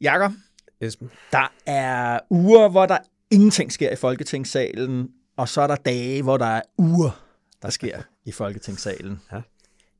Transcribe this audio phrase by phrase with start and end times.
[0.00, 0.32] Jakob,
[0.80, 1.10] Esben.
[1.32, 2.98] der er uger, hvor der
[3.30, 7.24] ingenting sker i Folketingssalen, og så er der dage, hvor der er uger,
[7.62, 9.20] der sker i Folketingssalen.
[9.32, 9.40] Ja.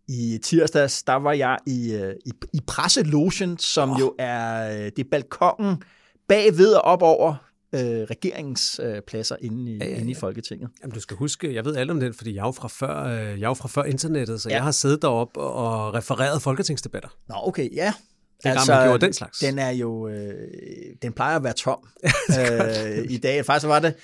[0.08, 4.00] I tirsdags, der var jeg i, øh, i, i presselogen, som oh.
[4.00, 5.82] jo er øh, det er balkongen
[6.28, 7.34] bagved og op over
[7.74, 9.02] øh, regeringens øh,
[9.40, 10.00] inde i, ja, ja, ja.
[10.00, 10.70] inde i Folketinget.
[10.82, 13.40] Jamen, du skal huske, jeg ved alt om den, fordi jeg er fra før, øh,
[13.40, 14.54] jeg er fra før internettet, så Ja.
[14.54, 17.08] jeg har siddet deroppe og refereret folketingsdebatter.
[17.28, 17.92] Nå, okay, ja.
[18.42, 19.38] Det altså, man gjorde den slags.
[19.38, 20.48] Den er jo, øh,
[21.02, 21.88] den plejer at være tom
[22.40, 23.46] øh, i dag.
[23.46, 23.94] Faktisk var det,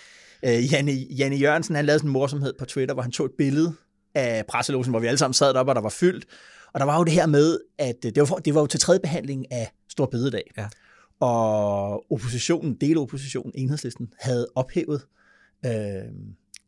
[0.44, 3.32] øh, Janne, Janne Jørgensen, han lavede sådan en morsomhed på Twitter, hvor han tog et
[3.38, 3.74] billede
[4.14, 6.24] af presselogen, hvor vi alle sammen sad deroppe, og der var fyldt.
[6.72, 8.80] Og der var jo det her med, at øh, det var, det var jo til
[8.80, 10.50] tredje behandling af Stor Bededag.
[10.56, 10.66] Ja.
[11.20, 15.06] Og oppositionen, deloppositionen, enhedslisten, havde ophævet
[15.66, 15.72] øh,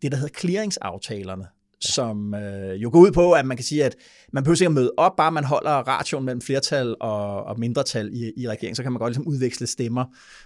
[0.03, 1.47] det, der hedder clearingsaftalerne.
[1.81, 3.97] Som øh, jo går ud på, at man kan sige, at
[4.33, 8.11] man behøver ikke at møde op, bare man holder ration mellem flertal og, og mindretal
[8.13, 10.05] i, i regeringen, så kan man godt ligesom udveksle stemmer,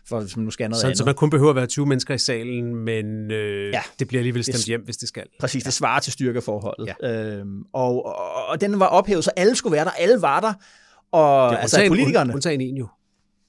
[0.08, 0.98] for hvis man nu skal noget Så, andet.
[0.98, 3.70] så man kun behøver at være 20 mennesker i salen, men øh, Ja.
[3.72, 3.80] ja.
[3.98, 5.24] det bliver alligevel stemt Det- hjem, hvis det skal.
[5.40, 6.88] Præcis, det svarer til styrkeforholdet.
[7.02, 7.36] Ja.
[7.38, 10.52] Øhm, og, og, og den var ophævet, så alle skulle være der, alle var der,
[11.12, 12.88] og Ja, altså politikerne, Undtagen en jo.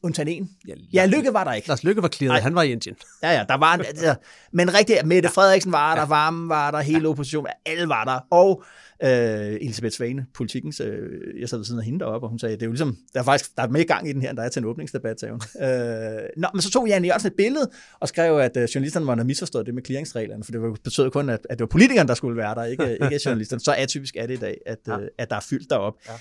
[0.04, 0.50] Undtagen en.
[0.68, 1.68] Ja, Ja, Lykke var der ikke.
[1.68, 2.96] Lars Lykke var clearet, han var i Indien.
[3.24, 4.16] Ja, ja, der var en, altså,
[4.54, 8.64] men rigtigt, Mette Frederiksen var der, Varme var der, hele oppositionen, alle var der, og
[9.04, 12.56] øh, Elisabeth Svane, politikens, øh, jeg sad ved siden af hende deroppe, og hun sagde,
[12.56, 14.38] det er jo ligesom, der er faktisk der er mere gang i den her, end
[14.38, 15.42] der er til en åbningsdebat, sagde hun.
[15.70, 19.20] Øh, nå, men så tog Janne Jørgensen et billede, og skrev, at øh, journalisterne måtte
[19.22, 22.08] have misforstået det med clearingsreglerne, for det var- betød kun, at, at det var politikerne,
[22.08, 23.60] der skulle være der, ikke, ikke journalisterne.
[23.60, 25.00] Så atypisk er det i dag, at, ja.
[25.00, 25.94] øh, at der er fyldt derop.
[26.08, 26.14] Ja.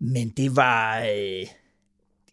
[0.00, 1.46] Men det var, øh,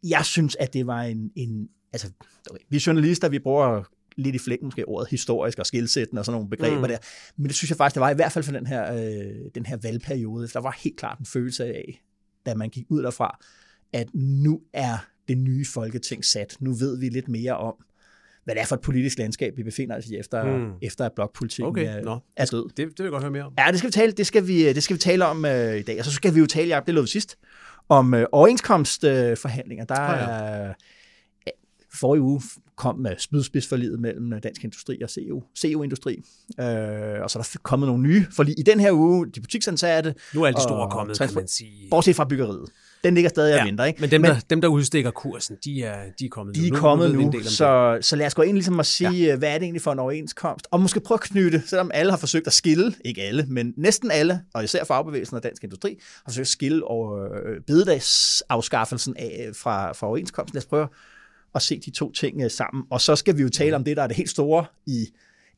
[0.09, 2.11] jeg synes, at det var en, en altså,
[2.49, 3.83] okay, vi er journalister, vi bruger
[4.15, 6.87] lidt i flækken måske ordet historisk og skilsættende og sådan nogle begreber mm.
[6.87, 6.97] Der.
[7.37, 9.65] Men det synes jeg faktisk, det var i hvert fald for den her, øh, den
[9.65, 10.47] her valgperiode.
[10.47, 12.01] Der var helt klart en følelse af,
[12.45, 13.39] da man gik ud derfra,
[13.93, 16.57] at nu er det nye folketing sat.
[16.59, 17.75] Nu ved vi lidt mere om,
[18.43, 20.71] hvad det er for et politisk landskab, vi befinder os i, efter, mm.
[20.81, 22.19] Efter at blokpolitikken Okay, er, nå.
[22.37, 22.69] er død.
[22.69, 23.53] Det, det vil jeg godt høre mere om.
[23.57, 25.81] Ja, det skal vi tale, det skal vi, det skal vi tale om øh, i
[25.81, 25.99] dag.
[25.99, 27.37] Og så skal vi jo tale, Jacob, det vi sidst,
[27.89, 29.83] om øh, overenskomstforhandlinger.
[29.83, 30.25] Øh, der Ah, ja.
[30.25, 30.73] er,
[31.47, 31.51] ja,
[31.99, 32.41] forrige uge
[32.75, 36.13] kom med spydspidsforliget mellem øh, Dansk Industri og CO, CO-industri.
[36.59, 36.65] Øh,
[37.21, 38.59] og så er der kommet nogle nye forlig.
[38.59, 41.47] I den her uge, de butiksansatte, Nu er alle de store Og kommet, kan man
[41.47, 41.87] sige.
[41.91, 42.69] bortset fra byggeriet.
[43.05, 44.01] Den ligger stadig og Ja, venter, ikke?
[44.01, 46.71] Men dem, Men- der, dem, der udstikker kursen, de er, de er kommet De er
[46.71, 46.77] nu.
[46.77, 49.35] kommet ved vi nu, så, så lad os gå ind ligesom og sige, ja.
[49.35, 50.67] hvad er det egentlig for en overenskomst?
[50.71, 54.11] Og måske prøve at knytte, selvom alle har forsøgt at skille, ikke alle, men næsten
[54.11, 59.49] alle, og især fagbevægelsen og dansk industri, har forsøgt at skille over øh, bededagsafskaffelsen af,
[59.61, 60.55] fra, fra overenskomsten.
[60.55, 60.87] Lad os prøve
[61.55, 62.83] at se de to ting øh, sammen.
[62.91, 65.05] Og så skal vi jo tale om det, der er det helt store i,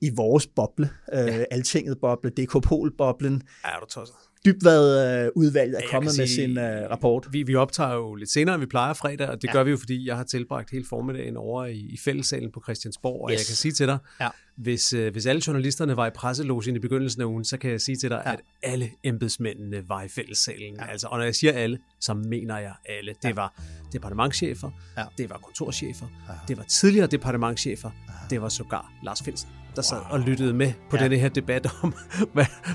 [0.01, 3.41] i vores boble, øh, Altinget boble, DK-Pol-boblen.
[3.65, 4.15] Ja, er du tosset.
[4.45, 7.27] Dybvad-udvalget er jeg kommet kan med sige- sin øh, rapport.
[7.31, 9.49] Vi, vi optager jo lidt senere, end vi plejer fredag, og det Ja.
[9.49, 9.53] ja.
[9.57, 13.21] gør vi jo, fordi jeg har tilbragt hele formiddagen over i, i fællessalen på Christiansborg,
[13.23, 13.39] og Yes.
[13.39, 14.27] jeg kan sige til dig, Ja.
[14.57, 17.81] hvis, øh, hvis alle journalisterne var i presselogen i begyndelsen af ugen, så kan jeg
[17.81, 18.29] sige til dig, Ja.
[18.29, 18.35] ja.
[18.35, 20.75] at alle embedsmændene var i fællessalen.
[20.79, 20.85] Ja.
[20.91, 23.13] Altså, og når jeg siger alle, så mener jeg alle.
[23.23, 23.61] Det var
[23.93, 25.03] departementchefer, Ja.
[25.17, 26.33] det var kontorchefer, Ja.
[26.47, 27.91] det var tidligere departementchefer,
[28.29, 31.03] det var sågar Lars Finsen, der sad og lyttede med på Ja.
[31.03, 31.93] denne her debat om,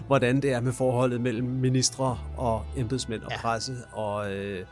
[0.06, 3.36] hvordan det er med forholdet mellem ministre og embedsmænd og Ja.
[3.40, 4.64] presse, og øh,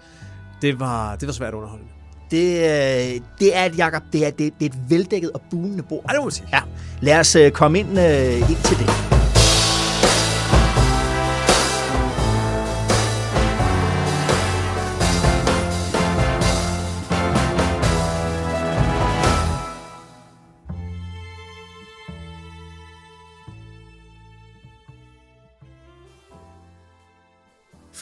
[0.63, 1.93] det, var, det var svært underholdende.
[2.31, 5.83] Det, øh, det er et, Jacob, det er, det, det er et veldækket og buende
[5.83, 6.05] bord.
[6.11, 6.47] Ja, det må sige.
[6.53, 6.61] Ja,
[7.01, 9.20] lad os øh, komme ind, øh, ind til det.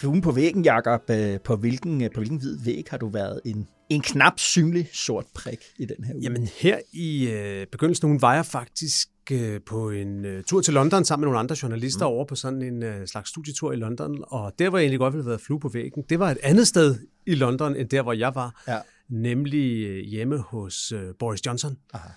[0.00, 1.10] Fluen på væggen, Jacob.
[1.10, 4.88] Øh, På hvilken, øh, på hvilken hvid væg har du været en, en knap synlig
[4.92, 6.22] sort prik i den her uge?
[6.22, 10.60] Jamen her i øh, begyndelsen af ugen var jeg faktisk øh, på en øh, tur
[10.60, 12.12] til London sammen med nogle andre journalister mm.
[12.14, 15.14] over på sådan en øh, slags studietur i London, og der hvor jeg egentlig godt
[15.14, 18.02] ville have været flue på væggen, det var et andet sted i London, end der
[18.02, 18.78] hvor jeg var, Ja.
[19.08, 21.76] nemlig øh, hjemme hos øh, Boris Johnson.
[21.94, 22.08] Aha.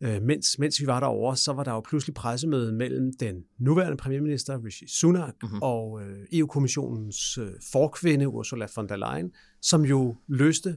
[0.00, 3.96] Øh, mens, mens vi var derovre, så var der jo pludselig pressemøde mellem den nuværende
[3.96, 5.34] premierminister, Rishi Sunak, Mhm.
[5.42, 5.62] mm-hmm.
[5.62, 9.32] og øh, EU-kommissionens øh, forkvinde, Ursula von der Leyen,
[9.62, 10.76] som jo løste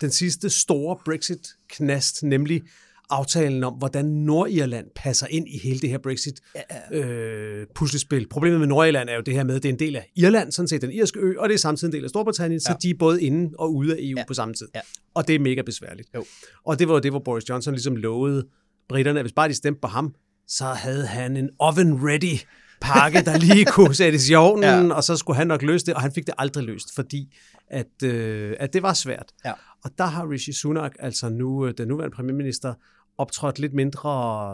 [0.00, 2.62] den sidste store Brexit-knast, nemlig
[3.10, 8.28] aftalen om, hvordan Nordirland passer ind i hele det her Brexit-puslespil.
[8.28, 10.52] Problemet med Nordirland er jo det her med, at det er en del af Irland,
[10.52, 12.72] sådan set den irske ø, og det er samtidig en del af Storbritannien, ja.
[12.72, 14.24] så de er både inde og ude af EU ja.
[14.28, 14.68] på samme tid.
[14.74, 14.80] Ja.
[15.14, 16.08] Og det er mega besværligt.
[16.14, 16.24] Jo.
[16.64, 18.46] Og det var jo det, hvor Boris Johnson ligesom lovede
[18.88, 20.14] britterne, at hvis bare de stemte på ham,
[20.48, 22.46] så havde han en oven-ready
[22.82, 24.94] pakke, der lige kunne sættes i ovnen, ja.
[24.94, 27.34] og så skulle han nok løse det, og han fik det aldrig løst, fordi
[27.70, 29.26] at, øh, at det var svært.
[29.44, 29.52] Ja.
[29.84, 32.74] Og der har Rishi Sunak, altså nu øh, den nuværende premierminister,
[33.18, 34.10] optrådt lidt mindre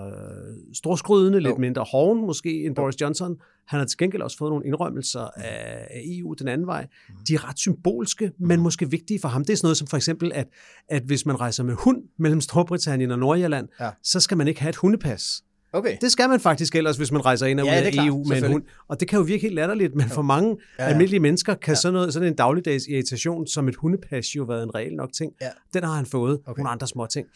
[0.07, 3.37] øh, storskrydende, lidt mindre hoven måske end Boris Johnson.
[3.67, 6.87] Han har til gengæld også fået nogle indrømmelser af, af EU den anden vej.
[7.29, 9.45] De er ret symbolske, men måske vigtige for ham.
[9.45, 10.47] Det er sådan noget som for eksempel, at,
[10.89, 13.91] at hvis man rejser med hund mellem Storbritannien og Nordirland, Ja.
[14.03, 15.43] så skal man ikke have et hundepas.
[15.73, 15.97] Okay.
[16.01, 18.07] Det skal man faktisk ellers, hvis man rejser ind og ud Ja, er af klart,
[18.07, 18.63] EU med en hund.
[18.89, 20.91] Og det kan jo virke helt latterligt, men for mange Ja, ja, ja.
[20.93, 24.75] almindelige mennesker kan sådan, noget, sådan en dagligdags irritation som et hundepas jo være en
[24.75, 25.33] reel nok ting.
[25.41, 25.49] Ja.
[25.75, 26.61] Den har han fået, okay.
[26.61, 27.27] nogle andre små ting.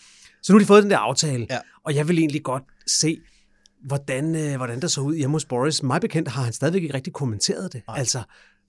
[0.42, 1.58] Så nu har de fået den der aftale, Ja.
[1.84, 3.18] og jeg vil egentlig godt se,
[3.86, 5.82] hvordan, øh, hvordan der så ud hjemme hos Boris.
[5.82, 7.82] Mig bekendt har han stadigvæk ikke rigtig kommenteret det.
[7.88, 7.98] Nej.
[7.98, 8.22] Altså,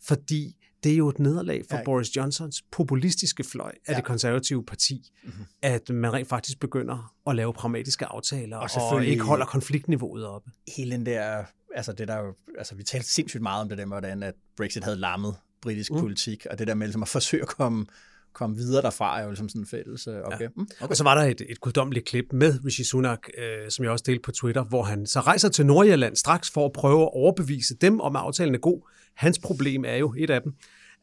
[0.07, 1.79] fordi det er jo et nederlag for Ja.
[1.79, 1.85] ja.
[1.85, 3.97] Boris Johnsons populistiske fløj af Ja.
[3.97, 5.45] det konservative parti, mm-hmm.
[5.61, 10.51] at man rent faktisk begynder at lave pragmatiske aftaler, Og og, ikke holder konfliktniveauet oppe.
[10.77, 11.43] hele den der,
[11.75, 14.83] altså det der altså vi talte sindssygt meget om det der med, hvordan at Brexit
[14.83, 15.99] havde lammet britisk mm.
[15.99, 17.85] Politik, og det der med ligesom at forsøge at komme,
[18.33, 20.41] komme videre derfra, er jo ligesom sådan en fælles øh, opgave.
[20.41, 20.61] Ja.
[20.61, 20.89] Mm, Okay.
[20.89, 24.03] Og så var der et, et guddommeligt klip med Rishi Sunak, øh, som jeg også
[24.07, 27.75] delte på Twitter, hvor han så rejser til Nordjylland straks for at prøve at overbevise
[27.75, 28.89] dem om, at aftalen er god.
[29.15, 30.53] Hans problem er jo et af dem,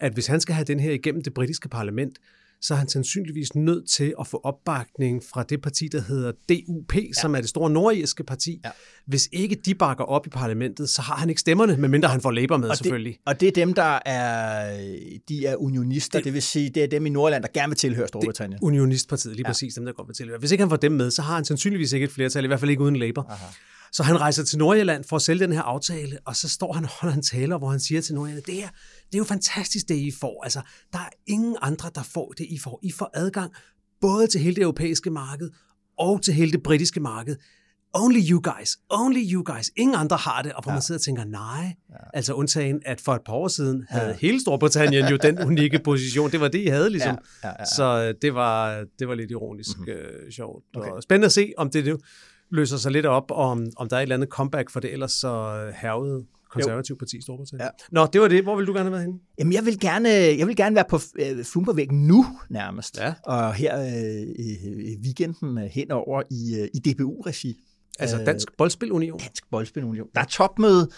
[0.01, 2.19] at hvis han skal have den her igennem det britiske parlament,
[2.63, 6.95] så er han sandsynligvis nødt til at få opbakning fra det parti, der hedder DUP,
[6.95, 7.01] ja.
[7.21, 8.61] som er det store nordirske parti.
[8.65, 8.71] Ja.
[9.07, 12.31] Hvis ikke de bakker op i parlamentet, så har han ikke stemmerne, medmindre han får
[12.31, 13.13] Labour med og selvfølgelig.
[13.13, 14.77] Det, og det er dem, der er,
[15.29, 17.71] de er unionister, det, Det- det vil sige, det er dem i Nordland, der gerne
[17.71, 18.59] vil tilhøre Storbritannien.
[18.63, 19.51] Unionistpartiet, lige ja.
[19.53, 20.39] præcis dem, der godt vil tilhøre.
[20.39, 22.61] Hvis ikke han får dem med, så har han sandsynligvis ikke et flertal, i hvert
[22.61, 23.27] fald ikke uden Labour.
[23.31, 23.47] Aha.
[23.93, 26.85] Så han rejser til Nordjylland for at sælge den her aftale, og så står han
[26.85, 28.69] og holder en taler, hvor han siger til Nordjylland, det her,
[29.13, 30.45] det er jo fantastisk, det I får.
[30.45, 30.61] Altså,
[30.93, 32.81] der er ingen andre, der får det, I får.
[32.83, 33.53] I får adgang
[34.01, 35.51] både til hele det europæiske marked
[35.99, 37.37] og til hele det britiske marked.
[37.95, 39.71] Only you guys, only you guys.
[39.77, 40.75] Ingen andre har det, og hvor ja.
[40.75, 41.75] Man sidder og tænker, nej.
[41.91, 41.97] Ja.
[42.15, 44.17] Altså undtagen, at for et par år siden havde Ja.
[44.21, 46.31] hele Storbritannien jo den unikke position.
[46.31, 47.19] Det var det, I havde ligesom.
[47.43, 47.65] Ja, ja, ja, ja.
[47.77, 49.93] Så øh, det var, det var lidt ironisk mm-hmm.
[49.93, 50.65] øh, sjovt.
[50.75, 50.87] Okay.
[50.89, 50.97] Okay.
[50.97, 51.99] Og spændende at se, om det nu
[52.51, 54.93] løser sig lidt op, og om, om der er et eller andet comeback for det
[54.93, 55.31] ellers så
[55.77, 57.67] hervede konservative parti i Storbritannien.
[57.67, 57.85] Ja.
[58.01, 58.43] Nå, det var det.
[58.43, 59.19] Hvor vil du gerne have været henne?
[59.39, 62.99] Jamen, jeg vil gerne, jeg vil gerne være på øh, væggen nu nærmest.
[62.99, 63.15] Ja.
[63.25, 64.57] Og her øh, i,
[64.93, 67.57] i weekenden øh, henover i, øh, i DBU-regi.
[67.99, 69.19] Altså Øh, Dansk Boldspil Union.
[69.19, 70.07] Dansk Boldspilunion.
[70.15, 70.89] Der er topmøde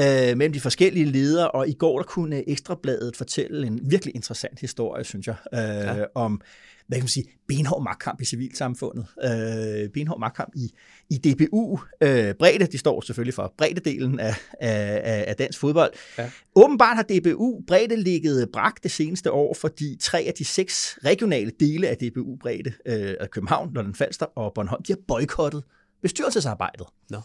[0.00, 4.60] øh, mellem de forskellige ledere, og i går der kunne Ekstrabladet fortælle en virkelig interessant
[4.60, 5.60] historie, synes jeg, øh,
[5.98, 6.04] ja.
[6.14, 6.40] om
[6.86, 9.06] hvad kan man sige, benhård magtkamp i civilsamfundet.
[9.24, 10.70] Øh, benhård magtkamp i,
[11.10, 11.80] i DBU.
[12.00, 15.92] Øh, bredde, de står selvfølgelig for breddedelen af, af, af, dansk fodbold.
[16.18, 16.30] Ja.
[16.54, 21.52] Åbenbart har DBU bredde ligget brak det seneste år, fordi tre af de seks regionale
[21.60, 25.64] dele af DBU bredde, øh, af København, Lolland Falster og Bornholm, de har boykottet
[26.02, 27.20] bestyrelsesarbejdet Nå.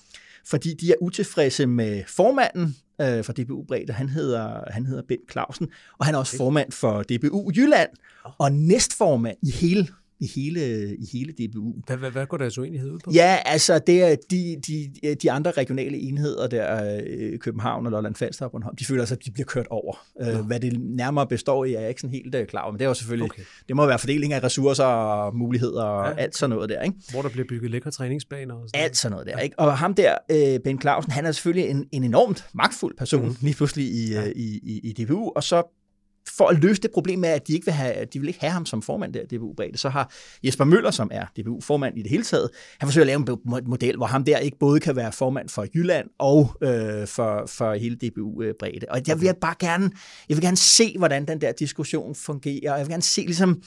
[0.46, 3.94] Fordi de er utilfredse med formanden øh, for DBU Bredde.
[3.94, 7.90] Han hedder, han hedder Bent Clausen, og han er også formand for DBU Jylland,
[8.38, 9.88] og næstformand i hele,
[10.22, 11.74] i hele, i hele DBU.
[11.88, 13.12] Hvad, hvad, hvad går deres uenighed ud på?
[13.14, 18.16] Ja, altså det er de, de, de andre regionale enheder der, øh, København og Lolland
[18.16, 20.06] Falster og Bornholm, de føler sig, at de bliver kørt over.
[20.22, 22.80] Øh, hvad det nærmere består i, er jeg ikke sådan helt øh, klar over, men
[22.80, 23.44] det er jo selvfølgelig, okay.
[23.68, 26.24] Det må være fordeling af ressourcer og muligheder og Ja.
[26.24, 26.96] alt sådan noget der, ikke?
[27.12, 29.38] Hvor der bliver bygget lækre træningsbaner og sådan Alt sådan noget der.
[29.40, 29.60] Ikke?
[29.60, 30.16] Og ham der,
[30.64, 33.36] Ben Clausen, han er selvfølgelig en, en enormt magtfuld person, mm.
[33.42, 34.22] lige pludselig i, ja.
[34.22, 34.32] Ja.
[34.36, 35.81] i, i, i DBU, og så
[36.30, 38.52] for at løse det problem med, at de ikke vil have, de vil ikke have
[38.52, 40.14] ham som formand der DBU Bredde, så har
[40.44, 43.70] Jesper Møller, som er DBU-formand i det hele taget, han forsøger at lave en mo-
[43.70, 47.74] model, hvor ham der ikke både kan være formand for Jylland og øh, for, for
[47.74, 48.86] hele DBU Bredde.
[48.90, 49.92] Og jeg vil bare gerne,
[50.30, 53.62] jeg vil gerne se, hvordan den der diskussion fungerer, og jeg vil gerne se ligesom,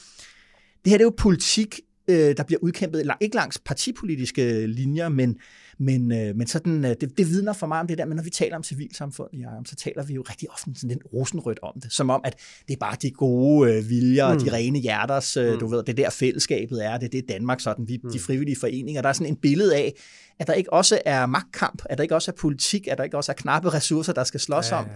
[0.84, 5.36] det her det er jo politik, øh, der bliver udkæmpet, ikke langs partipolitiske linjer, men,
[5.78, 8.22] men, øh, men sådan, øh, det, det vidner for meget om det der, men når
[8.22, 11.80] vi taler om civilsamfundet, Jacob, så taler vi jo rigtig ofte sådan lidt rosenrødt om
[11.82, 14.40] det, som om, at det er bare de gode øh, viljer, mm.
[14.40, 15.58] de rene hjerters, øh, mm.
[15.58, 18.12] du ved, det er der fællesskabet er, det er det Danmark, sådan, vi, mm.
[18.12, 19.92] de frivillige foreninger, der er sådan en billede af,
[20.38, 23.16] at der ikke også er magtkamp, at der ikke også er politik, at der ikke
[23.16, 24.76] også er knappe ressourcer, der skal slås ja.
[24.76, 24.86] om.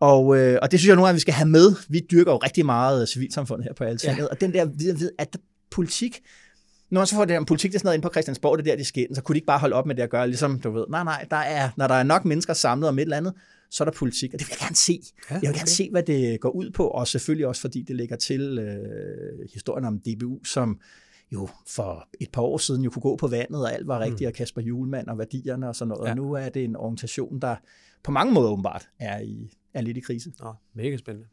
[0.00, 1.74] Og, øh, og det synes jeg nogle gange, vi skal have med.
[1.88, 4.26] Vi dyrker jo rigtig meget øh, civilsamfund her på Altinget, ja.
[4.26, 5.38] og den der ved, ved at der,
[5.70, 6.22] politik,
[6.90, 8.66] når man så får det der politik, det er sådan noget ind på Christiansborg, det
[8.66, 10.26] er der, de skændes, så kunne de ikke bare holde op med det at gøre,
[10.26, 13.02] ligesom du ved, nej, nej, der er, når der er nok mennesker samlet om et
[13.02, 13.34] eller andet,
[13.70, 15.00] så er der politik, og det vil jeg gerne se.
[15.30, 17.96] Ja, jeg vil gerne se, hvad det går ud på, og selvfølgelig også, fordi det
[17.96, 20.80] lægger til øh, historien om DBU, som
[21.32, 24.20] jo for et par år siden jo kunne gå på vandet, og alt var rigtigt,
[24.20, 24.26] mm.
[24.26, 26.06] og Kasper Julemand og værdierne og sådan noget.
[26.06, 26.10] Ja.
[26.10, 27.56] Og nu er det en organisation, der
[28.02, 30.32] på mange måder åbenbart er, i, er lidt i krise.
[30.40, 31.28] Nå, mega spændende.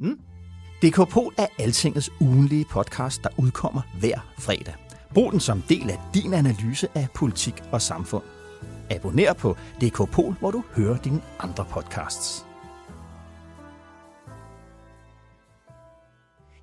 [0.84, 4.76] DKPol er Altingets ugenlige podcast, der udkommer hver fredag.
[5.14, 8.24] Brug den som del af din analyse af politik og samfund.
[8.90, 12.46] abonner på DK Pol, hvor du hører dine andre podcasts.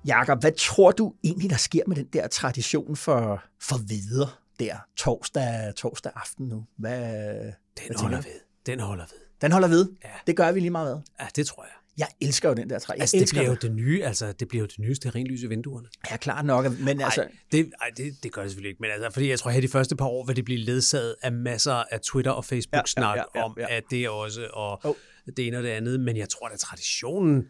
[0.05, 4.75] Jakob, hvad tror du egentlig, der sker med den der tradition for, for videre der
[4.97, 6.65] torsdag, torsdag aften nu?
[6.77, 7.01] Hvad,
[7.43, 7.53] Den
[7.87, 8.39] hvad holder ved.
[8.65, 9.19] Den holder ved.
[9.41, 9.89] Den holder ved?
[10.03, 10.09] Ja.
[10.27, 11.01] Det gør vi lige meget ved.
[11.19, 11.80] Ja, det tror jeg.
[12.01, 12.93] Jeg elsker jo den der træ.
[12.93, 13.61] Jeg Altså, det bliver jo det.
[13.61, 15.87] det nye, altså, det bliver jo det nye stearinlys i vinduerne.
[16.11, 16.65] Ja, klart nok.
[16.79, 19.39] Men altså, Ej, det, ej, det, det gør det selvfølgelig ikke, men altså, fordi jeg
[19.39, 22.31] tror, at her de første par år vil det blive ledsaget af masser af Twitter-
[22.31, 23.75] og Facebook-snak Ja, ja, ja, om, ja.
[23.77, 24.95] at det også, og Oh.
[25.37, 27.43] det ene og det andet, men jeg tror, at traditionen,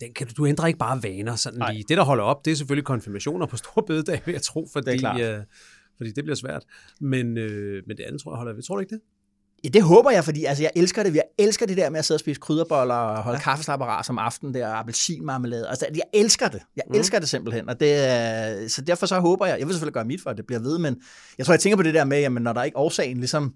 [0.00, 1.72] den kan, du- du ændrer ikke bare vaner sådan Nej.
[1.72, 1.84] lige.
[1.88, 4.96] Det, der holder op, det er selvfølgelig konfirmationer på store bededag, vil jeg tro, fordi,
[4.98, 5.20] klart.
[5.20, 5.38] øh,
[5.96, 6.62] fordi det bliver svært.
[7.00, 8.62] Men, øh, men det andet tror jeg holder ved.
[8.62, 9.00] Tror du ikke det?
[9.64, 11.14] Ja, det håber jeg, fordi altså, jeg elsker det.
[11.14, 13.42] Jeg elsker det der med at sidde og spise krydderboller og holde ja.
[13.42, 15.68] kaffeslapperas om aftenen der, og appelsinmarmelade.
[15.68, 16.60] Altså, jeg elsker det.
[16.76, 16.94] Jeg Mm.
[16.94, 17.68] elsker det simpelthen.
[17.68, 20.36] Og det, er- så derfor så håber jeg, jeg vil selvfølgelig gøre mit for, at
[20.36, 20.96] det bliver ved, men
[21.38, 23.54] jeg tror, jeg tænker på det der med, jamen, når der ikke årsagen ligesom,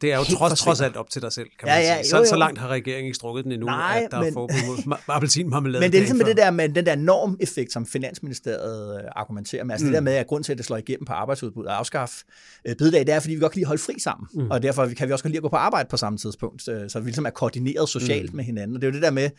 [0.00, 2.10] Det er jo trods, trods alt op til dig selv, kan Ja, man sige.
[2.10, 2.28] Så, jo, jo.
[2.28, 4.94] så langt har regeringen ikke strukket den endnu, Nej, at der men- er forbud mod
[4.96, 5.80] ma- appelsinmarmelade.
[5.80, 9.64] men det er ligesom med det der med den der normeffekt, som Finansministeriet øh, argumenterer
[9.64, 9.72] med.
[9.74, 9.90] Altså mm.
[9.92, 12.24] det der med, at grund til, at det slår igennem på arbejdsudbuddet og afskaffe
[12.68, 14.28] øh, bededag, det er, fordi vi godt kan lide at holde fri sammen.
[14.34, 14.50] Mm.
[14.50, 16.90] Og derfor kan vi også godt lide at gå på arbejde på samme tidspunkt, øh,
[16.90, 18.36] så vi ligesom er koordineret socialt mm.
[18.36, 18.76] med hinanden.
[18.76, 19.30] Og det er jo det der med,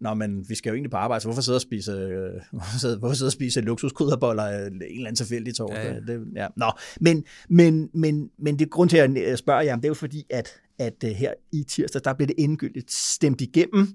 [0.00, 2.78] Nå, men vi skal jo egentlig på arbejde, så hvorfor sidde og spise, øh, hvorfor
[2.78, 5.84] sidde, hvorfor sidde og spise luksuskrydderboller øh, en eller anden tilfældig torsdag?
[5.84, 6.12] Ja, Ja.
[6.12, 6.46] Det, ja.
[6.56, 9.94] Nå, men, men, men, men det grund til, at jeg spørger jer, det er jo
[9.94, 13.88] fordi, at, at øh, her i tirsdag, der blev det endegyldigt stemt igennem,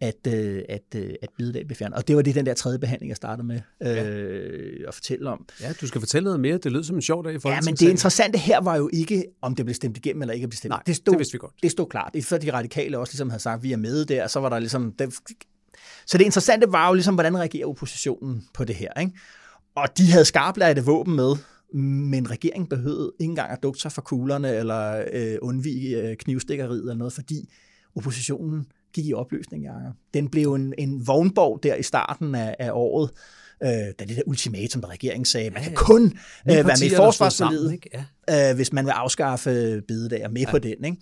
[0.00, 1.98] at, øh, at, øh, at bidedag blev fjernet.
[1.98, 5.46] Og det var det, den der tredje behandling, jeg startede med øh, at fortælle om.
[5.60, 6.58] Ja, du skal fortælle noget mere.
[6.58, 9.24] Det lød som en sjov dag i Ja, men det interessante her var jo ikke,
[9.42, 10.70] om det blev stemt igennem eller ikke blev stemt.
[10.70, 11.52] Nej, det, stod, det vidste vi godt.
[11.62, 12.16] Det stod klart.
[12.22, 14.58] Før de radikale også ligesom havde sagt, at vi er med der, så var der
[14.58, 14.92] ligesom...
[14.92, 15.14] Det,
[16.06, 19.12] så det interessante var jo ligesom, hvordan reagerer oppositionen på det her, ikke?
[19.74, 21.36] Og de havde skarplærte våben med,
[22.10, 26.80] men regeringen behøvede ikke engang at dukke sig for kuglerne eller øh, undvige øh, knivstikkeriet
[26.80, 27.48] eller noget, fordi
[27.96, 29.94] oppositionen gik i opløsning, Jacob.
[30.14, 33.10] Den blev en, en vognborg der i starten af, af året,
[33.62, 36.12] øh, da det der ultimatum, der regeringen sagde, man kan kun øh,
[36.46, 38.04] være med i forsvarsforlidet, Ikke?
[38.28, 38.50] Ja.
[38.50, 40.50] øh, hvis man vil afskaffe bededag og med ja.
[40.50, 40.84] på den.
[40.84, 40.96] Ikke?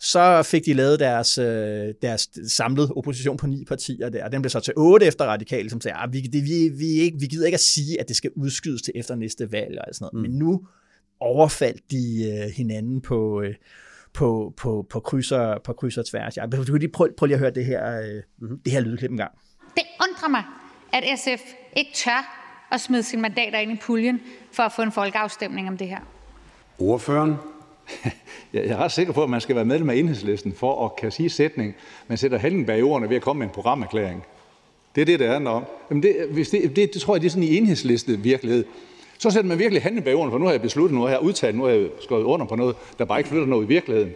[0.00, 4.42] Så fik de lavet deres, øh, deres samlede opposition på ni partier der, og den
[4.42, 7.26] blev så til otte efter radikale, som sagde, at vi, det, vi, vi, ikke, vi
[7.26, 10.26] gider ikke at sige, at det skal udskydes til efter næste valg og sådan noget.
[10.26, 10.30] Mm.
[10.30, 10.66] Men nu
[11.20, 13.54] overfaldt de øh, hinanden på, øh,
[14.18, 16.36] på, på, på, krydser, på krydser tværs.
[16.36, 18.58] Jeg, du kan lige prøve, prøve lige at høre det her, øh, mm.
[18.64, 19.32] det her lydklip en gang.
[19.74, 20.44] Det undrer mig,
[20.92, 21.42] at SF
[21.76, 24.20] ikke tør at smide sine mandater ind i puljen
[24.52, 25.98] for at få en folkeafstemning om det her.
[26.78, 27.34] Ordføreren?
[28.52, 30.96] Jeg jeg er ret sikker på, at man skal være medlem af enhedslisten for at
[30.96, 31.74] kan sige sætning.
[32.08, 34.24] Man sætter handling bag ordene ved at komme med en programerklæring.
[34.94, 35.64] Det er det, det handler om.
[35.90, 38.64] Jamen det, hvis det, det, det tror jeg, det er sådan i enhedsliste virkelighed.
[39.18, 41.22] Så sætter man virkelig handling bag ordene, for nu har jeg besluttet, nu har jeg
[41.22, 44.12] udtalt, nu har jeg skrevet under på noget, der bare ikke flytter noget i virkeligheden.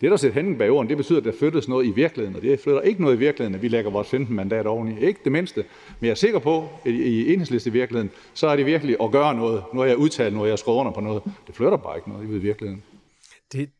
[0.00, 2.42] Det, der sætter handling bag ordene, det betyder, at der flyttes noget i virkeligheden, og
[2.42, 5.00] det flytter ikke noget i virkeligheden, at vi lægger vores 15 mandat oveni.
[5.00, 5.64] Ikke det mindste.
[6.00, 9.10] Men jeg er sikker på, at i enhedsliste i virkeligheden, så er det virkelig at
[9.10, 9.62] gøre noget.
[9.74, 11.22] Nu har jeg udtalt, har jeg skrevet under på noget.
[11.46, 12.82] Det flytter bare ikke noget i virkeligheden.
[13.52, 13.70] Det,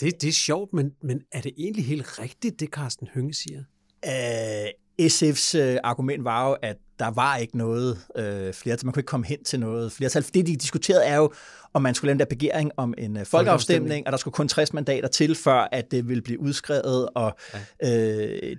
[0.00, 3.58] det, det er sjovt, men, men er det egentlig helt rigtigt, det Carsten Hønge siger?
[4.04, 4.70] Øh,
[5.06, 8.86] SF's øh, argument var jo, at der var ikke noget øh, flertal.
[8.86, 10.22] Man kunne ikke komme hen til noget flertal.
[10.34, 11.32] Det, de diskuterede, er jo,
[11.74, 14.48] om man skulle lave den der begæring om en øh, folkeafstemning, og der skulle kun
[14.48, 17.36] 60 mandater til, før at det ville blive udskrevet, og
[17.84, 17.90] øh,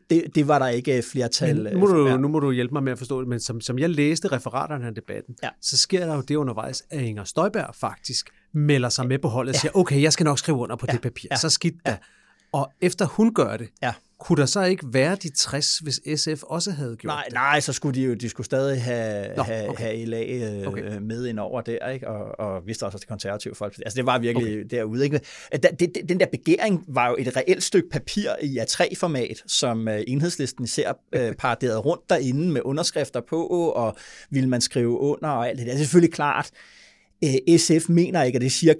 [0.09, 2.83] det, det var der ikke flertal Men nu, må du, nu må du hjælpe mig
[2.83, 5.49] med at forstå det, men som, som jeg læste referaterne af debatten, Ja.
[5.61, 9.55] så sker der jo det undervejs, at Inger Støjberg faktisk melder sig med på holdet
[9.55, 11.97] og siger, okay, jeg skal nok skrive under på det papir, ja, så skidt da.
[12.51, 13.93] Og efter hun gør det, Ja.
[14.23, 17.33] Kunne der så ikke være de 60, hvis SF også havde gjort Nej, det?
[17.33, 19.83] nej, så skulle de jo de skulle stadig have, Nå, have, okay.
[19.83, 20.97] have LA øh, Okay.
[21.01, 22.07] med ind over der, ikke?
[22.07, 23.77] Og, og vidste også, at det konservative folk.
[23.77, 24.77] Altså, det var virkelig okay.
[24.77, 25.03] derude.
[25.03, 25.19] Ikke?
[25.51, 30.03] Da, det, den der begæring var jo et reelt stykke papir i A3-format, som øh,
[30.07, 33.95] enhedslisten især øh, paraderede rundt derinde med underskrifter på, og
[34.29, 35.73] ville man skrive under og alt det der.
[35.73, 36.51] Det er selvfølgelig klart,
[37.23, 38.73] øh, SF mener ikke, og det siger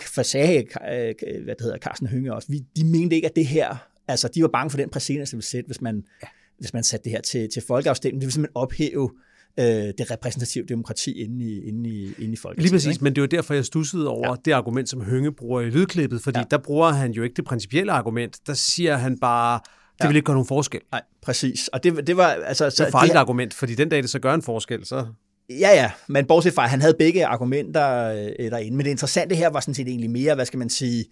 [0.89, 4.27] øh, hvad det hedder, Carsten Hønge også, vi, de mente ikke, at det her, altså
[4.27, 6.27] de var bange for den præcedens, det ville sætte, hvis man, ja.
[6.60, 8.22] hvis man satte det her til, til folkeafstemning.
[8.22, 9.12] Det ville simpelthen ophæve
[9.60, 9.65] øh,
[9.98, 12.57] det repræsentative demokrati inde i, inde i, inde i Folketinget.
[12.57, 13.03] Lige præcis, ikke?
[13.03, 14.36] men det var derfor, jeg stussede over ja.
[14.45, 16.45] Det argument, som Hønge bruger i lydklippet, fordi ja.
[16.51, 18.38] Der bruger han jo ikke det principielle argument.
[18.48, 19.60] Der siger han bare,
[19.98, 20.07] det Ja.
[20.07, 20.81] vil ikke gøre nogen forskel.
[20.91, 21.67] Nej, præcis.
[21.67, 22.69] Og det, det var altså...
[22.69, 25.05] Så det er et farligt argument, fordi den dag, det så gør en forskel, så...
[25.50, 28.05] Ja, ja, men bortset fra, at han havde begge argumenter
[28.39, 28.77] øh, derinde.
[28.77, 31.05] Men det interessante her var sådan set egentlig mere, hvad skal man sige, øh,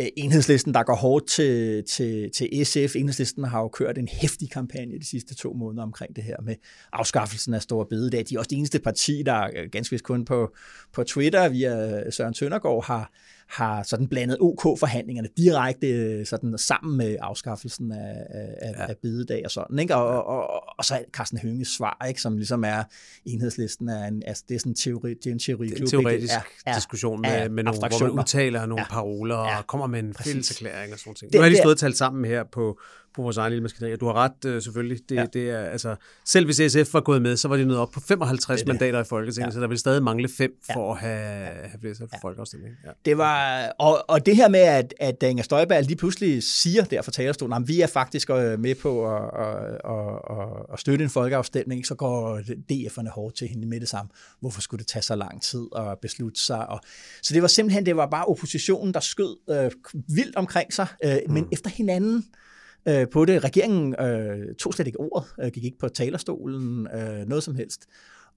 [0.00, 2.96] Øh, enhedslisten, der går hårdt til, til, til SF.
[2.96, 6.54] Enhedslisten har jo kørt en hæftig kampagne de sidste to måneder omkring det her med
[6.92, 8.24] afskaffelsen af Store Bededag.
[8.28, 10.54] De er også det eneste parti, der øh, ganske vist kun på,
[10.92, 13.12] på Twitter via Søren Søndergaard har,
[13.48, 18.86] har sådan blandet OK-forhandlingerne direkte øh, sådan sammen med afskaffelsen af, af, ja.
[18.88, 19.78] af bededag og sådan.
[19.78, 19.96] Ikke?
[19.96, 22.20] Og, og, og, og så er Carsten Hønges svar, ikke?
[22.20, 22.82] som ligesom er
[23.26, 25.80] enhedslisten, er en, altså det er sådan en teori, det er en teori, det er
[25.80, 26.34] en teoretisk
[26.66, 28.94] er, diskussion med, med nogle, hvor man udtaler nogle ja.
[28.94, 29.62] paroler og ja.
[29.62, 31.34] kommer med en fælles erklæring og sådan noget.
[31.34, 32.80] Nu har de stået og talt sammen her på,
[33.18, 33.96] på vores egen lille maskineri.
[33.96, 35.08] Du har ret, øh, selvfølgelig.
[35.08, 35.26] Det, ja.
[35.32, 38.00] det er, altså, selv hvis SF var gået med, så var de nået op på
[38.00, 39.54] 55 det mandater i Folketinget, ja.
[39.54, 40.74] så der vil stadig mangle fem ja.
[40.74, 42.28] for at have, have flertal for ja.
[42.28, 42.74] folkeafstemning.
[42.84, 42.90] Ja.
[43.04, 47.02] Det var, og, og det her med, at, at Inger Støjberg lige pludselig siger der
[47.02, 51.10] fra talerstolen, at vi er faktisk øh, med på at, at, at, at støtte en
[51.10, 52.38] folkeafstemning, så går
[52.72, 54.10] DF'erne hårdt til hende med det samme.
[54.40, 56.68] Hvorfor skulle det tage så lang tid at beslutte sig?
[56.68, 56.80] Og,
[57.22, 59.70] så det var simpelthen, det var bare oppositionen, der skød øh,
[60.08, 61.34] vildt omkring sig, øh, mm.
[61.34, 62.24] men efter hinanden
[62.88, 63.44] øh, på det.
[63.44, 67.86] Regeringen øh, tog slet ikke ordet, øh, gik ikke på talerstolen, øh, noget som helst.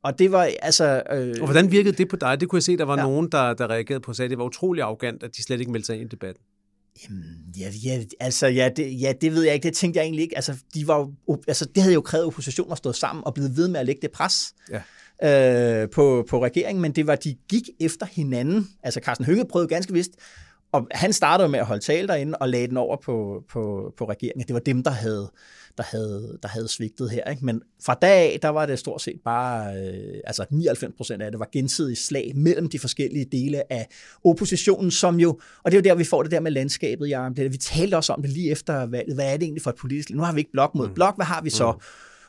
[0.03, 1.03] Og det var altså...
[1.11, 2.39] Øh, og hvordan virkede det på dig?
[2.39, 3.03] Det kunne jeg se, der var ja.
[3.03, 5.85] nogen, der, der reagerede på, at det var utrolig arrogant, at de slet ikke meldte
[5.85, 6.43] sig ind i debatten.
[7.03, 7.23] Jamen,
[7.59, 9.63] ja, ja, altså, ja det, ja, det ved jeg ikke.
[9.63, 10.35] Det tænkte jeg egentlig ikke.
[10.35, 11.11] Altså, de var,
[11.47, 14.01] altså, det havde jo krævet opposition at stå sammen og blive ved med at lægge
[14.01, 14.53] det pres
[15.21, 15.81] ja.
[15.83, 18.67] øh, på, på regeringen, men det var, de gik efter hinanden.
[18.83, 20.11] Altså, Carsten Hønge prøvede ganske vist
[20.71, 24.05] og han startede med at holde tale derinde og lagde den over på, på, på
[24.05, 24.47] regeringen.
[24.47, 25.31] Det var dem, der havde,
[25.77, 27.29] der havde, der havde svigtet her.
[27.29, 27.45] Ikke?
[27.45, 31.31] Men fra dag af, der var det stort set bare, øh, altså 99 procent af
[31.31, 33.87] det var gensidig slag mellem de forskellige dele af
[34.23, 37.29] oppositionen, som jo, og det er jo der, vi får det der med landskabet, ja,
[37.35, 39.15] det, vi talte også om det lige efter valget.
[39.15, 40.09] Hvad er det egentlig for et politisk?
[40.09, 40.93] Nu har vi ikke blok mod mm.
[40.93, 41.71] blok, hvad har vi så?
[41.71, 41.79] Mm.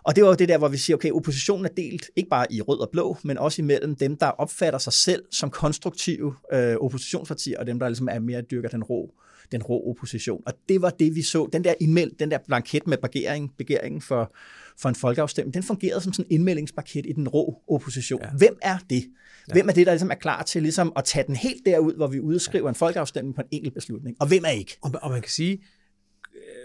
[0.04, 2.52] Og det var jo det der, hvor vi siger, okay, oppositionen er delt, ikke bare
[2.52, 6.76] i rød og blå, men også imellem dem, der opfatter sig selv som konstruktive øh,
[6.76, 9.14] oppositionspartier, og dem, der ligesom er mere dyrker den rå,
[9.52, 10.42] den rå opposition.
[10.46, 11.48] Og det var det, vi så.
[11.52, 14.32] Den der, indmeld, den der blanket med begæring, begæringen for,
[14.78, 18.20] for en folkeafstemning, den fungerede som sådan en indmeldingspaket i den rå opposition.
[18.22, 18.30] Ja.
[18.38, 19.04] Hvem er det?
[19.48, 19.52] Ja.
[19.52, 22.06] Hvem er det, der ligesom er klar til ligesom at tage den helt derud, hvor
[22.06, 22.68] vi udskriver ja.
[22.68, 24.16] en folkeafstemning på en enkelt beslutning?
[24.20, 24.78] Og hvem er ikke?
[24.80, 25.62] Og, og man kan sige,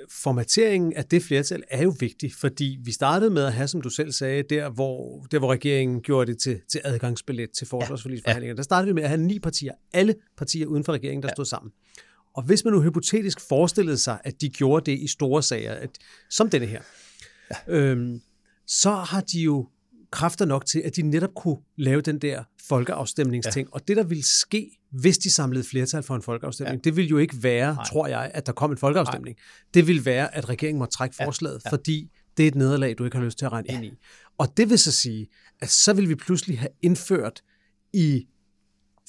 [0.09, 3.89] formateringen af det flertal er jo vigtig, fordi vi startede med at have, som du
[3.89, 8.55] selv sagde, der hvor, der hvor regeringen gjorde det til, til adgangsbillet til forsvarsforligsforhandlinger, ja.
[8.55, 11.33] der startede vi med at have ni partier, alle partier uden for regeringen, der ja.
[11.35, 11.71] stod sammen.
[12.33, 15.89] Og hvis man nu hypotetisk forestillede sig, at de gjorde det i store sager, at,
[16.29, 16.81] som denne her,
[17.51, 17.73] ja.
[17.75, 18.21] øhm,
[18.67, 19.67] så har de jo
[20.11, 23.67] kræfter nok til, at de netop kunne lave den der folkeafstemningsting.
[23.67, 23.73] Ja.
[23.73, 26.89] Og det, der ville ske, hvis de samlede flertal for en folkeafstemning, ja.
[26.89, 27.85] det ville jo ikke være, Nej.
[27.85, 29.35] tror jeg, at der kom en folkeafstemning.
[29.35, 29.63] Nej.
[29.73, 31.61] Det ville være, at regeringen måtte trække forslaget.
[31.65, 31.69] Ja.
[31.69, 33.75] fordi det er et nederlag, du ikke har lyst til at regne ja.
[33.75, 33.91] ind i.
[34.37, 35.27] Og det vil så sige,
[35.59, 37.41] at så vil vi pludselig have indført
[37.93, 38.27] i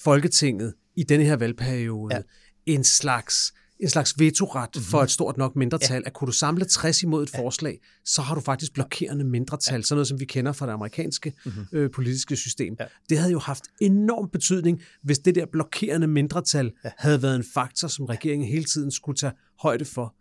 [0.00, 2.22] Folketinget i denne her valgperiode ja.
[2.66, 4.84] en slags en slags vetoret mm-hmm.
[4.84, 6.06] for et stort nok mindretal, ja.
[6.06, 7.40] at kunne du samle 60 imod et ja.
[7.40, 9.82] forslag, så har du faktisk blokerende mindretal, ja.
[9.82, 11.66] sådan noget som vi kender fra det amerikanske mm-hmm.
[11.72, 12.76] øh, politiske system.
[12.80, 12.84] Ja.
[13.08, 16.90] Det havde jo haft enorm betydning, hvis det der blokerende mindretal ja.
[16.98, 20.14] havde været en faktor, som regeringen hele tiden skulle tage højde for.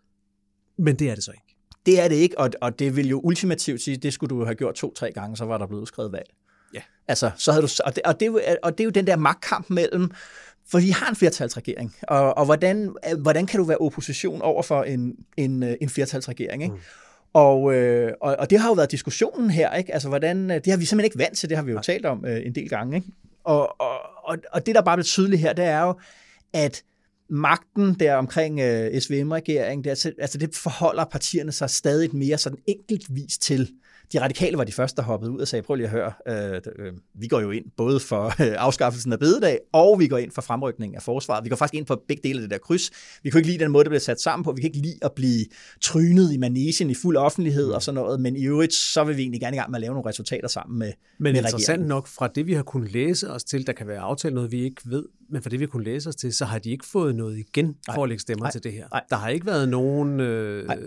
[0.82, 1.56] Men det er det så ikke.
[1.86, 4.56] Det er det ikke, og, og det vil jo ultimativt sige, det skulle du have
[4.56, 6.30] gjort to-tre gange, så var der blevet skrevet valg.
[6.74, 6.82] Ja.
[7.08, 9.70] Altså, så havde du, og, det, og, det, og det er jo den der magtkamp
[9.70, 10.12] mellem
[10.72, 14.84] for vi har en flertalsregering, og, og hvordan, hvordan kan du være opposition over for
[14.84, 16.64] en, en, øh, en flertalsregering?
[16.64, 16.76] Ikke?
[16.76, 16.82] Mm.
[17.34, 19.94] Og, øh, og, og det har jo været diskussionen her, ikke?
[19.94, 22.26] Altså, hvordan, det har vi simpelthen ikke vant til, det har vi jo talt om
[22.26, 22.96] øh, en del gange.
[22.96, 23.08] Ikke?
[23.44, 26.00] Og, og, og, og det, der bare bliver tydeligt her, det er jo,
[26.54, 26.84] at
[27.30, 33.38] magten der omkring øh, SVM-regeringen, det, altså det forholder partierne sig stadig mere sådan enkeltvis
[33.38, 33.72] til.
[34.14, 36.62] De radikale var de første, der hoppede ud og sagde, prøv lige at høre, øh,
[36.80, 40.32] øh, vi går jo ind både for øh, afskaffelsen af bededag, og vi går ind
[40.32, 41.44] for fremrykning af forsvaret.
[41.44, 42.92] Vi går faktisk ind på begge dele af det der kryds.
[43.24, 44.52] Vi kunne ikke lide den måde, det blev sat sammen på.
[44.52, 45.46] Vi kan ikke lide at blive
[45.82, 49.22] trynet i manesien i fuld offentlighed og sådan noget, men i øvrigt, så vil vi
[49.22, 51.88] egentlig gerne i gang med at lave nogle resultater sammen med Men med interessant regeringen.
[51.88, 54.64] nok, fra det vi har kunnet læse os til, der kan være aftalt noget, vi
[54.64, 56.86] ikke ved, men fra det vi har kunnet læse os til, så har de ikke
[56.86, 58.04] fået noget igen for Nej.
[58.04, 58.52] at lægge stemmer Nej.
[58.52, 58.88] til det her.
[58.92, 59.04] Nej.
[59.10, 60.20] Der har ikke været nogen...
[60.20, 60.78] Øh, Nej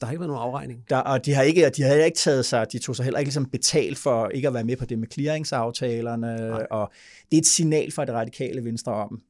[0.00, 0.84] der har ikke været nogen afregning.
[0.90, 3.18] Der, og de har ikke, og de har ikke taget sig, de tog sig heller
[3.18, 6.66] ikke ligesom betalt for ikke at være med på det med clearingsaftalerne, Nej.
[6.70, 6.92] og
[7.30, 9.20] det er et signal fra det radikale venstre om,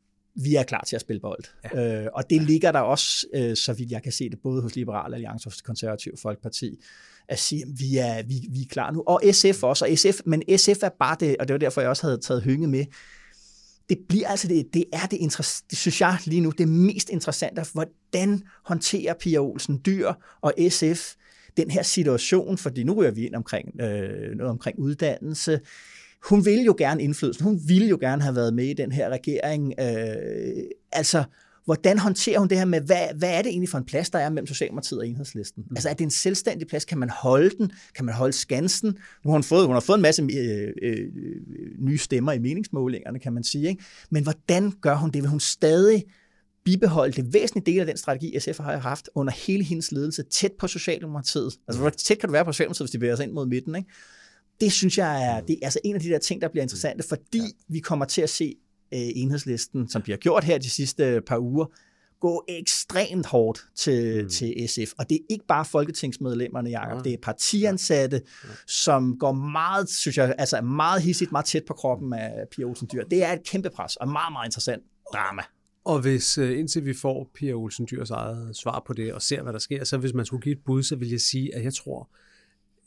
[0.42, 1.44] vi er klar til at spille bold.
[1.74, 2.02] Ja.
[2.02, 2.42] Øh, og det ja.
[2.42, 5.52] ligger der også, øh, så vidt jeg kan se det, både hos Liberal Alliance og
[5.52, 6.85] hos Konservativ Folkeparti,
[7.28, 9.02] at sige, at vi er, vi, vi er klar nu.
[9.07, 11.90] Og SF også, og SF, men SF er bare det, og det var derfor, jeg
[11.90, 12.85] også havde taget Hynge med,
[13.88, 15.38] det bliver altså det, det er det,
[15.70, 21.14] det synes jeg lige nu, det mest interessante, hvordan håndterer Pia Olsen Dyr og SF
[21.57, 25.61] den her situation, fordi nu ryger vi ind omkring øh, noget omkring uddannelse.
[26.29, 29.09] Hun vil jo gerne indflydelsen, hun ville jo gerne have været med i den her
[29.09, 29.74] regering.
[29.81, 31.24] Øh, altså,
[31.68, 34.18] hvordan håndterer hun det her med, hvad, hvad er det egentlig for en plads, der
[34.18, 35.64] er mellem Socialdemokratiet og Enhedslisten?
[35.68, 35.76] Mm.
[35.76, 36.85] Altså er det en selvstændig plads?
[36.85, 37.70] Kan man holde den?
[37.94, 38.88] Kan man holde skansen?
[39.24, 41.09] Nu har hun fået, hun har fået en masse øh, øh,
[41.78, 43.68] nye stemmer i meningsmålingerne, kan man sige.
[43.68, 43.85] Ikke?
[44.11, 45.22] Men hvordan gør hun det?
[45.22, 46.04] Vil hun stadig
[46.64, 50.52] bibeholde det væsentlige del af den strategi, SF har haft under hele hendes ledelse, tæt
[50.59, 51.52] på Socialdemokratiet.
[51.68, 53.74] Altså, hvor tæt kan du være på Socialdemokratiet, hvis de bevæger sig ind mod midten,
[53.76, 53.90] ikke?
[54.61, 57.04] Det synes jeg er, det er altså en af de der ting, der bliver interessante,
[57.09, 57.48] fordi ja.
[57.68, 58.54] vi kommer til at se
[58.94, 61.66] øh, enhedslisten, som bliver gjort her de sidste par uger,
[62.20, 64.29] gå ekstremt hårdt til, mm.
[64.29, 64.92] til SF.
[64.98, 67.03] Og det er ikke bare folketingsmedlemmerne, Jacob, ja.
[67.03, 68.48] det er partiansatte, ja.
[68.48, 68.55] Ja.
[68.66, 72.88] som går meget, synes jeg, altså meget hissigt, meget tæt på kroppen af Pia Olsen
[72.92, 73.05] Dyr.
[73.05, 75.42] Det er et kæmpe pres, og meget, meget interessant drama.
[75.85, 79.42] Og hvis øh, indtil vi får Pia Olsen Dyrs eget svar på det, og ser,
[79.42, 81.64] hvad der sker, så hvis man skulle give et bud, så vil jeg sige, at
[81.64, 82.11] jeg tror,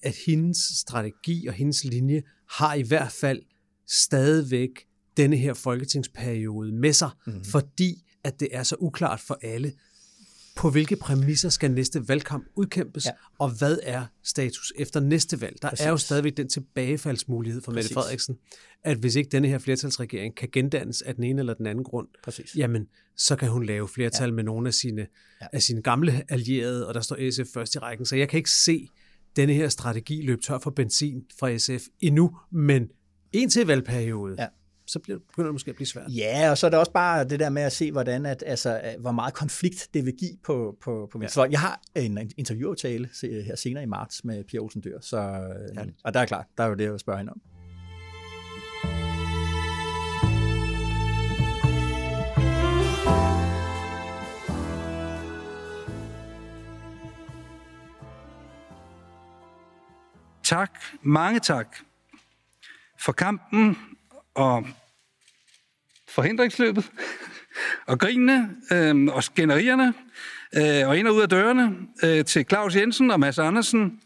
[0.04, 3.42] at hendes strategi og hendes linje har i hvert fald
[3.88, 4.70] stadigvæk
[5.18, 7.46] denne her folketingsperiode med sig, mm-hmm.
[7.46, 9.74] fordi at det er så uklart for alle,
[10.56, 13.12] på hvilke præmisser skal næste valgkamp udkæmpes, ja.
[13.40, 15.62] og hvad er status efter næste valg?
[15.62, 15.86] Der Præcis.
[15.86, 17.90] er jo stadigvæk den tilbagefaldsmulighed for Præcis.
[17.90, 18.38] Mette Frederiksen,
[18.84, 22.08] at hvis ikke denne her flertalsregering kan gendannes af den ene eller den anden grund,
[22.24, 22.56] Præcis.
[22.56, 24.36] jamen så kan hun lave flertal ja.
[24.36, 25.08] med nogle af sine,
[25.42, 25.48] ja.
[25.54, 28.06] af sine gamle allierede, og der står SF først i rækken.
[28.06, 28.88] Så jeg kan ikke se
[29.36, 32.90] denne her strategi løbe tør for benzin fra SF endnu, men
[33.32, 34.48] en til valgperiode, ja
[34.92, 36.06] så bliver, begynder det måske at blive svært.
[36.10, 38.82] Ja, og så er det også bare det der med at se, hvordan at, altså,
[39.00, 41.44] hvor meget konflikt det vil give på, på, på ja.
[41.52, 45.84] Jeg har en interviewaftale her senere i marts med Pia Olsen Dyr, så, ja.
[46.04, 47.42] og der er klart, der er jo det, jeg spørger hende om.
[60.44, 61.78] Tak, mange tak
[63.00, 63.78] for kampen
[64.36, 64.66] og
[66.12, 66.92] forhindringsløbet,
[67.88, 69.94] og grinene, øh, og skænderierne,
[70.56, 74.02] øh, og ind og ud af dørene, øh, til Claus Jensen og Mads Andersen.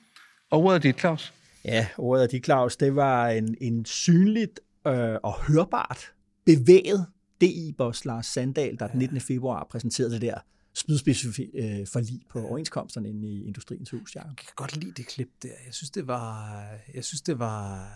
[0.50, 1.34] Og ordet er dit, Claus.
[1.66, 2.76] Ja, ordet er dit, Claus.
[2.76, 6.12] Det var en, en synligt øh, og hørbart
[6.46, 7.06] bevæget
[7.42, 9.22] DI-boss Lars Sandal, der den 19.
[9.22, 10.38] februar præsenterede det der
[10.74, 14.16] spydspecifikt øh, forlig på overenskomsterne inde i Industriens Hus.
[14.16, 14.22] Ja.
[14.22, 15.50] Jeg kan godt lide det klip der.
[15.66, 16.62] Jeg synes, det var...
[16.94, 17.90] Jeg synes, det var...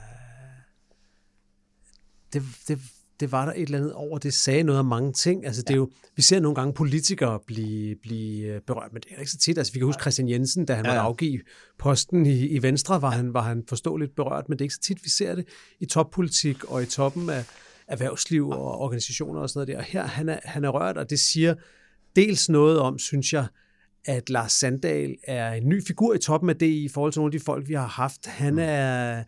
[2.34, 2.80] Det, det,
[3.20, 5.46] det var der et eller andet over, det sagde noget om mange ting.
[5.46, 9.12] Altså, det er jo, vi ser nogle gange politikere blive, blive øh, berørt, men det
[9.12, 9.58] er ikke så tit.
[9.58, 10.92] Altså, vi kan huske Christian Jensen, da han ja.
[10.92, 11.40] måtte afgive
[11.80, 14.82] posten i, i Venstre, var, han, var han forståeligt berørt, men det er ikke så
[14.82, 15.46] tit, vi ser det
[15.80, 17.46] i toppolitik og i toppen af
[17.88, 19.78] erhvervsliv og organisationer og sådan noget der.
[19.78, 21.56] Og her, han er, han er rørt, og det siger
[22.16, 23.48] dels noget om, synes jeg,
[24.06, 27.34] at Lars Sandal er en ny figur i toppen af det i forhold til nogle
[27.34, 28.28] af de folk, vi har haft.
[28.28, 28.60] Han mm.
[28.62, 29.26] er øh,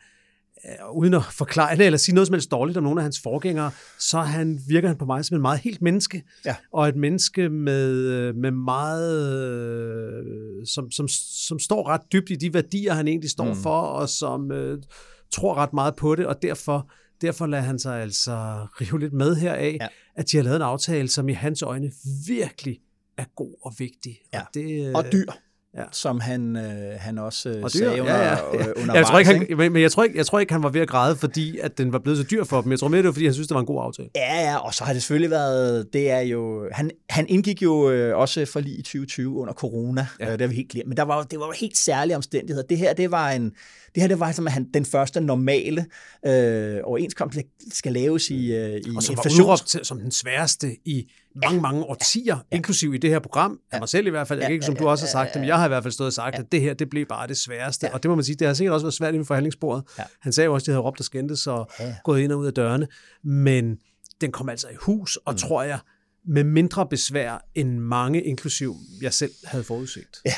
[0.93, 3.71] uden at forklare det eller sige noget som helst dårligt om nogle af hans forgængere,
[3.99, 6.23] så han, virker han på mig som en meget helt menneske.
[6.45, 6.55] Ja.
[6.73, 11.07] Og et menneske med, øh, med meget, øh, som, som,
[11.47, 13.55] som står ret dybt i de værdier, han egentlig står mm.
[13.55, 14.83] for, og som øh,
[15.31, 19.35] tror ret meget på det, og derfor, derfor lader han sig altså rive lidt med
[19.35, 19.87] heraf, ja.
[20.15, 21.91] at de har lavet en aftale, som i hans øjne
[22.27, 22.79] virkelig
[23.17, 24.17] er god og vigtig.
[24.33, 24.39] Ja.
[24.39, 25.31] Og, det, øh, og dyr
[25.77, 25.83] ja.
[25.91, 28.71] som han, øh, han også øh, og sagde under, ja, ja, ja.
[28.71, 28.95] undervejs.
[28.95, 30.81] Jeg tror ikke, han, men, men jeg tror, ikke, jeg tror ikke, han var ved
[30.81, 32.71] at græde, fordi at den var blevet så dyr for dem.
[32.71, 34.09] Jeg tror mere, det var, fordi han synes, det var en god aftale.
[34.15, 37.89] Ja, ja, og så har det selvfølgelig været, det er jo, han, han indgik jo
[37.89, 40.33] øh, også for lige i 2020 under corona, ja.
[40.33, 42.67] øh, det vi helt glemt, men der var, det var jo helt særlige omstændigheder.
[42.67, 43.51] Det her, det var en,
[43.95, 45.85] det her det var som han, den første normale
[46.25, 47.41] øh, overenskomst, der
[47.73, 52.37] skal laves i, øh, i og som var som den sværeste i mange, mange årtier,
[52.51, 52.55] ja.
[52.55, 54.87] inklusive i det her program, af mig selv i hvert fald, ja, ikke som du
[54.87, 56.61] også har sagt ja, men jeg har i hvert fald stået og sagt, at det
[56.61, 58.85] her, det blev bare det sværeste, og det må man sige, det har sikkert også
[58.85, 59.83] været svært i forhandlingsbordet.
[60.21, 61.71] Han sagde jo også, at de havde råbt og skændtes og
[62.03, 62.87] gået ind og ud af dørene,
[63.23, 63.77] men
[64.21, 65.37] den kom altså i hus, og mm.
[65.37, 65.79] tror jeg,
[66.27, 70.21] med mindre besvær end mange, inklusiv jeg selv, havde forudset.
[70.25, 70.33] Ja,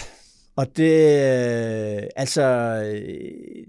[0.56, 0.91] og det,
[2.15, 3.62] altså, det,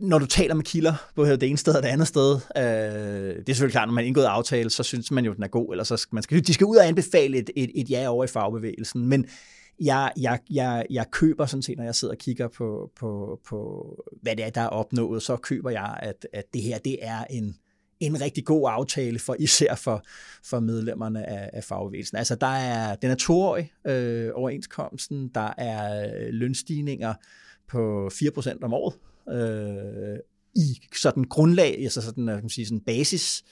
[0.00, 3.38] når du taler med kilder, både det ene sted og det andet sted, øh, det
[3.38, 5.84] er selvfølgelig klart, når man indgår aftale, så synes man jo, den er god, eller
[5.84, 8.26] så skal man skal, de skal ud og anbefale et, et, et ja over i
[8.26, 9.26] fagbevægelsen, men
[9.80, 13.86] jeg, jeg, jeg, jeg køber sådan set, når jeg sidder og kigger på, på, på,
[14.22, 17.24] hvad det er, der er opnået, så køber jeg, at, at det her, det er
[17.30, 17.56] en,
[18.00, 20.02] en rigtig god aftale, for især for,
[20.44, 22.16] for medlemmerne af, af fagbevægelsen.
[22.16, 27.14] Altså, der er, den er toårig øh, overenskomsten, der er lønstigninger
[27.68, 28.94] på 4% om året,
[29.28, 30.18] øh,
[30.54, 33.44] i sådan grundlag, altså sådan, kan man sige, sådan basis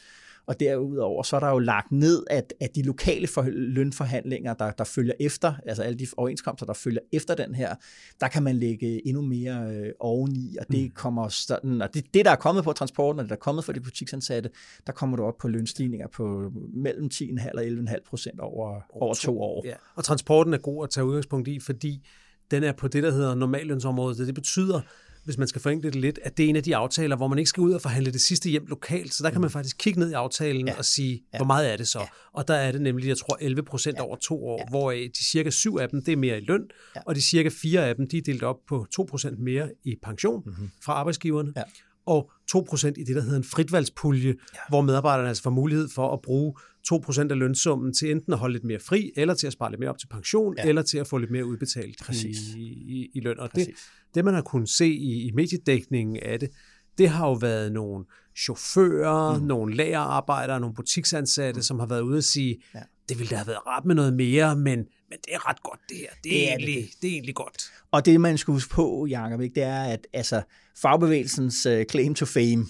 [0.47, 4.71] Og derudover så er der jo lagt ned, at, at de lokale for, lønforhandlinger, der,
[4.71, 7.75] der følger efter, altså alle de overenskomster, der følger efter den her,
[8.21, 10.91] der kan man lægge endnu mere øh, oveni, og det mm.
[10.91, 13.65] kommer sådan, og det, det, der er kommet på transporten, og det der er kommet
[13.65, 14.51] for de butiksansatte,
[14.87, 19.43] der kommer du op på lønstigninger på mellem 10,5 og 11,5 procent over, over to
[19.43, 19.63] år.
[19.67, 19.75] Ja.
[19.95, 22.07] Og transporten er god at tage udgangspunkt i, fordi
[22.51, 24.27] den er på det, der hedder normallønsområdet.
[24.27, 24.81] Det betyder,
[25.29, 27.39] hvis man skal forenkle det lidt, at det er en af de aftaler, hvor man
[27.39, 29.15] ikke skal ud og forhandle det sidste hjem lokalt.
[29.15, 29.53] Så der kan man mm.
[29.53, 30.79] faktisk kigge ned i aftalen ja.
[30.79, 31.39] og sige, ja.
[31.39, 31.99] hvor meget er det så?
[31.99, 32.07] Ja.
[32.33, 34.03] Og der er det nemlig, jeg tror, 11 procent ja.
[34.03, 34.71] over to år, ja.
[34.71, 36.63] hvor de cirka syv af dem, det er mere i løn,
[36.97, 37.01] ja.
[37.07, 39.97] og de cirka fire af dem, de er delt op på 2 procent mere i
[40.03, 40.71] pension mm-hmm.
[40.85, 41.53] fra arbejdsgiverne.
[41.57, 41.63] Ja
[42.09, 44.59] og 2% i det, der hedder en fritvalgspulje, ja.
[44.69, 46.55] hvor medarbejderne altså får mulighed for at bruge
[46.93, 49.81] 2% af lønsummen til enten at holde lidt mere fri, eller til at spare lidt
[49.81, 50.69] mere op til pension, ja.
[50.69, 52.39] eller til at få lidt mere udbetalt Præcis.
[52.57, 53.39] i, i, i løn.
[53.39, 53.69] Og det,
[54.15, 56.51] det, man har kunnet se i, i mediedækningen af det,
[56.99, 58.05] det har jo været nogle
[58.39, 59.45] chauffører, mm.
[59.45, 61.63] nogle lagerarbejdere, nogle butiksansatte, mm.
[61.63, 62.81] som har været ude og sige, ja.
[63.09, 64.79] det ville da have været ret med noget mere, men,
[65.11, 66.09] men det er ret godt det her.
[66.09, 67.03] Det, det, er, egentlig, det.
[67.03, 67.73] det er egentlig godt.
[67.91, 70.43] Og det, man skal huske på, Jacob, ikke, det er, at altså,
[70.83, 72.67] fagbevægelsens uh, claim to fame,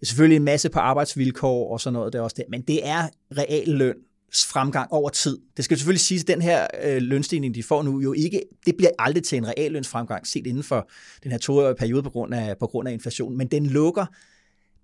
[0.00, 2.88] er selvfølgelig en masse på arbejdsvilkår og sådan noget, det er også det, men det
[2.88, 3.96] er real løn
[4.44, 5.38] fremgang over tid.
[5.56, 8.76] Det skal selvfølgelig sige, at den her øh, lønstigning, de får nu, jo ikke, det
[8.76, 10.88] bliver aldrig til en real lønsfremgang set inden for
[11.22, 14.06] den her toårige periode på grund af, på grund af inflation, men den lukker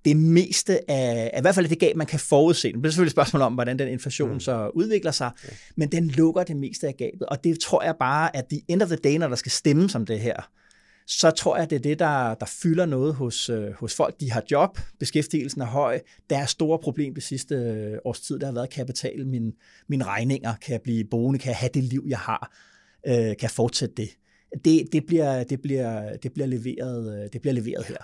[0.05, 2.73] det meste af, af, i hvert fald det gab, man kan forudse.
[2.73, 4.41] Det bliver selvfølgelig et spørgsmål om, hvordan den inflation mm.
[4.41, 5.49] så udvikler sig, ja.
[5.77, 8.83] men den lukker det meste af gabet, og det tror jeg bare, at the end
[8.83, 10.51] of the day, når der skal stemme som det her,
[11.19, 14.21] så tror jeg, det er det, der, der fylder noget hos, øh, hos folk.
[14.21, 18.39] De har job, beskæftigelsen er høj, der er store problem det sidste øh, års tid,
[18.39, 19.53] der har været, kan jeg betale mine,
[19.89, 22.53] mine regninger, kan jeg blive boende, kan jeg have det liv, jeg har,
[23.07, 24.09] øh, kan jeg fortsætte det.
[24.65, 27.97] Det, det, bliver, det, bliver, det, bliver leveret, øh, det bliver leveret her.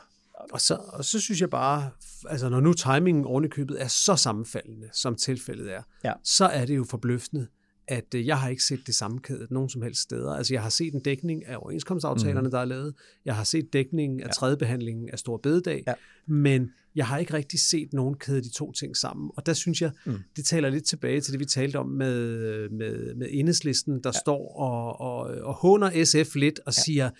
[0.53, 1.91] Og så, og så synes jeg bare,
[2.29, 6.13] altså når nu timingen oven købet er så sammenfaldende, som tilfældet er, ja.
[6.25, 7.47] så er det jo forbløffende,
[7.89, 10.33] at øh, jeg har ikke set det sammenkædet nogen som helst steder.
[10.33, 12.51] Altså jeg har set en dækning af overenskomstaftalerne, mm.
[12.51, 12.95] der er lavet.
[13.25, 14.33] Jeg har set dækningen af ja.
[14.33, 15.83] tredje behandlingen af Stor Bededag.
[15.87, 15.95] Ja.
[16.27, 19.31] Men jeg har ikke rigtig set nogen kæde de to ting sammen.
[19.37, 20.19] Og der synes jeg, mm.
[20.37, 24.21] det taler lidt tilbage til det, vi talte om med, med, med enhedslisten, der ja.
[24.21, 26.83] står og, og, og håner SF lidt og ja.
[26.83, 27.11] siger,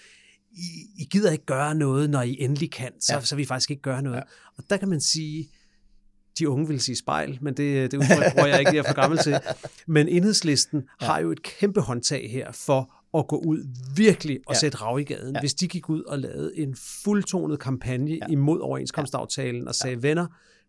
[0.53, 3.21] I, I gider ikke gøre noget, når I endelig kan, så, ja.
[3.21, 4.17] så vil I faktisk ikke gøre noget.
[4.17, 4.23] Ja.
[4.57, 5.49] Og der kan man sige,
[6.39, 8.95] de unge vil sige spejl, men det, det udtryk tror jeg ikke, jeg er for
[8.95, 9.39] gammel til.
[9.87, 11.07] Men enhedslisten ja.
[11.07, 14.59] har jo et kæmpe håndtag her for at gå ud virkelig og ja.
[14.59, 15.35] sætte rav i gaden.
[15.35, 15.41] Ja.
[15.41, 18.27] Hvis de gik ud og lavede en fuldtonet kampagne ja.
[18.31, 20.09] imod overenskomstaftalen og sagde, ja.
[20.09, 20.27] venner,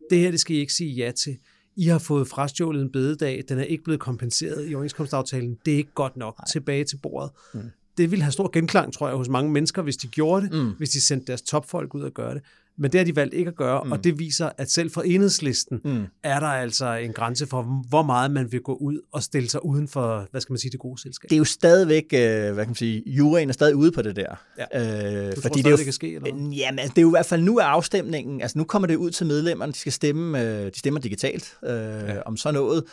[0.10, 1.38] det her det skal I ikke sige ja til.
[1.76, 5.58] I har fået frastjålet en bededag, den er ikke blevet kompenseret i overenskomstaftalen.
[5.66, 6.38] Det er ikke godt nok.
[6.38, 6.46] Nej.
[6.52, 7.32] Tilbage til bordet.
[7.54, 7.62] Mm.
[7.98, 10.72] Det ville have stor genklang, tror jeg, hos mange mennesker, hvis de gjorde det, mm.
[10.78, 12.42] hvis de sendte deres topfolk ud og gøre det.
[12.80, 13.92] Men det har de valgt ikke at gøre, mm.
[13.92, 16.06] og det viser, at selv for enhedslisten mm.
[16.24, 19.66] er der altså en grænse for, hvor meget man vil gå ud og stille sig
[19.66, 21.30] uden for, hvad skal man sige, det gode selskab.
[21.30, 24.16] Det er jo stadigvæk, øh, hvad kan man sige, juryen er stadig ude på det
[24.16, 24.36] der.
[24.74, 25.28] Ja.
[25.28, 26.16] Øh, du fordi tror det, er jo, det kan ske?
[26.16, 26.28] Eller?
[26.36, 28.96] Jamen, altså, det er jo i hvert fald nu er afstemningen, altså nu kommer det
[28.96, 32.22] ud til medlemmerne, de skal stemme, øh, de stemmer digitalt øh, ja.
[32.22, 32.84] om sådan noget,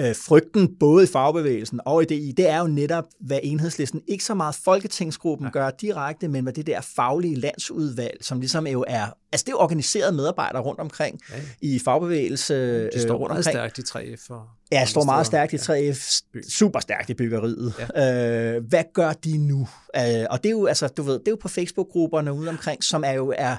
[0.00, 4.24] øh, frygten både i fagbevægelsen og i DI, det er jo netop, hvad enhedslisten, ikke
[4.24, 5.50] så meget Folketingsgruppen ja.
[5.50, 9.52] gør direkte, men hvad det der faglige landsudvalg, som ligesom jo er, altså det er
[9.52, 11.34] jo organiseret medarbejdere rundt omkring ja.
[11.60, 12.54] i fagbevægelse.
[12.54, 14.30] De øh, står rundt meget stærkt i 3F.
[14.30, 16.40] Og ja, står meget stærkt i 3F, ja.
[16.48, 17.74] super stærkt i byggeriet.
[17.96, 18.54] Ja.
[18.54, 19.68] Øh, hvad gør de nu?
[19.96, 22.84] Øh, og det er jo, altså, du ved, det er jo på Facebook-grupperne ude omkring,
[22.84, 23.56] som er jo er,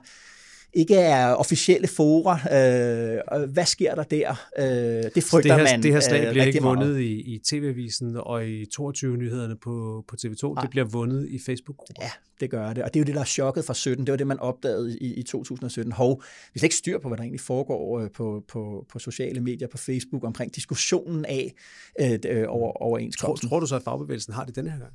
[0.74, 2.34] ikke er officielle fora.
[2.34, 4.48] Øh, hvad sker der der?
[4.58, 4.66] Øh,
[5.16, 8.18] det frygter det her, man Det her slag øh, bliver ikke vundet i, i TV-avisen
[8.18, 10.54] og i 22-nyhederne på, på TV2.
[10.54, 10.62] Nej.
[10.62, 12.04] Det bliver vundet i Facebook-grupper.
[12.04, 12.84] Ja, det gør det.
[12.84, 14.06] Og det er jo det, der er chokket fra 17.
[14.06, 15.92] Det var det, man opdagede i, i 2017.
[15.92, 19.42] Hov, vi har ikke styr på, hvad der egentlig foregår øh, på, på, på sociale
[19.42, 21.54] medier, på Facebook, omkring diskussionen af
[22.00, 23.50] øh, over, overenskomsten.
[23.50, 24.94] Tror, tror du så, at fagbevægelsen har det denne her gang?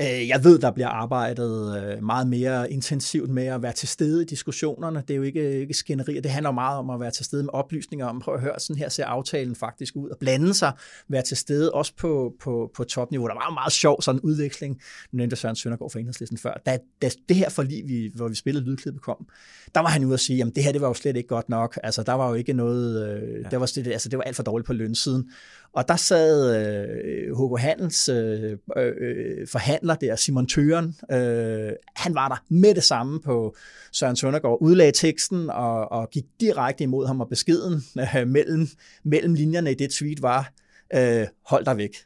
[0.00, 4.22] Øh, jeg ved, der bliver arbejdet øh, meget mere intensivt med at være til stede
[4.22, 5.02] i diskussionerne.
[5.08, 6.20] Det er jo ikke, ikke skænderier.
[6.20, 8.76] Det handler meget om at være til stede med oplysninger om, prøv at høre, sådan
[8.76, 10.72] her ser aftalen faktisk ud, og blande sig,
[11.08, 13.26] være til stede også på, på, på topniveau.
[13.26, 14.80] Der var en meget sjov sådan udveksling,
[15.12, 16.54] nu nævnte Søren Søndergaard fra Enhedslisten før.
[16.66, 19.26] Da, da det her forlig, vi, hvor vi spillede lydklippet kom,
[19.74, 21.48] der var han ude at sige, at det her det var jo slet ikke godt
[21.48, 21.78] nok.
[21.82, 23.48] Altså, der var jo ikke noget, øh, ja.
[23.48, 25.30] der var, det, altså, det var alt for dårligt på lønsiden.
[25.74, 32.28] Og der sad øh, Hugo Handels øh, øh, forhandler der, Simon Tøren, øh, han var
[32.28, 33.54] der med det samme på
[33.92, 38.68] Søren Søndergaard, udlagde teksten og, og gik direkte imod ham, og beskeden øh, mellem,
[39.04, 40.52] mellem linjerne i det tweet var,
[40.94, 41.96] øh, hold dig væk.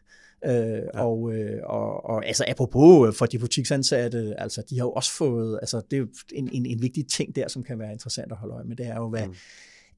[0.45, 1.05] Øh, ja.
[1.05, 5.59] og, øh, og, og altså apropos for de butiksansatte, altså de har jo også fået,
[5.63, 8.39] altså det er jo en, en, en vigtig ting der, som kan være interessant at
[8.39, 9.35] holde øje med, det er jo, hvad, mm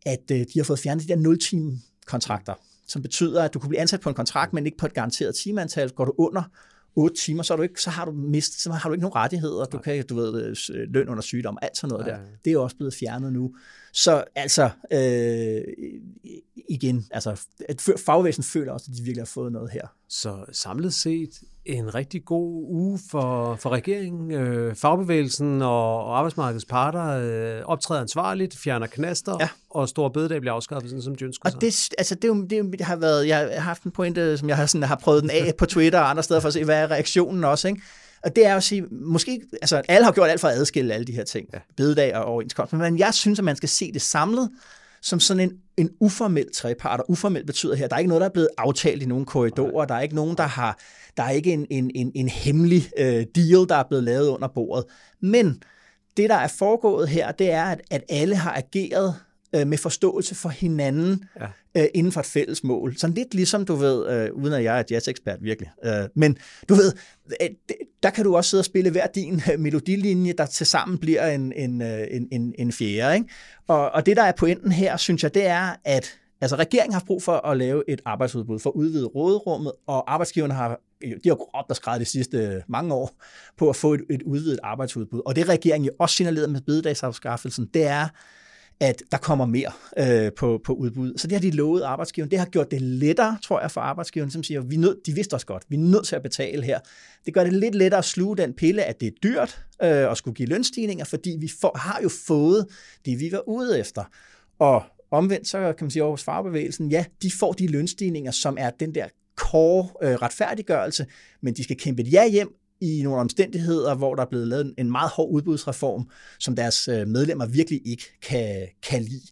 [0.06, 2.54] at øh, de har fået fjernet de der 0-time kontrakter,
[2.88, 5.34] som betyder, at du kan blive ansat på en kontrakt, men ikke på et garanteret
[5.34, 5.90] timeantal.
[5.90, 6.42] Går du under
[6.96, 9.14] 8 timer, så, er du ikke, så har du mistet, så har du ikke nogen
[9.14, 9.64] rettigheder.
[9.64, 12.18] Du kan, du ved, øh, løn under sygdom, alt sådan noget der.
[12.44, 13.54] Det er også blevet fjernet nu.
[13.92, 15.62] Så altså, øh,
[16.68, 19.86] igen, altså, at fagvæsen føler også, at de virkelig har fået noget her.
[20.10, 21.30] Så samlet set
[21.64, 24.32] en rigtig god uge for, for regeringen.
[24.32, 29.48] Øh, fagbevægelsen og, og arbejdsmarkedets parter øh, optræder ansvarligt, fjerner knaster, ja.
[29.70, 32.42] og store bededag bliver afskaffet, sådan som de ønsker og det, altså, det, er jo,
[32.42, 35.22] det, det har været, jeg har haft en pointe, som jeg har, sådan, har prøvet
[35.22, 37.82] den af på Twitter og andre steder for at se, hvad er reaktionen også, ikke?
[38.24, 41.06] Og det er at sige, måske, altså alle har gjort alt for at adskille alle
[41.06, 41.58] de her ting, ja.
[41.76, 44.50] bededag og overenskomst, men jeg synes, at man skal se det samlet,
[45.02, 48.28] som sådan en, en uformel trepart, og uformel betyder her, der er ikke noget, der
[48.28, 50.78] er blevet aftalt i nogen korridorer, der er ikke nogen, der har,
[51.16, 54.48] der er ikke en, en, en, en hemmelig øh, deal, der er blevet lavet under
[54.48, 54.84] bordet.
[55.20, 55.62] Men
[56.16, 59.14] det, der er foregået her, det er, at, at alle har ageret
[59.54, 61.46] øh, med forståelse for hinanden ja.
[61.82, 62.96] øh, inden for et fælles mål.
[62.96, 66.36] Sådan lidt ligesom, du ved, øh, uden at jeg er jazz-ekspert virkelig, øh, men
[66.68, 66.92] du ved,
[67.42, 67.48] øh,
[68.02, 71.26] der kan du også sidde og spille hver din øh, melodilinje, der til sammen bliver
[71.26, 73.14] en, en, øh, en, en, en fjerde.
[73.14, 73.28] Ikke?
[73.66, 77.02] Og, og det, der er pointen her, synes jeg, det er, at Altså, regeringen har
[77.06, 81.34] brug for at lave et arbejdsudbud, for at udvide råderummet, og arbejdsgiverne har, de har
[81.34, 83.10] råbt og skrevet de sidste mange år
[83.56, 85.22] på at få et, et udvidet arbejdsudbud.
[85.26, 88.08] Og det regeringen jo også signaleret med bededagsafskaffelsen, det er,
[88.80, 91.18] at der kommer mere øh, på, på udbud.
[91.18, 92.30] Så det har de lovet arbejdsgiveren.
[92.30, 95.34] Det har gjort det lettere, tror jeg, for arbejdsgiveren, som siger, vi nød, de vidste
[95.34, 96.78] os godt, vi er nødt til at betale her.
[97.26, 100.16] Det gør det lidt lettere at sluge den pille, at det er dyrt øh, at
[100.16, 102.66] skulle give lønstigninger, fordi vi for, har jo fået
[103.04, 104.04] det, vi var ude efter.
[104.58, 108.70] Og omvendt, så kan man sige, at fagbevægelsen, ja, de får de lønstigninger, som er
[108.70, 111.06] den der core øh, retfærdiggørelse,
[111.42, 114.74] men de skal kæmpe et ja hjem, i nogle omstændigheder, hvor der er blevet lavet
[114.78, 119.26] en meget hård udbudsreform, som deres øh, medlemmer virkelig ikke kan, kan lide.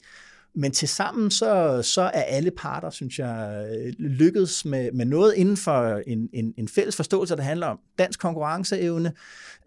[0.58, 3.66] Men til sammen så, så er alle parter, synes jeg,
[3.98, 8.20] lykkedes med, med noget inden for en, en, en fælles forståelse, der handler om dansk
[8.20, 9.12] konkurrenceevne,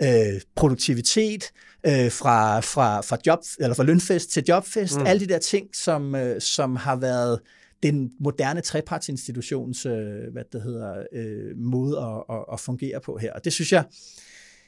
[0.01, 1.43] øh, produktivitet,
[1.85, 5.05] øh, fra, fra, fra, job, eller fra lønfest til jobfest, mm.
[5.05, 7.39] alle de der ting, som, øh, som har været
[7.83, 9.93] den moderne trepartsinstitutions øh,
[10.31, 13.33] hvad det hedder, øh, måde at, at, at fungere på her.
[13.33, 13.83] Og det synes jeg,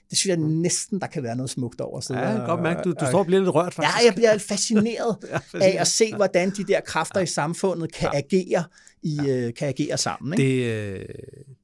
[0.10, 2.00] det synes jeg næsten, der kan være noget smukt over.
[2.00, 4.02] Så ja, jeg kan godt mærke, du, du står og bliver lidt rørt faktisk.
[4.02, 5.18] Ja, jeg bliver fascineret
[5.54, 7.24] af at se, hvordan de der kræfter ja.
[7.24, 8.18] i samfundet kan ja.
[8.18, 8.64] agere
[9.04, 9.48] i, ja.
[9.48, 10.40] øh, kan agere sammen.
[10.40, 10.62] Ikke?
[10.62, 11.06] Det, øh,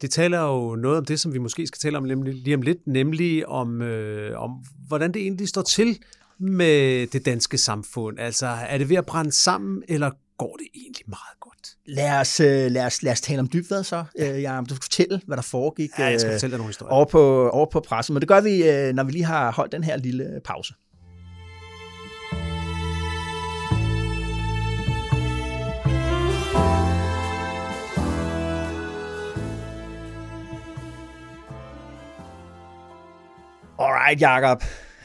[0.01, 2.87] det taler jo noget om det, som vi måske skal tale om lige om lidt,
[2.87, 4.51] nemlig om, øh, om
[4.87, 5.99] hvordan det egentlig står til
[6.39, 8.19] med det danske samfund.
[8.19, 11.36] Altså, er det ved at brænde sammen, eller går det egentlig meget.
[11.87, 14.03] Lad os, øh, lad os, lad os tale om dybvad så.
[14.19, 14.33] Ja.
[14.33, 16.69] Øh, ja, du skal fortælle, hvad der foregik ja, jeg skal øh, fortælle dig nogle
[16.69, 16.93] historier.
[16.93, 18.13] over, på, over på pressen.
[18.13, 20.73] Men det gør vi, når vi lige har holdt den her lille pause.
[33.79, 34.63] Alright, Jacob.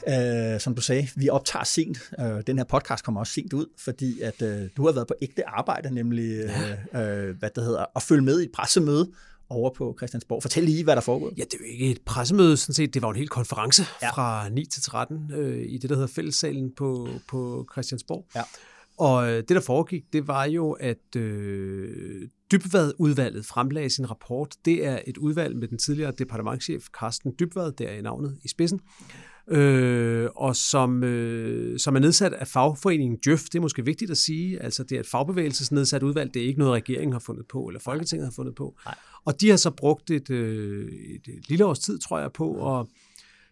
[0.08, 1.98] Øh, som du sagde, vi optager sent.
[2.20, 5.14] Øh, den her podcast kommer også sent ud, fordi at øh, du har været på
[5.22, 6.50] ægte arbejde, nemlig
[6.92, 7.26] ja.
[7.26, 9.10] øh, hvad det hedder, at følge med i et pressemøde
[9.48, 10.42] over på Christiansborg.
[10.42, 11.32] Fortæl lige, hvad der foregår.
[11.36, 12.94] Ja, det er jo ikke et pressemøde, sådan set.
[12.94, 14.10] Det var en hel konference ja.
[14.10, 18.26] fra 9 til 13 øh, i det, der hedder Fællessalen på, på Christiansborg.
[18.34, 18.42] Ja.
[18.98, 24.56] Og øh, det, der foregik, det var jo, at øh, Dybvad-udvalget fremlagde sin rapport.
[24.64, 28.80] Det er et udvalg med den tidligere departementchef Carsten Dybvad, der er navnet i spidsen,
[29.48, 33.42] øh, og som, øh, som er nedsat af fagforeningen Djøf.
[33.42, 34.62] Det er måske vigtigt at sige.
[34.62, 36.34] Altså, det er et fagbevægelsesnedsat udvalg.
[36.34, 38.74] Det er ikke noget, regeringen har fundet på, eller Folketinget har fundet på.
[38.84, 38.94] Nej.
[39.24, 42.86] Og de har så brugt et, øh, et lille års tid, tror jeg, på at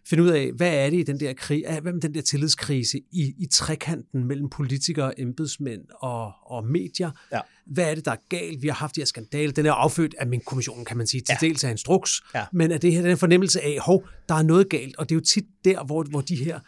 [0.05, 2.97] finde ud af, hvad er det i den der, krig, hvad med den der tillidskrise
[3.11, 7.11] i, i trekanten mellem politikere, embedsmænd og, og medier.
[7.31, 7.39] Ja.
[7.65, 8.61] Hvad er det, der er galt?
[8.61, 9.51] Vi har haft de her skandaler.
[9.51, 11.47] Den er affødt af min kommission, kan man sige, til ja.
[11.47, 12.21] dels af instruks.
[12.35, 12.45] Ja.
[12.53, 14.97] Men er det her den fornemmelse af, hov, der er noget galt.
[14.97, 16.59] Og det er jo tit der, hvor, hvor de her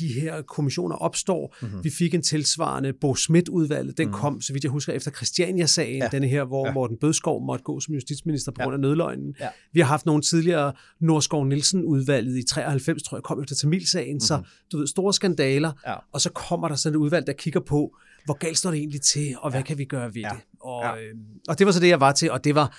[0.00, 1.56] de her kommissioner opstår.
[1.62, 1.84] Mm-hmm.
[1.84, 3.98] Vi fik en tilsvarende Bo Schmidt-udvalget.
[3.98, 4.20] Den mm-hmm.
[4.20, 6.08] kom, så vidt jeg husker, efter Christiania-sagen, ja.
[6.12, 6.72] denne her, hvor ja.
[6.72, 9.34] Morten Bødskov måtte gå som justitsminister på grund af nødløgnen.
[9.40, 9.48] Ja.
[9.72, 14.08] Vi har haft nogle tidligere Norskov Nielsen-udvalget i 93, tror jeg, kom efter Tamilsagen.
[14.08, 14.20] Mm-hmm.
[14.20, 14.46] Så mhm.
[14.72, 15.72] du ved, store skandaler.
[15.86, 15.94] Ja.
[16.12, 19.00] Og så kommer der sådan et udvalg, der kigger på, hvor galt står det egentlig
[19.00, 19.64] til, og hvad ja.
[19.64, 20.28] kan vi gøre ved ja.
[20.28, 20.40] det?
[20.60, 20.96] Og, ja.
[20.96, 21.14] øh,
[21.48, 22.76] og det var så det, jeg var til, og det var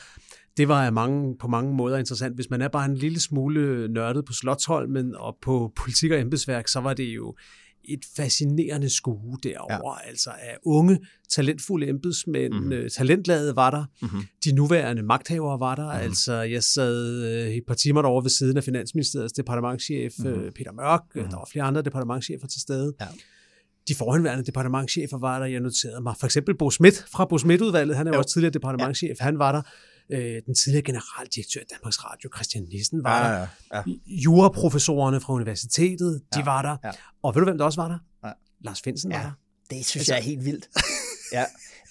[0.58, 2.36] det var mange, på mange måder interessant.
[2.36, 6.68] Hvis man er bare en lille smule nørdet på Slottholmen og på politik og embedsværk,
[6.68, 7.36] så var det jo
[7.84, 10.10] et fascinerende skue derovre, ja.
[10.10, 12.90] altså af unge, talentfulde embedsmænd, mm-hmm.
[12.98, 14.22] talentladet var der, mm-hmm.
[14.46, 16.04] de nuværende magthavere var der, mm-hmm.
[16.04, 20.52] altså jeg sad øh, et par timer derovre ved siden af Finansministeriets departementchef mm-hmm.
[20.56, 21.30] Peter Mørk, mm-hmm.
[21.30, 22.94] der var flere andre departementchefer til stede.
[23.02, 23.08] Ja
[23.88, 26.16] de forhenværende departementchefer var der, jeg noterede mig.
[26.20, 29.52] For eksempel Bo Schmidt fra Bo Schmidt-udvalget, han er jo også tidligere departementchef, han var
[29.52, 29.62] der.
[30.12, 33.48] Øh, den tidligere generaldirektør i Danmarks Radio, Christian Nissen, var Ja, der.
[33.74, 33.84] ja, ja.
[34.06, 36.78] Juraprofessorerne fra universitetet, de Ja, var der.
[36.84, 36.92] ja.
[37.24, 37.98] Og ved du, hvem der også var der?
[38.24, 38.34] Nej.
[38.62, 39.18] Lars Finsen Ja.
[39.18, 39.32] var der.
[39.76, 40.70] Det synes jeg er helt vildt.
[41.34, 41.46] ja.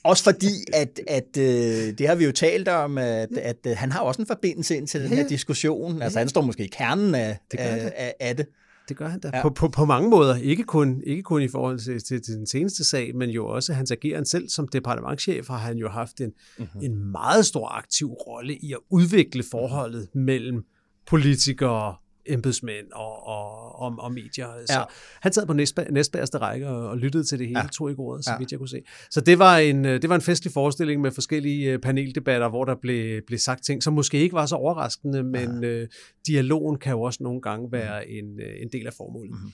[0.05, 3.93] Også fordi, at, at øh, det har vi jo talt om, at, at øh, han
[3.93, 6.03] har også en forbindelse ind til den her diskussion.
[6.03, 8.47] Altså han står måske i kernen af Det af, af, af det.
[8.91, 9.31] Det gør han da.
[9.35, 9.43] Ja.
[9.43, 10.37] På, på, på mange måder.
[10.37, 13.73] Ikke kun, ikke kun i forhold til, til, til den seneste sag, men jo også
[13.73, 16.81] hans ageren selv som departementchef har han jo haft en, mm-hmm.
[16.83, 20.65] en meget stor aktiv rolle i at udvikle forholdet mellem
[21.07, 21.95] politikere,
[22.33, 24.47] embedsmænd og, og, og, og medier.
[24.67, 24.83] Så Ja.
[25.21, 27.65] han sad på næstbær, næstbærste række og, og lyttede til det hele, Ja.
[27.65, 27.69] ja.
[27.69, 28.35] tog ikke ordet, så Ja.
[28.35, 28.39] ja.
[28.39, 28.83] vidt jeg kunne se.
[29.11, 32.65] Så det var en, øh, det var en festlig forestilling med forskellige øh, paneldebatter, hvor
[32.65, 35.89] der blev, blev sagt ting, som måske ikke var så overraskende, men øh,
[36.27, 39.31] dialogen kan jo også nogle gange være en, øh, en del af formålet.
[39.33, 39.53] Mm-hmm.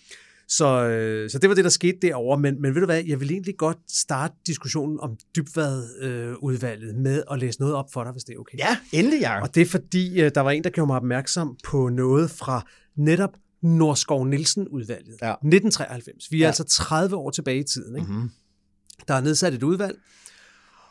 [0.49, 2.41] Så, øh, så det var det, der skete derovre.
[2.41, 7.39] Men, men ved du hvad, jeg vil egentlig godt starte diskussionen om dybvad-udvalget med at
[7.39, 8.59] læse noget op for dig, hvis det er okay.
[8.59, 9.43] Ja, endelig, Jacob.
[9.43, 12.67] Og det er fordi, øh, der var en, der gjorde mig opmærksom på noget fra
[12.97, 13.31] netop
[13.63, 15.17] Norskov Nielsen-udvalget.
[15.23, 15.31] Ja.
[15.33, 16.31] 1993.
[16.31, 16.43] Vi er Ja.
[16.43, 16.47] ja.
[16.47, 17.97] altså 30 år tilbage i tiden.
[17.97, 18.13] Ikke?
[18.13, 18.31] Mhm.
[19.09, 19.99] Der er nedsat et udvalg,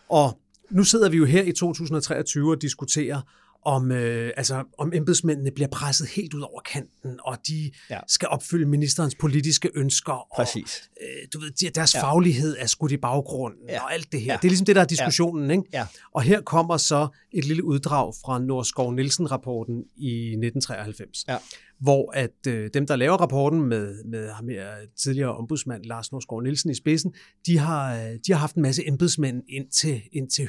[0.10, 0.40] og
[0.72, 3.22] nu sidder vi jo her i 2023 og diskuterer,
[3.66, 7.96] om, øh, altså, om embedsmændene bliver presset helt ud over kanten, og de Ja.
[7.96, 8.00] ja.
[8.08, 10.12] skal opfylde ministerens politiske ønsker.
[10.14, 10.90] Og, Præcis.
[11.02, 12.00] øh, du ved, de- deres Ja.
[12.00, 12.06] ja.
[12.06, 13.74] faglighed er skudt i baggrunden, Ja.
[13.74, 13.84] ja.
[13.84, 14.26] og alt det her.
[14.28, 14.32] Ja.
[14.34, 14.38] Ja.
[14.38, 15.52] Det er ligesom det, der er diskussionen.
[15.52, 15.64] Ikke?
[15.74, 15.88] Ja.
[16.14, 21.38] Og her kommer så et lille uddrag fra Norskov Nielsen-rapporten i 1993, Ja.
[21.80, 26.42] hvor at øh, dem, der laver rapporten med, med ham her tidligere ombudsmand Lars Norskov
[26.42, 27.14] Nielsen i spidsen,
[27.46, 30.48] de har, øh, de har haft en masse embedsmænd ind til, ind til,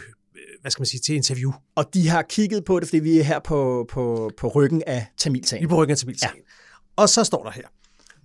[0.60, 1.52] hvad skal man sige, til interview.
[1.74, 5.00] Og de har kigget på det, fordi vi er her på, på, på ryggen af
[5.00, 5.64] Vi Tamilsagen.
[5.64, 6.36] er på ryggen af Tamilsagen.
[6.36, 6.42] Ja.
[6.96, 7.62] Og så står der her.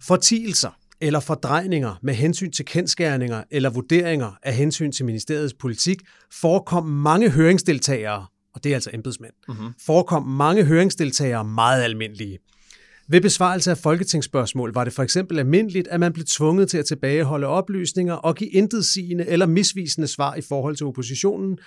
[0.02, 0.70] Fortielser
[1.02, 6.02] eller fordrejninger med hensyn til kendskærninger eller vurderinger af hensyn til ministeriets politik
[6.42, 9.74] forekom mange høringsdeltagere, og det er altså embedsmænd, mm-hmm.
[9.86, 12.40] forekom mange høringsdeltagere meget almindelige.
[13.10, 16.86] Ved besvarelse af folketingsspørgsmål var det for eksempel almindeligt, at man blev tvunget til at
[16.86, 21.58] tilbageholde oplysninger og give intetsigende eller misvisende svar i forhold til oppositionen,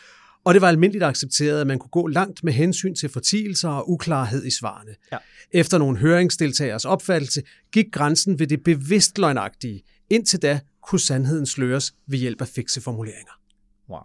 [0.44, 3.90] og det var almindeligt accepteret, at man kunne gå langt med hensyn til fortielser og
[3.90, 4.94] uklarhed i svarene.
[5.12, 5.18] Ja.
[5.52, 7.42] Efter nogle høringsdeltagers opfattelse
[7.72, 9.82] gik grænsen ved det bevidst løgnagtige.
[10.10, 13.32] Indtil da kunne sandheden sløres ved hjælp af fikse formuleringer.
[13.90, 14.00] Wow.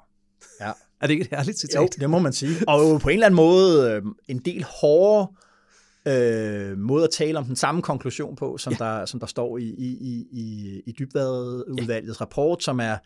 [0.61, 0.71] Ja.
[1.01, 1.81] Er det ikke et herligt citat?
[1.81, 2.55] Jo, det må man sige.
[2.67, 5.27] Og på en eller anden måde øh, en del hårdere
[6.07, 8.85] øh, måde at tale om den samme konklusion på, som, ja.
[8.85, 12.23] der, som der står i, i, i, i, i dybvadudvalgets ja.
[12.23, 12.97] rapport, som er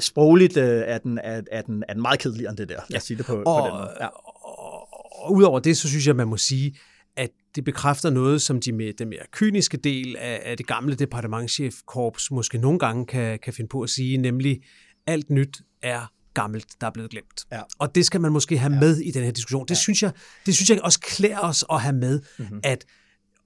[0.00, 2.80] sprogligt øh, er, den, er, er, den, er den meget kedeligere end det der.
[2.88, 3.90] Lad os sige det på, på den måde.
[4.00, 4.06] Ja.
[4.06, 6.76] og, og udover det, så synes jeg, man må sige,
[7.16, 10.94] at det bekræfter noget, som de med den mere kyniske del af, af det gamle
[10.94, 14.62] departementchefkorps måske nogle gange kan, kan finde på at sige, nemlig
[15.06, 17.44] alt nyt er gammelt, der er blevet glemt.
[17.52, 17.60] Ja.
[17.78, 18.80] Og det skal man måske have ja.
[18.80, 19.62] med i den her diskussion.
[19.62, 19.74] Det, ja.
[19.74, 20.12] synes jeg,
[20.46, 22.60] det synes jeg også klæder os at have med, mm-hmm.
[22.62, 22.84] at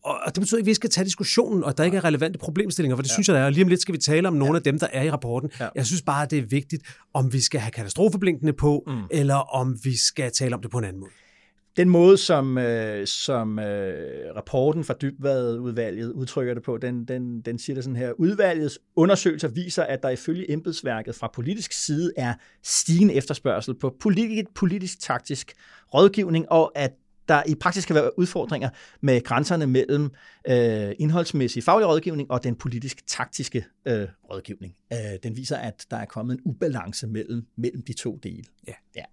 [0.04, 2.38] og og det betyder ikke, at vi skal tage diskussionen, og der ikke er relevante
[2.38, 3.12] problemstillinger, for det ja.
[3.12, 3.44] synes jeg, der er.
[3.46, 4.56] Og lige om lidt skal vi tale om nogle ja.
[4.56, 5.50] af dem, der er i rapporten.
[5.60, 5.68] Ja.
[5.74, 6.82] Jeg synes bare, det er vigtigt,
[7.14, 9.02] om vi skal have katastrofeblinkene på, mm.
[9.10, 11.10] eller om vi skal tale om det på en anden måde.
[11.76, 17.58] Den måde, som, øh, som øh, rapporten fra Dybvadudvalget udtrykker det på, den, den, den
[17.58, 18.12] siger det sådan her.
[18.12, 24.54] Udvalgets undersøgelser viser, at der ifølge embedsværket fra politisk side er stigende efterspørgsel på politisk,
[24.54, 25.52] politisk taktisk
[25.94, 26.90] rådgivning, og at
[27.28, 28.68] der i praksis kan være udfordringer
[29.00, 30.10] med grænserne mellem
[30.48, 34.74] øh, indholdsmæssig faglig rådgivning og den politisk-taktiske øh, rådgivning.
[34.92, 38.44] Øh, den viser, at der er kommet en ubalance mellem, mellem de to dele.
[38.68, 38.72] Ja.
[38.96, 39.04] ja.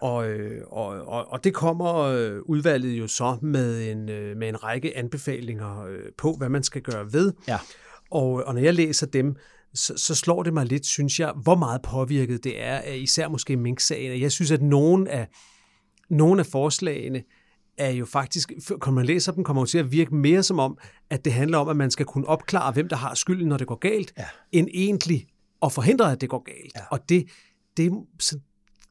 [0.00, 4.48] Og, øh, og, og, og det kommer øh, udvalget jo så med en, øh, med
[4.48, 5.86] en række anbefalinger
[6.18, 7.32] på, hvad man skal gøre ved.
[7.48, 7.58] Ja.
[8.10, 9.36] Og, og når jeg læser dem,
[9.74, 13.56] så, så slår det mig lidt, synes jeg, hvor meget påvirket det er, især måske
[13.56, 14.20] Mink-sagen.
[14.20, 15.28] Jeg synes, at nogle af,
[16.10, 17.22] nogle af forslagene
[17.78, 20.78] er jo faktisk, når man læser dem, kommer jo til at virke mere som om,
[21.10, 23.66] at det handler om, at man skal kunne opklare, hvem der har skylden, når det
[23.66, 24.24] går galt, Ja.
[24.52, 25.26] end egentlig
[25.62, 26.72] at forhindre, at det går galt.
[26.76, 26.80] Ja.
[26.90, 27.28] Og det,
[27.76, 28.38] det, så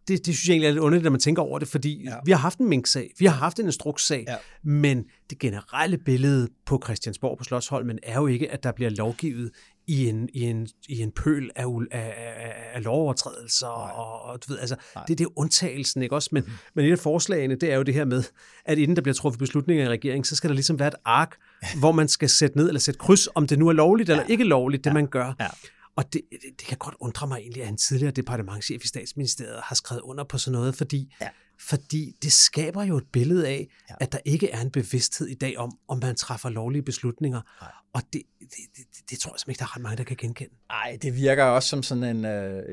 [0.07, 2.09] det, det synes jeg egentlig er lidt underligt, når man tænker over det, fordi Ja.
[2.09, 2.16] ja.
[2.26, 4.36] vi har haft en minksag, vi har haft en instrukssag, Ja.
[4.63, 9.51] men det generelle billede på Christiansborg på Slottsholmen er jo ikke, at der bliver lovgivet
[9.88, 14.51] i en, i en, i en pøl af, af, af, af lovovertrædelser, og, og du
[14.53, 14.75] ved, altså,
[15.07, 16.29] det, det er undtagelsen, ikke også?
[16.31, 16.51] Men, mm.
[16.75, 18.23] men et af forslagene, det er jo det her med,
[18.65, 21.36] at inden der bliver truffet beslutninger i regeringen, så skal der ligesom være et ark,
[21.79, 24.43] hvor man skal sætte ned eller sætte kryds, om det nu er lovligt eller ikke
[24.43, 25.33] lovligt, det man gør.
[25.39, 25.47] Ja.
[25.95, 29.59] Og det, det, det kan godt undre mig egentlig, at en tidligere departementchef i statsministeriet
[29.63, 31.27] har skrevet under på sådan noget, fordi, Ja.
[31.59, 33.93] fordi det skaber jo et billede af, Ja.
[33.93, 33.95] ja.
[34.05, 37.41] at der ikke er en bevidsthed i dag om, om man træffer lovlige beslutninger.
[37.61, 37.71] Nej.
[37.95, 40.17] Og det, det, det, det tror jeg simpelthen ikke, der er ret mange, der kan
[40.17, 40.53] genkende.
[40.69, 42.25] Nej, det virker også som sådan en...
[42.25, 42.63] Øh,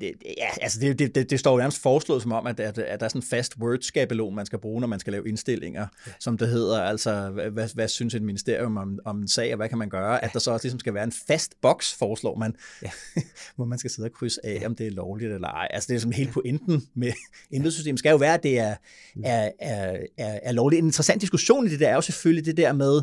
[0.00, 2.78] det, ja, altså det, det, det, det står jo nærmest foreslået som om, at, at,
[2.78, 5.86] at der er sådan en fast word-skabelon, man skal bruge, når man skal lave indstillinger,
[6.06, 6.12] ja.
[6.20, 6.82] som det hedder.
[6.82, 10.12] Altså, hvad, hvad, synes et ministerium om, om en sag, og hvad kan man gøre?
[10.12, 10.18] Ja.
[10.22, 12.90] At der så også ligesom skal være en fast boks, foreslår man, ja.
[13.56, 14.66] hvor man skal sidde og krydse af, ja.
[14.66, 15.68] om det er lovligt eller ej.
[15.70, 17.12] Altså det er som helt pointen med
[17.52, 18.76] embedssystemet skal jo være, at det er,
[19.24, 20.78] er, er, er, er lovligt.
[20.80, 23.02] En interessant diskussion i det der er jo selvfølgelig det der med,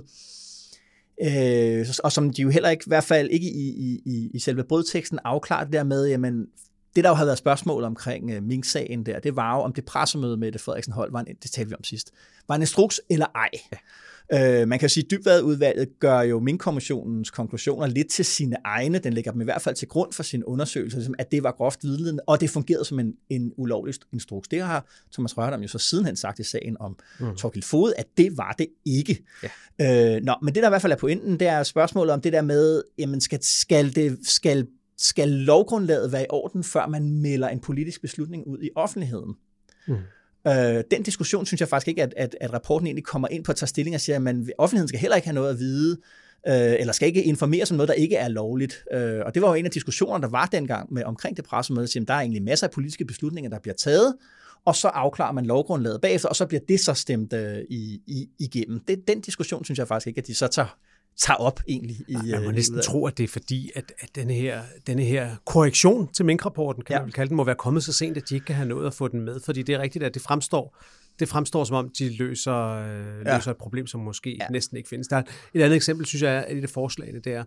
[1.22, 4.64] Øh, og som de jo heller ikke, i hvert fald ikke i, i, i, selve
[4.64, 6.48] brødteksten, afklarer det der med, jamen,
[6.96, 9.86] det der jo havde været spørgsmål omkring uh, Mink-sagen der, det var jo, om det
[9.86, 12.12] pressemøde med det Frederiksen Hold var en, det talte vi om sidst,
[12.48, 13.50] var en instruks eller ej.
[13.72, 13.78] Ja.
[14.34, 19.00] Øh, man kan jo sige, at dybvadudvalget gør jo Mink-kommissionens konklusioner lidt til sine egne.
[19.00, 21.52] Den lægger dem i hvert fald til grund for sin undersøgelse, ligesom at det var
[21.52, 24.48] groft vidledende, og det fungerede som en, en ulovlig instruks.
[24.48, 27.36] Det har Thomas Rørdam jo så sidenhen sagt i sagen om mm.
[27.36, 29.24] Torgild Fod, at det var det ikke.
[29.80, 30.16] Ja.
[30.16, 32.34] Øh, nå, men det der i hvert fald er pointen, det er spørgsmålet om det
[32.34, 34.68] der med, jamen skal, skal, det, skal,
[34.98, 39.36] skal lovgrundlaget være i orden, før man melder en politisk beslutning ud i offentligheden?
[39.88, 39.96] Mm.
[40.48, 43.52] Øh, den diskussion synes jeg faktisk ikke, at, at, at rapporten egentlig kommer ind på
[43.52, 45.98] at tage stilling og siger, at man, offentligheden skal heller ikke have noget at vide,
[46.48, 48.84] øh, eller skal ikke informere om noget, der ikke er lovligt.
[48.94, 51.88] Øh, og det var jo en af diskussionerne, der var dengang med, omkring det pressemøde,
[52.02, 54.16] at der er egentlig masser af politiske beslutninger, der bliver taget,
[54.66, 58.30] og så afklarer man lovgrundlaget bagefter, og så bliver det så stemt øh, i, i,
[58.40, 58.80] igennem.
[58.80, 60.78] Det, den diskussion synes jeg faktisk ikke, at de så tager
[61.18, 61.96] tager op egentlig.
[62.08, 65.04] I, man må øh, næsten tro, at det er fordi, at, at denne, her, denne
[65.04, 67.02] her korrektion til minkrapporten, kan ja.
[67.02, 68.94] man kalde den, må være kommet så sent, at de ikke kan have noget at
[68.94, 69.40] få den med.
[69.46, 70.78] Fordi det er rigtigt, at det fremstår,
[71.20, 73.36] det fremstår som om, de løser, øh, ja.
[73.36, 74.48] løser et problem, som måske ja.
[74.52, 75.08] næsten ikke findes.
[75.08, 77.44] Der er et andet eksempel, synes jeg, er et af forslagene, det er,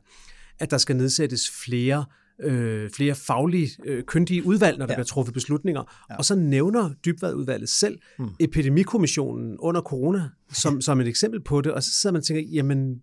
[0.58, 2.04] at der skal nedsættes flere
[2.40, 4.96] øh, flere faglige, øh, kyndige udvalg, når der ja.
[4.96, 6.04] bliver truffet beslutninger.
[6.10, 6.16] Ja.
[6.16, 8.28] Og så nævner dybvadudvalget selv hmm.
[8.40, 12.42] epidemikommissionen under corona som, som et eksempel på det, og så sidder man og tænker,
[12.52, 13.02] jamen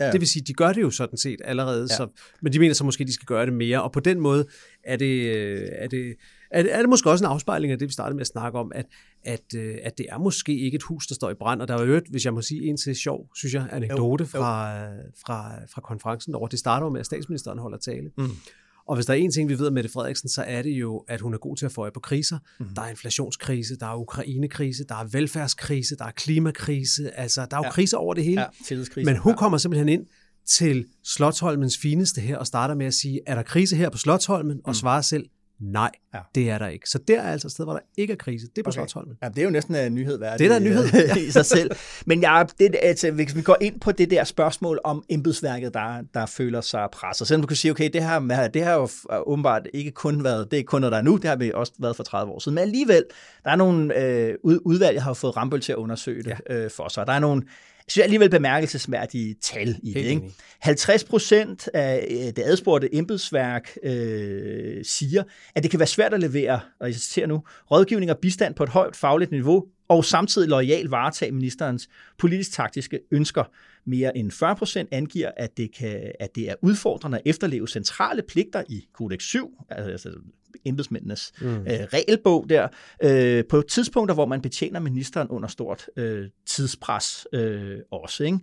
[0.00, 0.12] Ja.
[0.12, 1.96] Det vil sige, de gør det jo sådan set allerede, ja.
[1.96, 2.08] så,
[2.42, 4.46] men de mener så måske, at de skal gøre det mere, og på den måde
[4.84, 6.16] er det, øh, er det,
[6.50, 8.58] er det, er det måske også en afspejling af det, vi startede med at snakke
[8.58, 8.86] om, at,
[9.24, 11.74] at, øh, at det er måske ikke et hus, der står i brand, og der
[11.74, 14.40] var jo hvis jeg må sige en til sjov, synes jeg, anekdote jo, jo.
[14.40, 14.84] Fra,
[15.26, 16.50] fra, fra konferencen derovre.
[16.50, 18.10] Det starter jo med, at statsministeren holder tale.
[18.18, 18.30] Mm.
[18.86, 21.04] Og hvis der er en ting, vi ved med Mette Frederiksen, så er det jo,
[21.08, 22.38] at hun er god til at få øje på kriser.
[22.60, 22.66] Mm.
[22.76, 27.10] Der er inflationskrise, der er Ukrainekrise, der er velfærdskrise, der er klimakrise.
[27.18, 27.70] Altså, der er jo ja.
[27.70, 28.40] kriser over det hele.
[28.40, 28.46] Ja,
[29.06, 29.36] Men hun ja.
[29.36, 30.06] kommer simpelthen ind
[30.46, 34.60] til Slottholmens fineste her og starter med at sige, er der krise her på Slottholmen?
[34.64, 34.74] Og mm.
[34.74, 35.26] svarer selv,
[35.60, 36.18] Nej, ja.
[36.34, 36.90] det er der ikke.
[36.90, 38.46] Så der er altså et sted, hvor der ikke er krise.
[38.46, 38.74] Det er på okay.
[38.74, 39.16] Slottholmen.
[39.22, 40.38] Ja, det er jo næsten en nyhed værd.
[40.38, 41.16] Det er der en nyhed ja.
[41.16, 41.70] i sig selv.
[42.06, 46.02] Men jeg, det, altså, hvis vi går ind på det der spørgsmål om embedsværket, der,
[46.14, 47.28] der føler sig presset.
[47.28, 48.88] Selvom du kan sige, okay, det har, det har jo
[49.26, 51.72] åbenbart ikke kun været, det er kun noget, der er nu, det har vi også
[51.78, 52.54] været for 30 år siden.
[52.54, 53.04] Men alligevel,
[53.44, 56.54] der er nogle øh, udvalg, der har fået Rambøl til at undersøge det ja.
[56.54, 57.06] øh, for sig.
[57.06, 57.42] Der er nogle
[57.88, 60.00] synes jeg alligevel bemærkelsesværdige tal i det.
[60.00, 60.30] Ikke?
[60.58, 65.22] 50 procent af øh, det adspurgte embedsværk øh, siger,
[65.54, 68.62] at det kan være svært at levere, og jeg citerer nu, rådgivning og bistand på
[68.62, 73.44] et højt fagligt niveau, og samtidig lojal varetage ministerens politisk-taktiske ønsker.
[73.86, 78.22] Mere end 40 procent angiver, at det, kan, at det er udfordrende at efterleve centrale
[78.22, 80.10] pligter i Kodex 7, altså
[80.64, 81.46] embedsmændenes mm.
[81.46, 82.68] øh, regelbog der,
[83.02, 88.24] øh, på tidspunkter, hvor man betjener ministeren under stort øh, tidspres øh, også.
[88.24, 88.38] Ikke?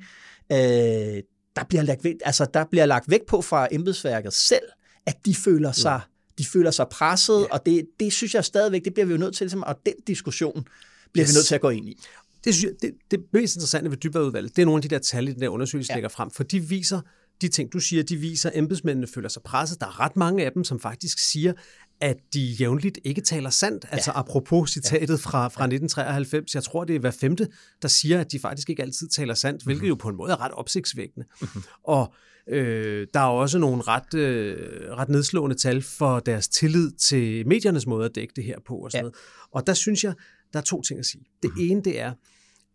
[0.51, 1.23] Øh,
[1.55, 4.65] der, bliver lagt vægt, altså, der bliver lagt vægt på fra embedsværket selv,
[5.05, 6.33] at de føler sig, mm.
[6.37, 7.53] de føler sig presset, ja.
[7.53, 9.93] og det, det synes jeg stadigvæk, det bliver vi jo nødt til, ligesom, og den
[10.07, 10.67] diskussion
[11.13, 11.33] bliver yes.
[11.33, 11.97] vi nødt til at gå ind i.
[12.43, 14.99] Det, synes jeg, det, det mest interessante ved dybere det er nogle af de der
[14.99, 15.95] tal i den der undersøgelse, ja.
[15.95, 17.01] lægger frem, for de viser,
[17.41, 19.79] de ting, du siger, de viser, at embedsmændene føler sig presset.
[19.79, 21.53] Der er ret mange af dem, som faktisk siger,
[22.01, 23.85] at de jævnligt ikke taler sandt.
[23.85, 23.93] Ja.
[23.93, 25.29] Altså apropos citatet ja.
[25.29, 27.47] fra, fra 1993, jeg tror, det er hver femte,
[27.81, 29.89] der siger, at de faktisk ikke altid taler sandt, hvilket mm-hmm.
[29.89, 31.25] jo på en måde er ret opsigtsvækkende.
[31.41, 31.63] Mm-hmm.
[31.83, 32.13] Og
[32.49, 34.57] øh, der er også nogle ret, øh,
[34.91, 38.75] ret nedslående tal for deres tillid til mediernes måde at dække det her på.
[38.75, 39.01] Og, sådan ja.
[39.01, 39.15] noget.
[39.51, 40.13] og der synes jeg,
[40.53, 41.23] der er to ting at sige.
[41.43, 41.71] Det mm-hmm.
[41.71, 42.13] ene, det er,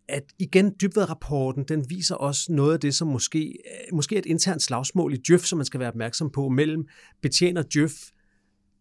[0.08, 3.58] at igen, Dybvad-rapporten, den viser også noget af det, som måske,
[3.92, 6.86] måske er et internt slagsmål i Djøf, som man skal være opmærksom på, mellem
[7.22, 7.92] betjener Djøf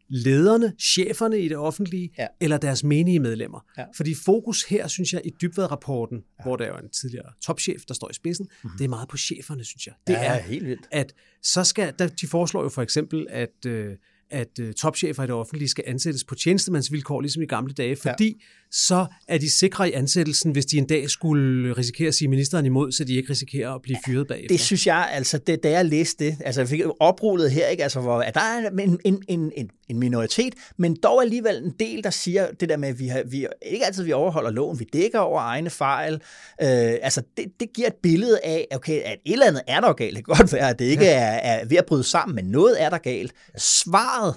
[0.09, 2.27] lederne, cheferne i det offentlige, ja.
[2.41, 3.65] eller deres menige medlemmer.
[3.77, 3.83] Ja.
[3.95, 6.43] Fordi fokus her, synes jeg, i Dybvad-rapporten, ja.
[6.43, 8.77] hvor der er jo en tidligere topchef, der står i spidsen, mm-hmm.
[8.77, 9.93] det er meget på cheferne, synes jeg.
[10.07, 10.87] Det ja, er helt vildt.
[10.91, 13.95] At så skal, der, de foreslår jo for eksempel, at øh,
[14.29, 18.27] at uh, topchefer i det offentlige skal ansættes på tjenestemandsvilkår, ligesom i gamle dage, fordi
[18.27, 18.33] ja.
[18.71, 22.65] så er de sikre i ansættelsen, hvis de en dag skulle risikere at sige ministeren
[22.65, 24.47] imod, så de ikke risikerer at blive fyret bagefter.
[24.47, 27.83] Det synes jeg, altså, det, da jeg læste det, altså jeg fik oprullet her, ikke,
[27.83, 31.73] altså, hvor, at der er en, en, en, en, en minoritet, men dog alligevel en
[31.79, 34.79] del, der siger det der med, at vi, har, vi ikke altid vi overholder loven,
[34.79, 36.13] vi dækker over egne fejl.
[36.61, 39.93] Øh, altså, det, det giver et billede af, okay, at et eller andet er der
[39.93, 40.17] galt.
[40.17, 42.81] Det kan godt være, at det ikke er, er ved at bryde sammen, men noget
[42.81, 43.33] er der galt.
[43.57, 44.35] Svaret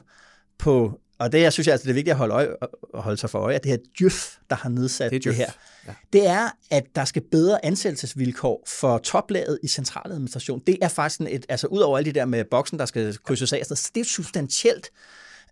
[0.59, 2.49] på og det, jeg synes, altså, det er vigtigt at holde, øje,
[2.95, 5.51] at holde sig for øje, at det her Djøf, der har nedsat det, det her,
[5.87, 5.95] ja.
[6.13, 10.63] det er, at der skal bedre ansættelsesvilkår for toplaget i centraladministration.
[10.67, 13.53] Det er faktisk et, altså ud over alle de der med boksen, der skal krydses
[13.53, 14.91] af, så det er substantielt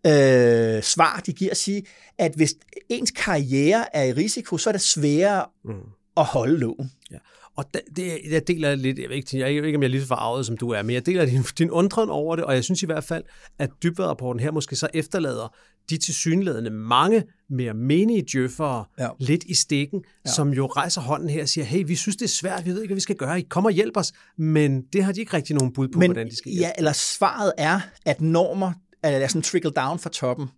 [0.07, 1.83] øh, svar, de giver at sige,
[2.19, 2.55] at hvis
[2.89, 5.73] ens karriere er i risiko, så er det sværere mm.
[6.17, 6.91] at holde loven.
[7.11, 7.17] Ja.
[7.57, 7.65] Og
[7.97, 10.07] det, jeg deler lidt, jeg ved, ikke, jeg ved ikke, om jeg er lige så
[10.07, 12.83] farvet, som du er, men jeg deler din, din undren over det, og jeg synes
[12.83, 13.25] i hvert fald,
[13.59, 15.55] at dybværdrapporten her måske så efterlader
[15.91, 19.09] de tilsyneladende mange mere menige djøffere ja.
[19.19, 20.31] lidt i stikken, ja.
[20.31, 22.83] som jo rejser hånden her og siger, hey, vi synes, det er svært, vi ved
[22.83, 25.37] ikke, hvad vi skal gøre, I kommer og hjælp os, men det har de ikke
[25.37, 26.65] rigtig nogen bud på, men, hvordan de skal hjælpe.
[26.67, 28.73] Ja, eller svaret er, at normer
[29.15, 30.51] er sådan trickle down fra toppen.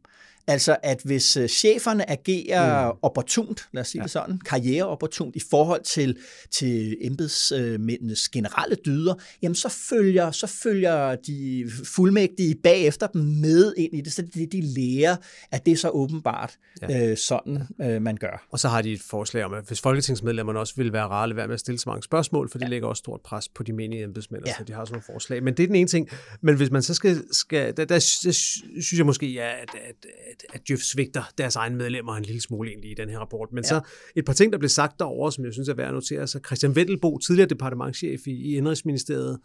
[0.48, 2.98] Altså, at hvis øh, cheferne agerer mm.
[3.02, 4.02] opportunt, lad os sige ja.
[4.02, 6.18] det sådan, karriereopportunt i forhold til,
[6.50, 13.94] til embedsmændenes generelle dyder, jamen så følger, så følger de fuldmægtige bagefter dem med ind
[13.94, 15.16] i det, så det, de lærer,
[15.50, 17.10] at det er så åbenbart ja.
[17.10, 18.46] øh, sådan, øh, man gør.
[18.50, 21.46] Og så har de et forslag om, at hvis folketingsmedlemmerne også vil være rare, være
[21.46, 22.70] med at stille så mange spørgsmål, for det ja.
[22.70, 24.54] lægger også stort pres på de menige embedsmænd, ja.
[24.58, 25.42] så de har sådan nogle forslag.
[25.42, 26.08] Men det er den ene ting.
[26.40, 30.06] Men hvis man så skal, skal der, der, der synes jeg måske, ja, at, at,
[30.30, 33.48] at at, Jeff svigter deres egne medlemmer en lille smule egentlig i den her rapport.
[33.52, 33.68] Men ja.
[33.68, 33.80] så
[34.16, 36.26] et par ting, der blev sagt derovre, som jeg synes er værd at notere.
[36.26, 39.38] Så Christian Vettelbo, tidligere departementchef i, i Indrigsministeriet,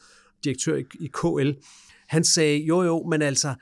[0.43, 1.51] direktør i, i KL,
[2.07, 3.53] han sagde, jo jo, men altså,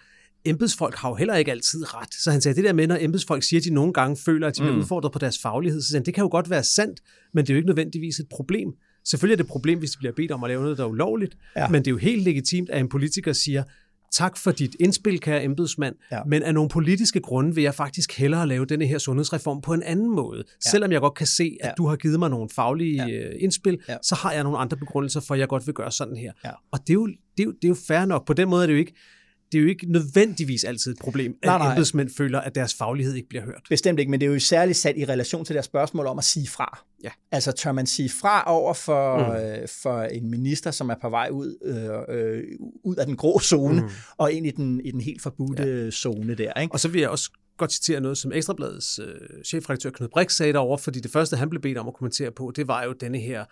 [0.46, 2.14] embedsfolk har jo heller ikke altid ret.
[2.14, 4.56] Så han sagde, det der med, når embedsfolk siger, at de nogle gange føler, at
[4.56, 4.80] de bliver mm.
[4.80, 7.02] udfordret på deres faglighed, så sagde han, det kan jo godt være sandt,
[7.34, 8.74] men det er jo ikke nødvendigvis et problem.
[9.06, 10.88] Selvfølgelig er det et problem, hvis de bliver bedt om at lave noget, der er
[10.88, 11.68] ulovligt, ja.
[11.68, 13.64] men det er jo helt legitimt, at en politiker siger,
[14.12, 16.20] tak for dit indspil, kære embedsmand, ja.
[16.26, 19.84] men af nogle politiske grunde vil jeg faktisk hellere lave denne her sundhedsreform på en
[19.84, 20.38] anden måde.
[20.38, 20.70] Ja.
[20.70, 21.74] Selvom jeg godt kan se, at ja.
[21.78, 23.28] du har givet mig nogle faglige ja.
[23.30, 23.98] Øh, indspil, ja.
[24.04, 26.32] så har jeg nogle andre begrundelser for, at jeg godt vil gøre sådan her.
[26.46, 26.52] Ja.
[26.72, 28.28] Og det er, jo, det, er jo, det er jo fair nok.
[28.28, 28.94] På den måde er det jo ikke
[29.52, 31.72] det er jo ikke nødvendigvis altid et problem, at nej, nej.
[31.72, 33.62] embedsmænd føler, at deres faglighed ikke bliver hørt.
[33.70, 36.24] Bestemt ikke, men det er jo særligt sat i relation til deres spørgsmål om at
[36.24, 36.86] sige fra.
[37.04, 37.10] Ja.
[37.32, 39.36] Altså tør man sige fra over for, mm.
[39.36, 42.44] øh, for en minister, som er på vej ud, øh, øh,
[42.84, 43.90] ud af den grå zone, mm.
[44.18, 45.92] og ind i den, i den helt forbudte ja.
[45.92, 46.62] zone der.
[46.62, 46.74] Ikke?
[46.74, 50.54] Og så vil jeg også godt citere noget, som Ekstrabladets øh, chefredaktør Knud Brix sagde
[50.54, 53.20] derovre, fordi det første, han blev bedt om at kommentere på, det var jo denne
[53.20, 53.46] her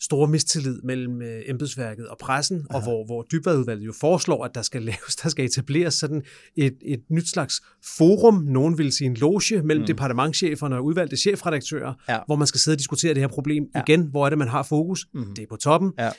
[0.00, 2.76] store mistillid mellem øh, embedsværket og pressen, Aha.
[2.76, 6.22] og hvor, hvor Dybvadudvalget jo foreslår, at der skal laves, der skal etableres sådan
[6.56, 7.60] et, et nyt slags
[7.98, 9.86] forum, nogen vil sige en loge, mellem mm.
[9.86, 12.18] departementcheferne og udvalgte chefredaktører, ja.
[12.26, 13.82] hvor man skal sidde og diskutere det her problem ja.
[13.86, 14.06] igen.
[14.06, 15.06] Hvor er det, man har fokus?
[15.14, 15.34] Mm.
[15.34, 15.92] Det er på toppen.
[15.98, 16.10] Ja.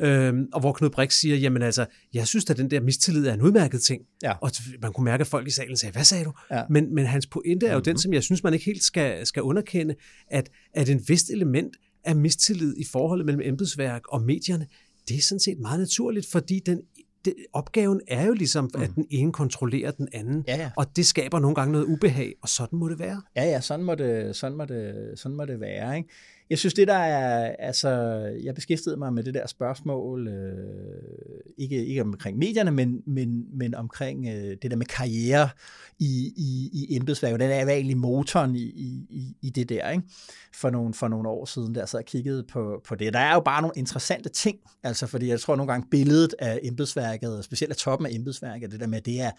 [0.00, 3.34] Øhm, og hvor Knud Brix siger, jamen altså, jeg synes at den der mistillid er
[3.34, 4.02] en udmærket ting.
[4.22, 4.32] Ja.
[4.32, 4.50] Og
[4.82, 6.32] man kunne mærke, at folk i salen sagde, hvad sagde du?
[6.50, 6.62] Ja.
[6.70, 7.84] Men, men hans pointe er jo mm-hmm.
[7.84, 9.94] den, som jeg synes, man ikke helt skal, skal underkende,
[10.28, 14.66] at, at en vist element af mistillid i forholdet mellem embedsværk og medierne,
[15.08, 16.80] det er sådan set meget naturligt, fordi den
[17.24, 18.94] det, opgaven er jo ligesom, at mm.
[18.94, 20.70] den ene kontrollerer den anden, ja, ja.
[20.76, 23.22] og det skaber nogle gange noget ubehag, og sådan må det være.
[23.36, 25.96] Ja, ja, sådan må det, sådan må det, sådan må det være.
[25.96, 26.08] Ikke?
[26.54, 27.88] Jeg synes, det der er, altså,
[28.42, 30.54] jeg beskæftigede mig med det der spørgsmål, øh,
[31.58, 35.48] ikke, ikke omkring medierne, men, men, men omkring øh, det der med karriere
[35.98, 37.40] i, i, i embedsværket.
[37.40, 40.04] Den er egentlig motoren i, i, i det der, ikke?
[40.54, 43.12] For, nogle, for nogle år siden, der så jeg kiggede på, på det.
[43.12, 46.60] Der er jo bare nogle interessante ting, altså, fordi jeg tror nogle gange billedet af
[46.62, 49.30] embedsværket, specielt af toppen af embedsværket, det der med, det er,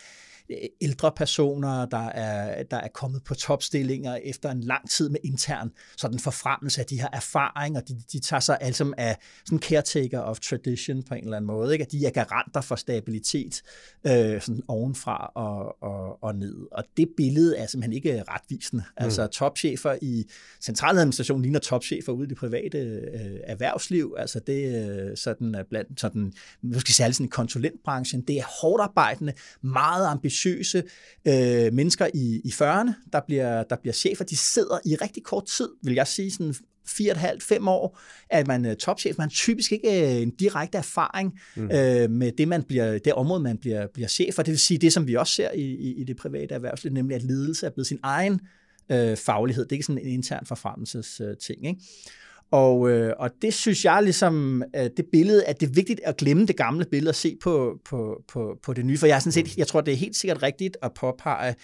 [0.81, 5.71] ældre personer, der er, der er kommet på topstillinger efter en lang tid med intern
[5.97, 10.19] sådan forfremmelse, at de har erfaring, og de, de tager sig altså af sådan caretaker
[10.19, 11.85] of tradition på en eller anden måde, ikke?
[11.85, 13.61] at de er garanter for stabilitet
[14.07, 16.55] øh, sådan ovenfra og, og, og ned.
[16.71, 18.83] Og det billede er simpelthen ikke retvisende.
[18.87, 19.05] Mm.
[19.05, 20.25] Altså topchefer i
[20.61, 26.33] centraladministrationen ligner topchefer ude i det private øh, erhvervsliv, altså det øh, sådan blandt sådan,
[26.61, 30.83] måske særligt sådan i konsulentbranchen, det er hårdt arbejdende, meget ambitiøst ambitiøse
[31.27, 34.23] øh, mennesker i, i 40'erne, der bliver, der bliver chefer.
[34.23, 36.55] De sidder i rigtig kort tid, vil jeg sige, sådan
[36.87, 39.17] fire og et halvt, fem år, at man er øh, topchef.
[39.17, 41.63] Man har typisk ikke øh, en direkte erfaring mm.
[41.63, 44.41] øh, med det, man bliver, det område, man bliver, bliver chef for.
[44.41, 47.15] Det vil sige det, som vi også ser i, i, i det private erhvervsliv, nemlig
[47.15, 48.39] at ledelse er blevet sin egen
[48.91, 49.63] øh, faglighed.
[49.63, 51.67] Det er ikke sådan en intern forfremmelses øh, ting.
[51.67, 51.81] Ikke?
[52.51, 56.17] Og, øh, og det synes jeg ligesom, at det billede, at det er vigtigt at
[56.17, 58.97] glemme det gamle billede og se på, på, på, på det nye.
[58.97, 61.55] For jeg, er sådan set, jeg tror, det er helt sikkert rigtigt at påpege,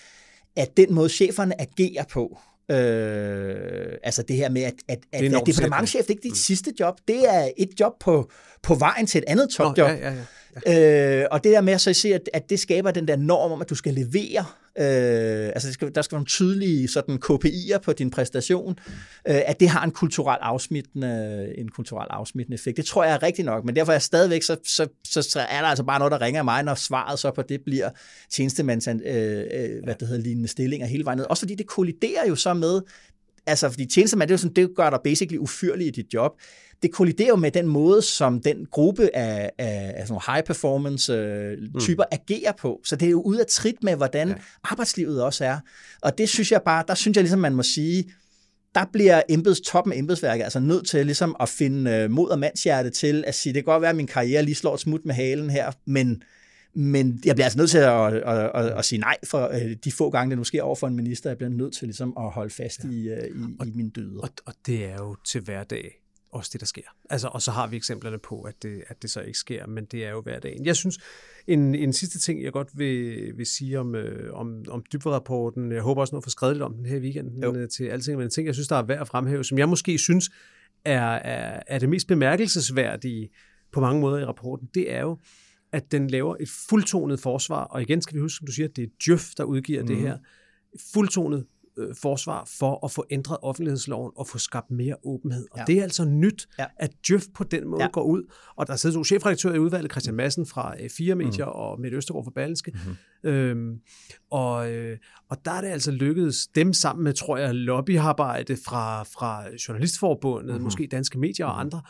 [0.55, 2.39] at den måde cheferne agerer på,
[2.71, 6.31] Øh, altså det her med, at, at, at det er departementchef, det er ikke dit
[6.31, 6.35] mm.
[6.35, 8.31] sidste job, det er et job på,
[8.63, 9.89] på vejen til et andet topjob.
[9.89, 10.21] Oh, ja, ja, ja.
[10.67, 13.51] Øh, og det der med at så se, at, at det skaber den der norm
[13.51, 14.45] om, at du skal levere.
[14.77, 18.79] Øh, altså det skal, der skal være nogle tydelige sådan KPI'er på din præstation.
[19.27, 22.77] Øh, at det har en kulturel afsmittende, en kulturel afsmittende effekt.
[22.77, 25.39] Det tror jeg er rigtigt nok, men derfor er jeg stadigvæk, så, så, så, så
[25.39, 27.89] er der altså bare noget, der ringer mig, når svaret så på det bliver
[28.29, 31.25] tjenestemands, øh, øh, hvad det hedder, lignende stillinger hele vejen ned.
[31.29, 32.81] Også fordi det kolliderer jo så med,
[33.45, 36.31] altså fordi tjenestemand, det, er jo sådan, det gør dig basically ufyrlig i dit job
[36.83, 41.13] det kolliderer jo med den måde, som den gruppe af, af, af sådan high performance
[41.13, 42.17] øh, typer mm.
[42.19, 42.81] agerer på.
[42.83, 44.35] Så det er jo ud af trit med, hvordan ja.
[44.63, 45.57] arbejdslivet også er.
[46.01, 48.11] Og det synes jeg bare, der synes jeg ligesom, man må sige,
[48.75, 52.39] der bliver embeds, toppen af embedsværket altså nødt til ligesom at finde øh, mod og
[52.39, 55.05] mandshjerte til at sige, det kan godt være, at min karriere lige slår et smut
[55.05, 56.23] med halen her, men
[56.73, 59.75] men jeg bliver altså nødt til at, at, at, at, at sige nej for øh,
[59.83, 61.29] de få gange, det nu sker over for en minister.
[61.29, 62.89] Jeg bliver nødt til ligesom at holde fast ja.
[62.89, 64.19] i, øh, i, og, i min døde.
[64.21, 66.01] Og, og det er jo til hverdag
[66.31, 66.81] også det, der sker.
[67.09, 69.85] Altså, og så har vi eksemplerne på, at det, at det så ikke sker, men
[69.85, 70.65] det er jo hverdagen.
[70.65, 70.99] Jeg synes,
[71.47, 75.81] en, en sidste ting, jeg godt vil, vil sige om, øh, om, om dybere-rapporten, jeg
[75.81, 77.55] håber også noget for skrevet lidt om den her weekend jo.
[77.55, 79.69] Øh, til alting, men en ting, jeg synes, der er værd at fremhæve, som jeg
[79.69, 80.29] måske synes
[80.85, 83.29] er, er, er det mest bemærkelsesværdige
[83.71, 85.17] på mange måder i rapporten, det er jo,
[85.71, 88.75] at den laver et fuldtonet forsvar, og igen skal vi huske, som du siger, at
[88.75, 89.87] det er Djøf, der udgiver mm.
[89.87, 90.05] det mhm.
[90.05, 90.17] her,
[90.93, 91.45] fuldtonet
[91.77, 95.47] øh, forsvar for at få ændret offentlighedsloven og få skabt mere åbenhed.
[95.51, 95.63] Og ja.
[95.67, 96.65] det er altså nyt, ja.
[96.77, 97.89] at Djøf på den måde ja.
[97.89, 98.23] går ud.
[98.55, 101.51] Og der sidder to chefredaktører i udvalget, Christian Madsen fra øh, Fire Medier mm.
[101.51, 102.71] og Mette Østergaard fra Berlingske.
[102.73, 103.29] Mm-hmm.
[103.29, 103.79] Øhm,
[104.31, 104.97] og, øh,
[105.29, 110.47] og der er det altså lykkedes dem sammen med, tror jeg, lobbyarbejde fra, fra Journalistforbundet,
[110.47, 110.63] mm-hmm.
[110.63, 111.59] måske Danske Medier og mhm.
[111.59, 111.81] andre,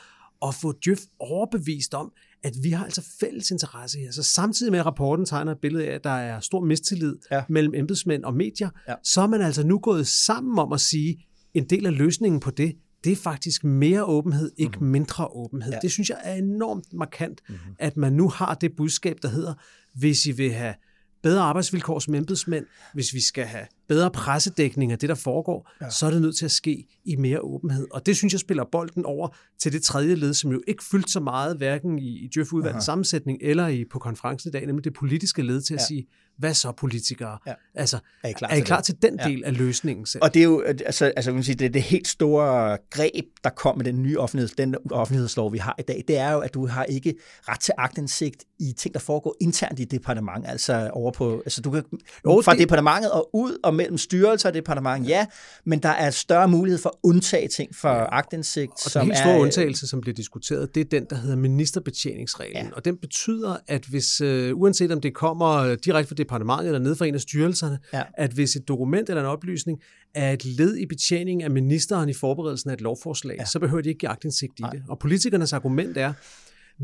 [0.47, 2.13] at få Djøf overbevist om,
[2.43, 4.11] at vi har altså fælles interesse her.
[4.11, 7.43] Så samtidig med, at rapporten tegner et billede af, at der er stor mistillid ja.
[7.49, 8.93] mellem embedsmænd og medier, ja.
[9.03, 12.51] så er man altså nu gået sammen om at sige, en del af løsningen på
[12.51, 14.91] det, det er faktisk mere åbenhed, ikke mm-hmm.
[14.91, 15.71] mindre åbenhed.
[15.73, 15.79] Ja.
[15.81, 17.75] Det synes jeg er enormt markant, mm-hmm.
[17.79, 19.53] at man nu har det budskab, der hedder,
[19.93, 20.73] hvis I vil have
[21.23, 25.89] bedre arbejdsvilkår som embedsmænd, hvis vi skal have bedre pressedækning af det, der foregår, ja.
[25.89, 27.87] så er det nødt til at ske i mere åbenhed.
[27.91, 29.27] Og det synes jeg spiller bolden over
[29.59, 33.37] til det tredje led, som jo ikke fyldt så meget, hverken i, i Djøf-udvalgets sammensætning
[33.41, 35.85] eller i, på konferencen i dag, nemlig det politiske led til at ja.
[35.85, 36.07] sige,
[36.37, 37.37] hvad så politikere?
[37.47, 37.53] Ja.
[37.75, 39.47] Altså, er I klar, er I klar til, til den del ja.
[39.47, 40.23] af løsningen selv?
[40.23, 43.49] Og det er jo altså, altså, man sige, det, er det helt store greb, der
[43.49, 46.53] kom med den nye offentligheds, den offentlighedslov, vi har i dag, det er jo, at
[46.53, 47.15] du har ikke
[47.49, 51.71] ret til agtindsigt i ting, der foregår internt i departementet, altså over på, altså du
[51.71, 51.83] kan
[52.25, 52.59] jo, fra det...
[52.59, 55.25] departementet og ud og mellem styrelser og departement, ja,
[55.65, 58.17] men der er større mulighed for at undtage ting for ja.
[58.17, 58.71] agtindsigt.
[58.71, 61.35] Og som den helt store er, undtagelse, som bliver diskuteret, det er den, der hedder
[61.35, 62.71] ministerbetjeningsreglen, ja.
[62.75, 66.95] og den betyder, at hvis, uh, uanset om det kommer direkte fra departementet eller ned
[66.95, 68.03] fra en af styrelserne, ja.
[68.17, 69.79] at hvis et dokument eller en oplysning
[70.15, 73.45] er et led i betjeningen af ministeren i forberedelsen af et lovforslag, ja.
[73.45, 74.71] så behøver de ikke give agtindsigt i Nej.
[74.71, 74.83] det.
[74.89, 76.13] Og politikernes argument er,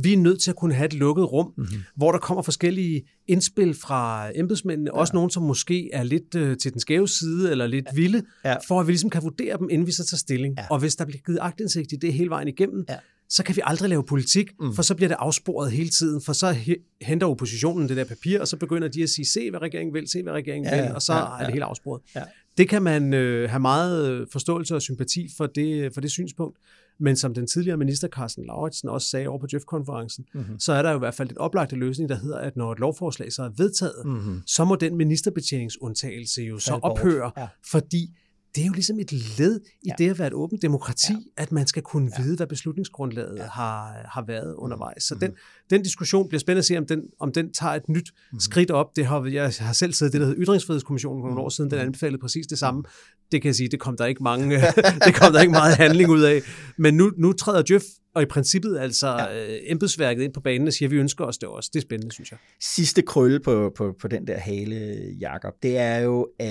[0.03, 1.83] vi er nødt til at kunne have et lukket rum, mm-hmm.
[1.95, 4.99] hvor der kommer forskellige indspil fra embedsmændene, ja.
[4.99, 7.95] også nogen, som måske er lidt øh, til den skæve side, eller lidt ja.
[7.95, 8.55] vilde, ja.
[8.67, 10.53] for at vi ligesom kan vurdere dem, inden vi så tager stilling.
[10.57, 10.65] Ja.
[10.69, 12.95] Og hvis der bliver givet agtindsigt i det hele vejen igennem, ja
[13.29, 14.73] så kan vi aldrig lave politik, mm.
[14.73, 16.55] for så bliver det afsporet hele tiden, for så
[17.01, 20.09] henter oppositionen det der papir, og så begynder de at sige, se hvad regeringen vil,
[20.09, 21.39] se hvad regeringen ja, vil, og så ja, ja.
[21.39, 22.01] er det helt afsporet.
[22.15, 22.23] Ja.
[22.57, 26.57] Det kan man øh, have meget øh, forståelse og sympati for det, for det synspunkt,
[26.99, 30.59] men som den tidligere minister Carsten Lauritsen også sagde over på Jeff-konferencen, mm-hmm.
[30.59, 32.79] så er der jo i hvert fald en oplagte løsning, der hedder, at når et
[32.79, 34.41] lovforslag så er vedtaget, mm-hmm.
[34.45, 37.47] så må den ministerbetjeningsundtagelse jo så ophøre, ja.
[37.71, 38.17] fordi
[38.57, 39.93] det er jo ligesom et led i ja.
[39.97, 41.43] det at være et åbent demokrati, ja.
[41.43, 42.23] at man skal kunne ja.
[42.23, 43.43] vide, hvad beslutningsgrundlaget ja.
[43.43, 45.03] har, har været undervejs.
[45.03, 45.29] Så mm-hmm.
[45.29, 45.37] den,
[45.69, 48.39] den diskussion bliver spændende at se, om den, om den tager et nyt mm-hmm.
[48.39, 48.95] skridt op.
[48.95, 51.79] Det har, jeg har selv siddet det, der hedder Ytringsfrihedskommissionen for nogle år siden, den
[51.79, 52.83] anbefalede præcis det samme.
[53.31, 54.55] Det kan jeg sige, det kom der ikke mange,
[55.05, 56.41] det kom der ikke meget handling ud af.
[56.77, 57.85] Men nu, nu træder Jeff
[58.17, 59.53] og i princippet altså ja.
[59.53, 61.69] øh, embedsværket ind på banen og siger, at vi ønsker os det også.
[61.73, 62.39] Det er spændende, synes jeg.
[62.59, 64.75] Sidste krølle på, på, på den der hale,
[65.19, 66.47] Jakob, det er jo øh,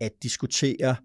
[0.00, 0.96] at diskutere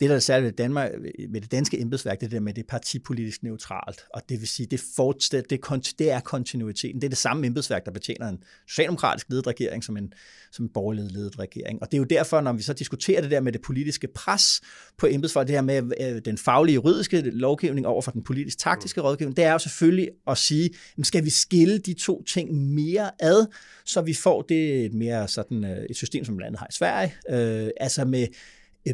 [0.00, 0.90] det, der er særligt ved, Danmark,
[1.28, 4.66] ved det danske embedsværk, det der med, det er partipolitisk neutralt, og det vil sige,
[4.66, 5.60] det, fortsæt, det,
[5.98, 7.00] det er kontinuiteten.
[7.00, 8.38] Det er det samme embedsværk, der betjener en
[8.68, 10.12] socialdemokratisk ledet regering som en,
[10.52, 11.82] som en borgerlig ledet regering.
[11.82, 14.60] Og det er jo derfor, når vi så diskuterer det der med det politiske pres
[14.96, 19.36] på embedsfolk, det her med øh, den faglige juridiske lovgivning over for den politisk-taktiske rådgivning,
[19.36, 20.70] det er jo selvfølgelig at sige,
[21.02, 23.46] skal vi skille de to ting mere ad,
[23.84, 27.14] så vi får det et mere sådan øh, et system, som landet har i Sverige,
[27.30, 28.26] øh, altså med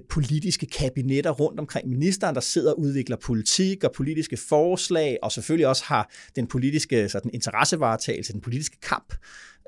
[0.03, 5.67] politiske kabinetter rundt omkring ministeren, der sidder og udvikler politik og politiske forslag, og selvfølgelig
[5.67, 9.15] også har den politiske sådan, interessevaretagelse, den politiske kamp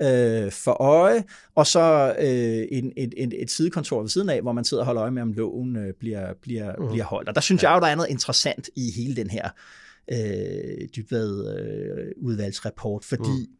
[0.02, 1.24] øh, for øje,
[1.54, 4.86] og så øh, en, en, en, et sidekontor ved siden af, hvor man sidder og
[4.86, 6.90] holder øje med, om loven øh, bliver, bliver, uh.
[6.90, 7.28] bliver holdt.
[7.28, 7.70] Og der synes ja.
[7.70, 9.48] jeg jo, der er noget interessant i hele den her
[10.12, 13.55] øh, dybvad øh, udvalgsrapport, fordi uh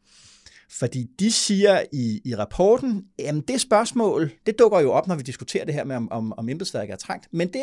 [0.71, 5.23] Fordi de siger i, i rapporten, at det spørgsmål, det dukker jo op, når vi
[5.23, 7.29] diskuterer det her med, om, om, om embedsværket er trængt.
[7.33, 7.63] Men det,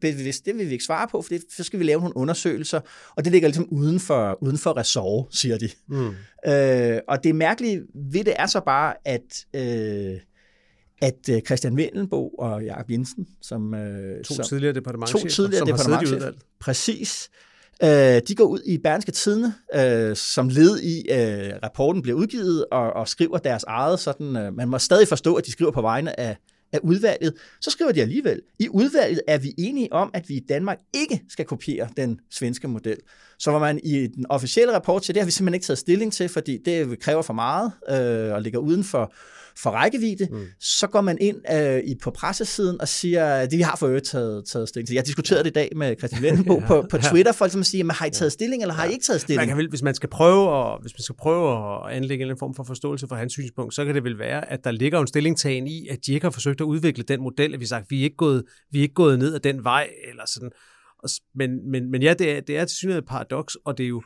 [0.00, 2.80] bevidst, det vil vi ikke svare på, for det, så skal vi lave nogle undersøgelser,
[3.16, 5.68] og det ligger ligesom uden for, uden for ressort, siger de.
[5.88, 6.14] Mm.
[6.46, 9.46] Øh, og det mærkelige ved det er så bare, at...
[9.54, 10.20] Øh,
[11.02, 15.58] at øh, Christian Vendelbo og Jakob Jensen, som, øh, to som, tidligere departementchefer, to tidligere
[15.58, 17.30] som departementchefer, præcis,
[17.84, 22.64] øh, de går ud i Berlingske Tidene, øh, som led i, øh, rapporten bliver udgivet,
[22.72, 25.80] og, og skriver deres eget, sådan, øh, man må stadig forstå, at de skriver på
[25.80, 26.36] vegne af,
[26.72, 30.44] af udvalget, så skriver de alligevel, i udvalget er vi enige om, at vi i
[30.48, 32.96] Danmark ikke skal kopiere den svenske model.
[33.38, 36.12] Så var man i den officielle rapport til, det har vi simpelthen ikke taget stilling
[36.12, 39.14] til, fordi det kræver for meget øh, og ligger uden for,
[39.56, 40.46] for rækkevidde, mm.
[40.60, 43.86] så går man ind øh, i, på pressesiden og siger, at det vi har for
[43.86, 44.94] øvrigt taget, taget stilling til.
[44.94, 47.84] Jeg diskuterede det i dag med Christian Vendelbo ja, på, på Twitter, for at sige,
[47.84, 49.40] men har I taget stilling, eller har I ikke taget stilling?
[49.40, 51.50] Man kan vel, hvis man skal prøve og, hvis man skal prøve
[51.88, 54.64] at anlægge en form for forståelse for hans synspunkt, så kan det vel være, at
[54.64, 57.60] der ligger en stillingtagen i, at de ikke har forsøgt at udvikle den model, at
[57.60, 59.88] vi har sagt, vi er ikke gået, vi er ikke gået ned ad den vej,
[60.10, 60.50] eller sådan.
[61.34, 63.88] Men, men, men ja, det er, det er til synligheden et paradoks, og det er
[63.88, 64.02] jo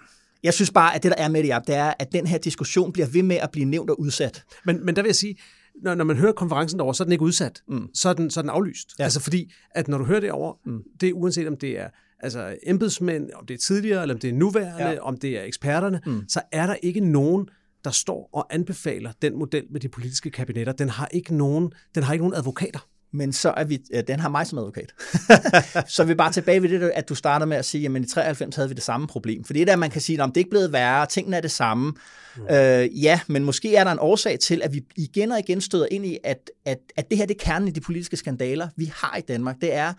[0.46, 2.92] jeg synes bare, at det, der er med det, det er, at den her diskussion
[2.92, 4.44] bliver ved med at blive nævnt og udsat.
[4.64, 5.36] Men, men der vil jeg sige,
[5.82, 7.62] når, når man hører konferencen derovre, så er den ikke udsat.
[7.68, 7.88] Mm.
[7.94, 8.88] Så, er den, så er den aflyst.
[8.98, 9.04] Ja.
[9.04, 10.82] Altså fordi, at når du hører det over, mm.
[11.00, 11.88] det er uanset om det er
[12.20, 15.00] altså embedsmænd, om det er tidligere, eller om det er nuværende, ja.
[15.00, 16.22] om det er eksperterne, mm.
[16.28, 17.48] så er der ikke nogen,
[17.84, 20.72] der står og anbefaler den model med de politiske kabinetter.
[20.72, 24.20] Den har ikke nogen, den har ikke nogen advokater men så er vi, ja, den
[24.20, 24.92] har mig som advokat.
[25.94, 28.06] så er vi bare tilbage ved det, at du starter med at sige, at i
[28.06, 29.44] 93 havde vi det samme problem.
[29.44, 31.40] For det er der, man kan sige, at det er ikke blevet værre, tingene er
[31.40, 31.92] det samme.
[32.36, 32.54] Mm.
[32.54, 35.86] Øh, ja, men måske er der en årsag til, at vi igen og igen støder
[35.90, 38.92] ind i, at, at, at det her det er kernen i de politiske skandaler, vi
[38.94, 39.56] har i Danmark.
[39.60, 39.92] Det er,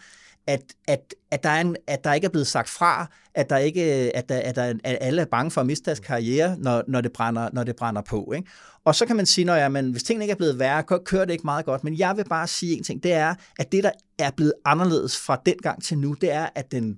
[0.47, 3.57] at, at, at, der er en, at der ikke er blevet sagt fra, at, der
[3.57, 3.81] ikke,
[4.15, 7.01] at, der, at, der, at alle er bange for at miste deres karriere, når, når,
[7.01, 8.33] det, brænder, når det brænder på.
[8.35, 8.49] Ikke?
[8.85, 11.25] Og så kan man sige, at ja, men hvis tingene ikke er blevet værre, kører
[11.25, 11.83] det ikke meget godt.
[11.83, 15.17] Men jeg vil bare sige en ting, det er, at det, der er blevet anderledes
[15.17, 16.97] fra den gang til nu, det er, at den,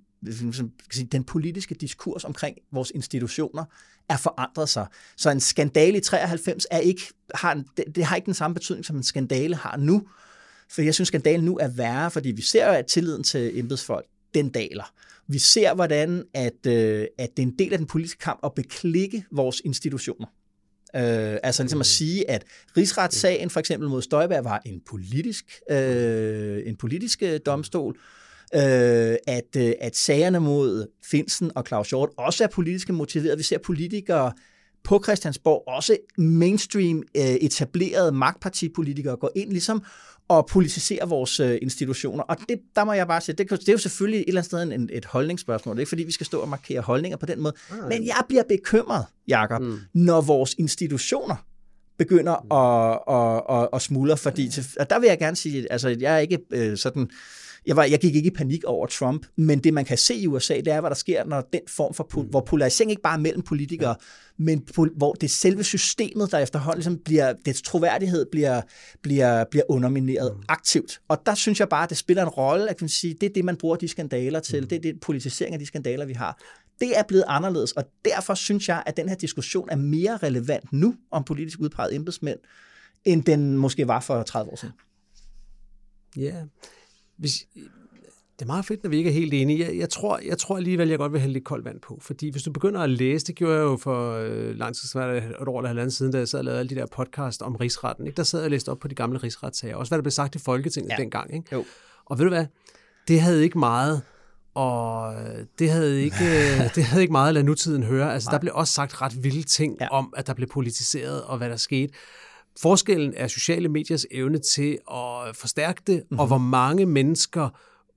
[1.12, 3.66] den politiske diskurs omkring vores institutioner
[4.10, 4.88] er forandret sig.
[5.18, 7.02] Så en skandale i 93 er ikke,
[7.36, 10.08] har, det, det har ikke den samme betydning, som en skandale har nu.
[10.70, 14.50] For jeg synes, skandalen nu er værre, fordi vi ser, at tilliden til embedsfolk, den
[14.50, 14.94] daler.
[15.28, 18.54] Vi ser, hvordan at, øh, at det er en del af den politiske kamp at
[18.54, 20.28] beklikke vores institutioner.
[20.96, 21.98] Øh, altså ligesom at mm.
[21.98, 22.46] sige, at
[22.78, 27.98] rigsretssagen for eksempel mod Støjberg var en politisk, øh, en politisk øh, domstol,
[28.56, 33.38] øh, at, øh, at sagerne mod Finsen og Claus Hjort også er politisk motiveret.
[33.38, 34.32] Vi ser politikere
[34.84, 39.84] på Christiansborg, også mainstream øh, etablerede magtpartipolitikere, gå ind ligesom
[40.28, 42.24] og politisere vores øh, institutioner.
[42.24, 44.46] Og det, der må jeg bare sige, det, det er jo selvfølgelig et eller andet
[44.46, 45.76] sted en, et holdningsspørgsmål.
[45.76, 47.54] Det er ikke fordi, vi skal stå og markere holdninger på den måde.
[47.70, 47.90] Nej.
[47.90, 49.80] Men jeg bliver bekymret, Jakob, mm.
[49.94, 51.36] når vores institutioner
[51.98, 52.52] begynder mm.
[52.52, 56.16] at, at, at, at smuldre, fordi til, og der vil jeg gerne sige, altså jeg
[56.16, 57.10] er ikke øh, sådan
[57.70, 60.28] jeg, var, jeg gik ikke i panik over Trump, men det man kan se i
[60.28, 63.22] USA, det er, hvad der sker, når den form for, hvor polarisering ikke bare er
[63.22, 63.96] mellem politikere, ja.
[64.38, 68.62] men hvor det selve systemet, der efterhånden ligesom bliver, dets troværdighed bliver,
[69.02, 70.44] bliver, bliver undermineret mm.
[70.48, 71.02] aktivt.
[71.08, 73.34] Og der synes jeg bare, at det spiller en rolle, at man sige, det er
[73.34, 74.68] det, man bruger de skandaler til, mm.
[74.68, 76.42] det er det politisering af de skandaler, vi har.
[76.80, 80.74] Det er blevet anderledes, og derfor synes jeg, at den her diskussion er mere relevant
[80.74, 82.40] nu om politisk udpeget embedsmænd,
[83.06, 84.74] end den måske var for 30 år siden.
[86.18, 86.44] Ja, yeah
[87.20, 87.46] hvis,
[88.40, 89.66] det er meget fedt, når vi ikke er helt enige.
[89.66, 92.00] Jeg, jeg, tror, jeg tror alligevel, jeg godt vil hælde lidt koldt vand på.
[92.02, 95.10] Fordi hvis du begynder at læse, det gjorde jeg jo for øh, lang tid siden,
[95.10, 97.56] et år eller halvandet siden, da jeg sad og lavede alle de der podcast om
[97.56, 98.08] rigsretten.
[98.08, 98.18] Ikke?
[98.18, 99.76] Der sad jeg og læste op på de gamle rigsretssager.
[99.76, 100.96] Også hvad der blev sagt i Folketinget ja.
[101.02, 101.34] dengang.
[101.34, 101.48] Ikke?
[101.52, 101.66] Jo.
[102.06, 102.46] Og ved du hvad?
[103.08, 104.02] Det havde ikke meget
[104.54, 105.14] og
[105.60, 108.14] det havde ikke, det havde ikke meget at lade nutiden høre.
[108.14, 108.34] Altså, Nej.
[108.34, 109.88] der blev også sagt ret vilde ting ja.
[109.88, 111.94] om, at der blev politiseret, og hvad der skete.
[112.58, 116.20] Forskellen er sociale mediers evne til at forstærke det, mm-hmm.
[116.20, 117.50] og hvor mange mennesker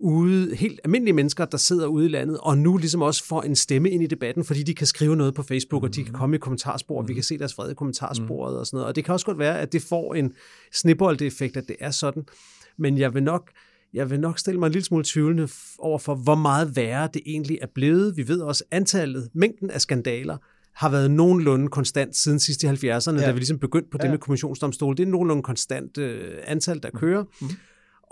[0.02, 3.56] ude, helt almindelige mennesker, der sidder ude i landet, og nu ligesom også får en
[3.56, 5.90] stemme ind i debatten, fordi de kan skrive noget på Facebook, mm-hmm.
[5.90, 6.18] og de kan mhm.
[6.18, 7.22] komme i kommentarspor, og vi kan mhm.
[7.22, 8.60] se deres vrede i kommentarsporet mm-hmm.
[8.60, 8.88] og sådan noget.
[8.88, 10.32] Og det kan også godt være, at det får en
[10.72, 12.24] snibbold-effekt, at det er sådan.
[12.78, 13.50] Men jeg vil nok,
[13.94, 15.48] jeg vil nok stille mig en lille smule tvivlende
[15.78, 18.16] over for, hvor meget værre det egentlig er blevet.
[18.16, 20.36] Vi ved også antallet, mængden af skandaler,
[20.74, 23.26] har været nogenlunde konstant siden sidst i 70'erne, ja.
[23.26, 24.02] da vi ligesom begyndte på ja.
[24.02, 24.96] det med kommissionsdomstol.
[24.96, 27.22] Det er nogenlunde konstant øh, antal, der kører.
[27.22, 27.56] Mm-hmm.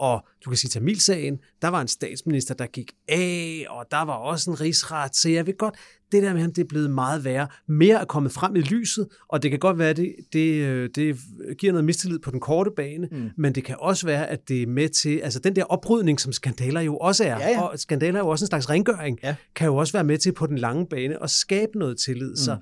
[0.01, 4.13] Og du kan sige Tamilsagen, der var en statsminister, der gik af, og der var
[4.13, 5.17] også en rigsret.
[5.17, 5.75] Så jeg ved godt,
[6.13, 7.49] det der med ham, det er blevet meget værre.
[7.69, 10.91] Mere er kommet frem i lyset, og det kan godt være, at det, det, øh,
[10.95, 11.17] det
[11.59, 13.31] giver noget mistillid på den korte bane, mm.
[13.37, 16.33] men det kan også være, at det er med til, altså den der oprydning, som
[16.33, 17.63] skandaler jo også er, ja, ja.
[17.63, 19.35] og skandaler er jo også en slags rengøring, ja.
[19.55, 22.31] kan jo også være med til på den lange bane at skabe noget tillid.
[22.31, 22.37] Mm.
[22.37, 22.57] Så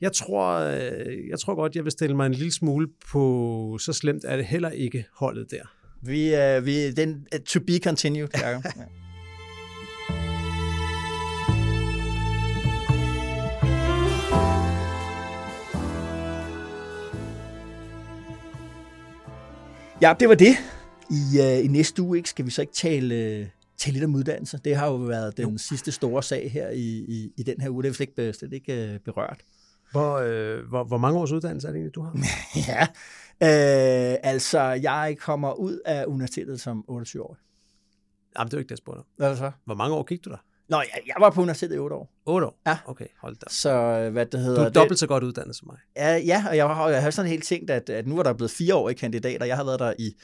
[0.00, 3.92] Jeg tror, øh, jeg tror godt, jeg vil stille mig en lille smule på, så
[3.92, 5.62] slemt er det heller ikke holdet der.
[6.06, 8.64] Vi, uh, vi, den, uh, to be continued, Jacob.
[8.64, 8.84] ja.
[20.02, 20.56] Ja, det var det.
[21.10, 23.46] I, uh, I næste uge ikke, skal vi så ikke tale, uh,
[23.78, 24.58] tale lidt om uddannelse.
[24.64, 25.58] Det har jo været den jo.
[25.58, 27.82] sidste store sag her i, i, i den her uge.
[27.82, 29.40] Det er slet ikke, slet ikke uh, berørt.
[29.94, 32.12] Hvor, øh, hvor, hvor mange års uddannelse er det egentlig, du har?
[32.68, 32.86] ja,
[33.42, 37.36] øh, altså jeg kommer ud af universitetet som 28 år.
[38.38, 39.02] Jamen, det er jo ikke det, jeg spurgte.
[39.16, 39.50] Hvad så?
[39.64, 40.36] Hvor mange år gik du der?
[40.68, 42.10] Nå, jeg, jeg var på universitetet i 8 år.
[42.26, 42.58] 8 år?
[42.66, 42.78] Ja.
[42.86, 43.46] Okay, hold da.
[43.48, 44.60] Så øh, hvad det hedder...
[44.60, 45.78] Du er dobbelt så godt uddannet som mig.
[45.96, 48.32] Ja, ja og jeg har, jeg har sådan helt tænkt, at, at nu er der
[48.32, 49.46] blevet fire år i kandidater.
[49.46, 50.14] Jeg har været der i,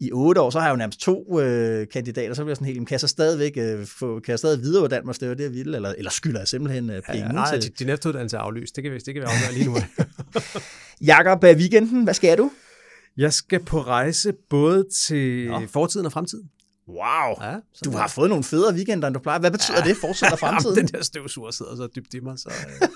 [0.00, 2.66] i otte år, så har jeg jo nærmest to øh, kandidater, så bliver jeg sådan
[2.66, 5.44] helt, kan jeg så stadigvæk øh, få, kan jeg stadig videreuddanne mig, det var det,
[5.44, 7.72] jeg ville, eller, eller skylder jeg simpelthen øh, penge ja, nej, til...
[7.78, 9.76] din efteruddannelse er aflyst, det kan vi, det kan vi afgøre lige nu.
[11.12, 12.50] Jakob, weekenden, hvad skal du?
[13.16, 15.60] Jeg skal på rejse både til Nå.
[15.66, 16.50] fortiden og fremtiden.
[16.98, 19.38] Wow, ja, du har fået nogle federe weekender, end du plejer.
[19.38, 19.88] Hvad betyder ja.
[19.88, 20.76] det, fortsætter fremtiden?
[20.76, 22.38] den der støvsuger sidder så dybt i mig.
[22.38, 22.88] Så, øh.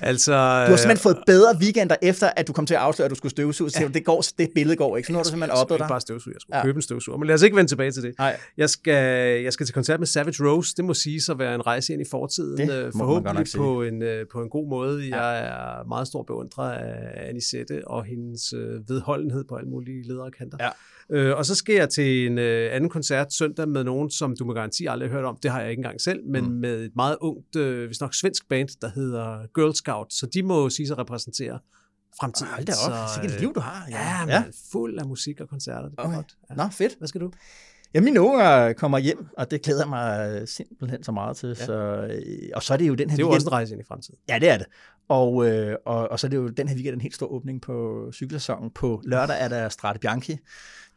[0.10, 3.10] altså, du har simpelthen fået bedre weekender, efter at du kom til at afsløre, at
[3.10, 3.70] du skulle støvsuge.
[3.80, 3.88] Ja.
[3.88, 5.84] Det, går, det billede går ikke, så nu har du simpelthen oppet dig.
[5.84, 6.64] Jeg bare støvsuge, jeg skulle ja.
[6.64, 7.18] købe en støvsuger.
[7.18, 8.14] Men lad os ikke vende tilbage til det.
[8.18, 8.36] Nej.
[8.56, 10.74] Jeg, skal, jeg skal til koncert med Savage Rose.
[10.76, 12.58] Det må sige at være en rejse ind i fortiden.
[12.58, 15.06] Det øh, forhåbentlig på en, øh, på en god måde.
[15.06, 15.22] Ja.
[15.22, 18.54] Jeg er meget stor beundrer af Anisette og hendes
[18.88, 20.58] vedholdenhed på alle mulige ledere kanter.
[20.60, 20.70] Ja.
[21.12, 24.44] Øh, og så skal jeg til en øh, anden koncert søndag med nogen, som du
[24.44, 25.36] med garanti aldrig har hørt om.
[25.42, 26.50] Det har jeg ikke engang selv, men mm.
[26.50, 30.12] med et meget ungt, øh, hvis nok svensk band, der hedder Girl Scout.
[30.12, 31.58] Så de må sige sig repræsentere
[32.20, 32.52] fremtiden.
[32.52, 33.86] Hold da op, så, et liv du har.
[33.90, 34.44] Ja, ja, ja.
[34.72, 35.88] fuld af musik og koncerter.
[35.88, 36.14] Det er okay.
[36.14, 36.36] godt.
[36.50, 36.54] Ja.
[36.54, 36.94] Nå, fedt.
[36.98, 37.30] Hvad skal du?
[37.94, 41.48] Ja, mine unger kommer hjem, og det glæder mig simpelthen så meget til.
[41.48, 41.54] Ja.
[41.54, 43.72] Så, øh, og så er det jo den her Det er jo også en rejse
[43.72, 44.18] ind i fremtiden.
[44.28, 44.66] Ja, det er det.
[45.08, 47.62] Og, øh, og, og så er det jo den her weekend en helt stor åbning
[47.62, 48.70] på cykelsæsonen.
[48.70, 50.38] På lørdag er der Strade Bianchi,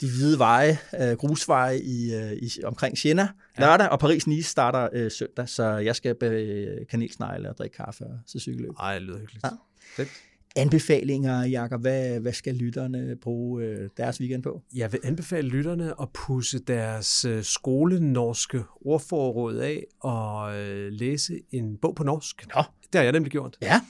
[0.02, 3.28] de hvide veje, øh, grusveje i, øh, i, omkring Siena
[3.58, 3.88] lørdag, ja.
[3.88, 8.40] og Paris-Nice starter øh, søndag, så jeg skal be kanelsnegle og drikke kaffe og se
[8.40, 8.72] cykelløb.
[8.80, 9.44] Ej, det lyder hyggeligt.
[9.44, 9.50] Ja.
[9.96, 10.10] Fedt.
[10.56, 14.62] Anbefalinger, Jakob, hvad, hvad skal lytterne bruge øh, deres weekend på?
[14.76, 21.78] Jeg vil anbefale lytterne at pusse deres øh, skolenorske ordforråd af og øh, læse en
[21.78, 22.46] bog på norsk.
[22.56, 22.64] Nå.
[22.84, 23.58] Det har jeg nemlig gjort.
[23.62, 23.82] Ja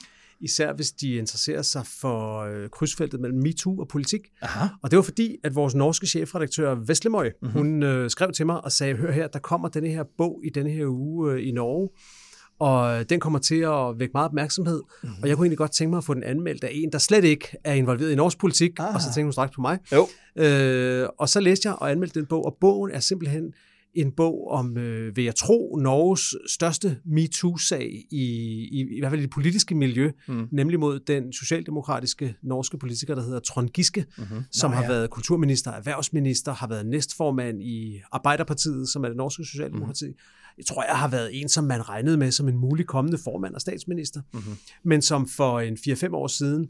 [0.44, 4.22] især hvis de interesserer sig for øh, krydsfeltet mellem MeToo og politik.
[4.42, 4.68] Aha.
[4.82, 7.58] Og det var fordi, at vores norske chefredaktør Veslemøj, mm-hmm.
[7.58, 10.50] hun øh, skrev til mig og sagde, hør her, der kommer denne her bog i
[10.50, 11.90] denne her uge øh, i Norge,
[12.64, 15.24] og den kommer til at vække meget opmærksomhed, mm-hmm.
[15.24, 17.24] og jeg kunne egentlig godt tænke mig at få den anmeldt af en, der slet
[17.24, 18.96] ikke er involveret i norsk politik, ah.
[18.96, 19.80] og så tænkte hun straks på mig.
[19.92, 20.08] Jo.
[20.36, 23.54] Øh, og så læste jeg og anmeldte den bog, og bogen er simpelthen
[23.94, 28.24] en bog om, øh, vil jeg tro, Norges største MeToo-sag i,
[28.72, 30.48] i, i hvert fald i det politiske miljø, mm.
[30.52, 34.44] nemlig mod den socialdemokratiske norske politiker, der hedder Trond Giske, mm-hmm.
[34.52, 34.90] som Nå, har ja.
[34.90, 40.08] været kulturminister, erhvervsminister, har været næstformand i Arbeiderpartiet, som er det norske socialdemokrati.
[40.08, 40.16] Mm.
[40.58, 43.56] Jeg tror, jeg har været en, som man regnede med som en mulig kommende formand
[43.56, 44.56] og statsminister, mm-hmm.
[44.84, 46.70] men som for en 4-5 år siden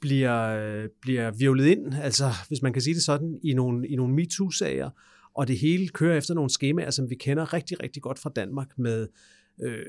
[0.00, 4.14] bliver, bliver virvlet ind, altså hvis man kan sige det sådan, i nogle, i nogle
[4.14, 4.90] MeToo-sager,
[5.34, 8.78] og det hele kører efter nogle skemaer, som vi kender rigtig, rigtig godt fra Danmark
[8.78, 9.08] med,
[9.62, 9.84] øh,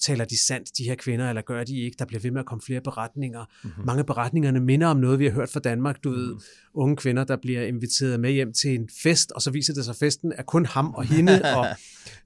[0.00, 1.96] taler de sandt, de her kvinder, eller gør de ikke?
[1.98, 3.44] Der bliver ved med at komme flere beretninger.
[3.64, 3.86] Mm-hmm.
[3.86, 6.04] Mange af beretningerne minder om noget, vi har hørt fra Danmark.
[6.04, 6.22] Du mm-hmm.
[6.22, 6.36] ved,
[6.74, 9.92] unge kvinder, der bliver inviteret med hjem til en fest, og så viser det sig,
[9.92, 11.66] at festen er kun ham og hende, og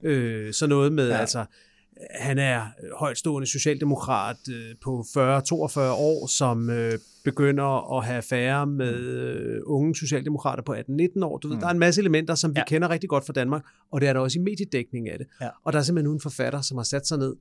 [0.03, 1.17] øh, så noget med, ja.
[1.17, 1.45] altså,
[2.19, 2.61] han er
[2.99, 9.95] højtstående socialdemokrat øh, på 40-42 år, som øh, begynder at have affære med øh, unge
[9.95, 11.37] socialdemokrater på 18-19 år.
[11.37, 11.59] Du ved, mm.
[11.59, 12.65] Der er en masse elementer, som vi ja.
[12.67, 15.27] kender rigtig godt fra Danmark, og det er der også i mediedækning af det.
[15.41, 15.49] Ja.
[15.63, 17.35] Og der er simpelthen en forfatter, som har sat sig ned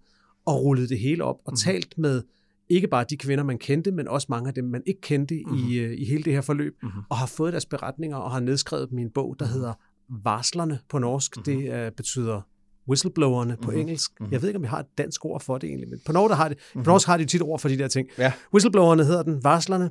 [0.46, 1.56] og rullet det hele op og mm.
[1.56, 2.22] talt med
[2.68, 5.54] ikke bare de kvinder, man kendte, men også mange af dem, man ikke kendte mm.
[5.54, 6.88] i, øh, i hele det her forløb, mm.
[7.08, 9.52] og har fået deres beretninger og har nedskrevet dem i en bog, der mm.
[9.52, 9.72] hedder
[10.08, 11.36] Varslerne på norsk.
[11.36, 11.42] Mm.
[11.42, 12.40] Det uh, betyder
[12.88, 13.80] whistleblowerne på mm-hmm.
[13.80, 14.10] engelsk.
[14.20, 14.32] Mm-hmm.
[14.32, 16.34] Jeg ved ikke, om vi har et dansk ord for det egentlig, men på norsk
[16.34, 16.84] har det, mm-hmm.
[16.84, 18.08] på norsk har de tit ord for de der ting.
[18.18, 18.32] Ja.
[18.54, 19.90] Whistleblowerne hedder den, varslerne,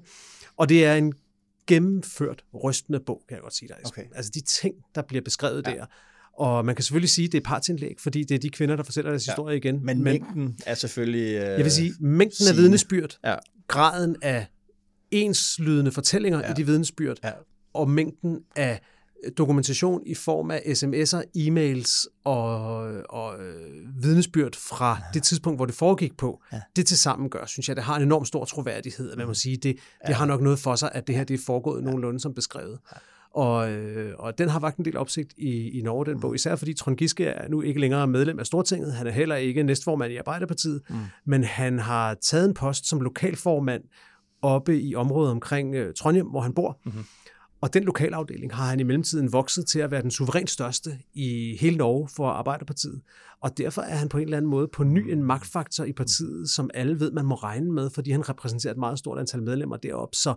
[0.58, 1.14] og det er en
[1.68, 3.78] gennemført rystende bog, kan jeg godt sige dig.
[3.86, 4.04] Okay.
[4.16, 5.72] Altså de ting, der bliver beskrevet ja.
[5.72, 5.86] der.
[6.38, 8.84] Og man kan selvfølgelig sige, at det er partsindlæg, fordi det er de kvinder, der
[8.84, 9.32] fortæller deres ja.
[9.32, 9.76] historie igen.
[9.76, 11.36] Men, men mængden er selvfølgelig...
[11.36, 13.36] Øh, jeg vil sige, mængden af vidnesbyrd, ja.
[13.68, 14.48] graden af
[15.12, 16.52] enslydende fortællinger ja.
[16.52, 17.32] i de vidnesbyrd, ja.
[17.74, 18.82] og mængden af
[19.38, 22.68] dokumentation i form af sms'er, e-mails og,
[23.10, 25.04] og øh, vidnesbyrd fra ja.
[25.14, 26.62] det tidspunkt, hvor det foregik på, ja.
[26.76, 29.16] det til sammen gør, synes jeg, det har en enorm stor troværdighed.
[29.16, 30.14] Man må sige, det, det ja.
[30.14, 31.86] har nok noget for sig, at det her det er foregået ja.
[31.86, 32.80] nogenlunde som beskrevet.
[32.92, 32.98] Ja.
[33.34, 36.56] Og, øh, og den har vagt en del opsigt i, i Norge, den bog, især
[36.56, 38.94] fordi Trond Giske er nu ikke længere medlem af Stortinget.
[38.94, 40.96] Han er heller ikke næstformand i Arbejderpartiet, mm.
[41.26, 43.84] men han har taget en post som lokalformand
[44.42, 46.80] oppe i området omkring øh, Trondheim, hvor han bor.
[46.86, 47.04] Mm-hmm.
[47.62, 51.58] Og den lokalafdeling har han i mellemtiden vokset til at være den suverænt største i
[51.60, 53.02] hele Norge for Arbejderpartiet.
[53.42, 56.50] Og derfor er han på en eller anden måde på ny en magtfaktor i partiet,
[56.50, 59.78] som alle ved, man må regne med, fordi han repræsenterer et meget stort antal medlemmer
[59.78, 60.16] deroppe.
[60.16, 60.36] Så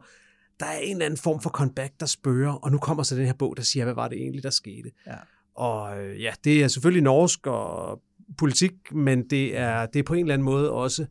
[0.60, 3.26] der er en eller anden form for comeback, der spørger, og nu kommer så den
[3.26, 4.90] her bog, der siger, hvad var det egentlig, der skete.
[5.06, 5.16] Ja.
[5.54, 8.02] Og øh, ja, det er selvfølgelig norsk og
[8.38, 11.06] politik, men det er, det er på en eller anden måde også,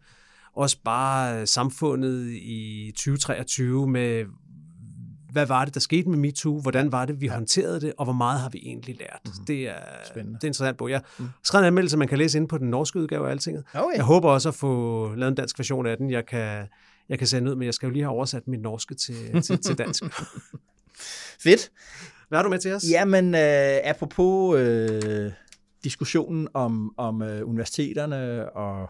[0.56, 4.26] også bare samfundet i 2023 med,
[5.34, 7.34] hvad var det, der skete med MeToo, hvordan var det, vi ja.
[7.34, 9.20] håndterede det, og hvor meget har vi egentlig lært.
[9.26, 9.46] Mm-hmm.
[9.46, 9.74] Det, er,
[10.06, 10.36] Spændende.
[10.36, 10.90] det er interessant bog.
[10.90, 11.30] Jeg mm.
[11.44, 13.64] skrev en anmeldelse, man kan læse ind på den norske udgave af Altinget.
[13.74, 13.96] Okay.
[13.96, 16.12] Jeg håber også at få lavet en dansk version af den.
[16.12, 16.66] Jeg kan,
[17.10, 19.62] jeg kan sende ud, men jeg skal jo lige have oversat mit norske til, til,
[19.62, 20.04] til dansk.
[21.44, 21.72] Fedt.
[22.28, 22.84] Hvad har du med til os?
[22.90, 25.32] Jamen, øh, apropos øh,
[25.84, 28.90] diskussionen om, om øh, universiteterne og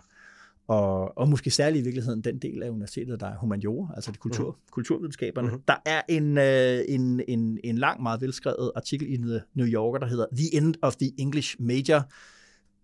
[0.67, 4.17] og, og måske særligt i virkeligheden den del af universitetet, der er humaniora, altså de
[4.17, 4.71] kultur, mm.
[4.71, 5.51] kulturvidenskaberne.
[5.51, 5.61] Mm.
[5.67, 9.99] Der er en, øh, en, en, en lang, meget velskrevet artikel i The New Yorker,
[9.99, 12.11] der hedder The End of the English Major,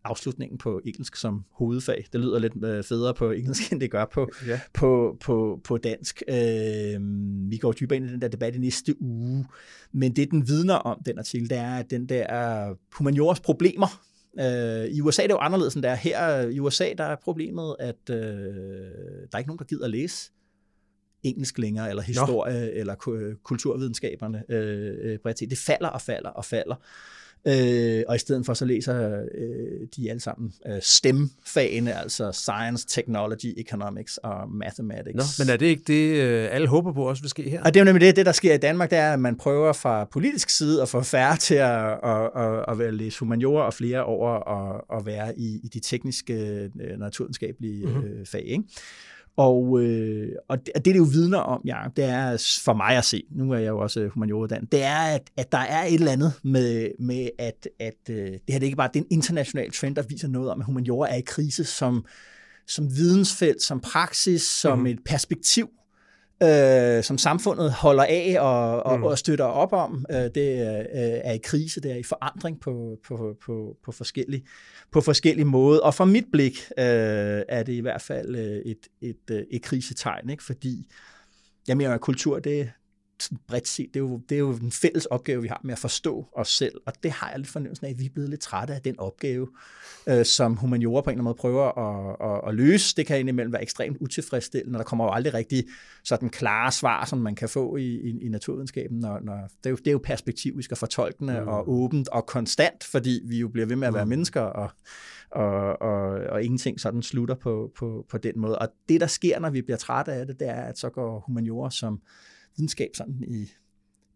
[0.03, 2.05] afslutningen på engelsk som hovedfag.
[2.13, 4.59] Det lyder lidt øh, federe på engelsk, end det gør på, ja.
[4.73, 6.23] på, på, på dansk.
[6.27, 6.99] Øh,
[7.51, 9.45] vi går dybere ind i den der debat i næste uge,
[9.91, 13.88] men det, den vidner om, den artikel, det er, at den der humaniores problemer,
[14.39, 15.95] Øh, I USA er det jo anderledes end der.
[15.95, 19.91] Her i USA der er problemet, at øh, der er ikke nogen, der gider at
[19.91, 20.32] læse
[21.23, 22.71] engelsk længere, eller historie, Nå.
[22.73, 22.95] eller
[23.43, 26.75] kulturvidenskaberne øh, øh, bredt Det falder og falder og falder.
[27.47, 32.87] Øh, og i stedet for så læser øh, de alle sammen øh, STEM-fagene, altså Science,
[32.87, 35.15] Technology, Economics og Mathematics.
[35.15, 37.63] Nå, men er det ikke det, øh, alle håber på også vil ske her?
[37.63, 39.73] Og det er nemlig det, det, der sker i Danmark, det er, at man prøver
[39.73, 43.73] fra politisk side at få færre til at, at, at, at være læse humaniora og
[43.73, 46.33] flere over at, at være i, i de tekniske,
[46.81, 48.25] øh, naturvidenskabelige mm-hmm.
[48.25, 48.43] fag.
[48.45, 48.63] Ikke?
[49.39, 53.05] Og, øh, og det, det, det jo vidner om, ja, det er for mig at
[53.05, 56.11] se, nu er jeg jo også humanioruddannet, det er, at, at der er et eller
[56.11, 59.11] andet med, med at, at øh, det her det er ikke bare det er en
[59.11, 62.05] international trend, der viser noget om, at humaniora er i krise som,
[62.67, 64.91] som vidensfelt, som praksis, som mm-hmm.
[64.91, 65.69] et perspektiv,
[66.43, 69.03] øh, som samfundet holder af og, og, mm.
[69.03, 70.05] og støtter op om.
[70.11, 70.85] Øh, det øh,
[71.23, 74.43] er i krise, det er i forandring på, på, på, på, forskellige,
[74.91, 75.81] på forskellige måder.
[75.81, 79.43] Og fra mit blik øh, er det i hvert fald øh, et, et, et, øh,
[79.51, 80.43] et krisetegn, ikke?
[80.43, 80.87] fordi
[81.67, 82.71] jeg mener, at kultur, det,
[83.47, 85.80] bredt set, det er, jo, det er jo en fælles opgave, vi har med at
[85.80, 88.41] forstå os selv, og det har jeg lidt fornemmelsen af, at vi er blevet lidt
[88.41, 89.47] trætte af den opgave,
[90.07, 92.95] øh, som humaniora på en eller anden måde prøver at, at, at løse.
[92.95, 95.63] Det kan indimellem være ekstremt utilfredsstillende, og der kommer jo aldrig rigtig
[96.03, 98.99] sådan klare svar, som man kan få i, i, i naturvidenskaben.
[98.99, 101.47] Når, når, det, er jo, det er jo perspektivisk og fortolkende mm.
[101.47, 104.09] og åbent og konstant, fordi vi jo bliver ved med at være mm.
[104.09, 104.72] mennesker, og,
[105.32, 108.59] og, og, og ingenting sådan slutter på, på, på den måde.
[108.59, 111.24] Og det, der sker, når vi bliver trætte af det, det er, at så går
[111.26, 112.01] humaniora som
[112.57, 113.47] videnskab sådan i,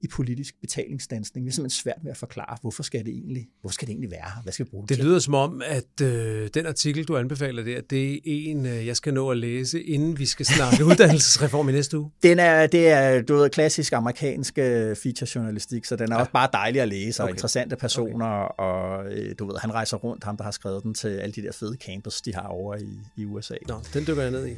[0.03, 1.45] i politisk betalingsdansning.
[1.45, 4.11] Det er simpelthen svært ved at forklare, hvorfor skal det egentlig, hvorfor skal det egentlig
[4.11, 5.05] være Hvad skal vi bruge det, det til?
[5.05, 8.95] lyder som om, at øh, den artikel, du anbefaler der, det er en, øh, jeg
[8.95, 12.11] skal nå at læse, inden vi skal snakke uddannelsesreform i næste uge.
[12.23, 16.19] Den er, det er du ved, klassisk amerikansk øh, feature-journalistik, så den er ja.
[16.19, 17.33] også bare dejlig at læse, og okay.
[17.33, 18.63] interessante personer, okay.
[18.63, 21.41] og øh, du ved, han rejser rundt, ham der har skrevet den til alle de
[21.41, 23.55] der fede campus, de har over i, i USA.
[23.67, 24.53] Nå, den dykker jeg ned i.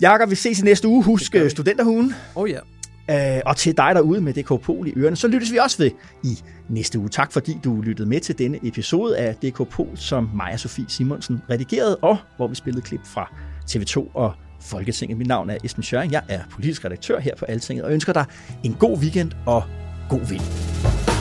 [0.00, 1.04] Jakob, vi ses i næste uge.
[1.04, 2.14] Husk studenterhugen.
[2.34, 2.60] Oh ja.
[3.10, 5.90] Øh, og til dig derude med DK Pol i ørerne, så lyttes vi også ved
[6.24, 6.38] i
[6.68, 7.08] næste uge.
[7.08, 11.42] Tak fordi du lyttede med til denne episode af DK Pol, som Maja Sofie Simonsen
[11.50, 13.32] redigerede, og hvor vi spillede klip fra
[13.70, 15.18] TV2 og Folketinget.
[15.18, 16.12] Mit navn er Esben Schøring.
[16.12, 18.24] Jeg er politisk redaktør her på Altinget, og ønsker dig
[18.64, 19.62] en god weekend og
[20.08, 21.11] god vind.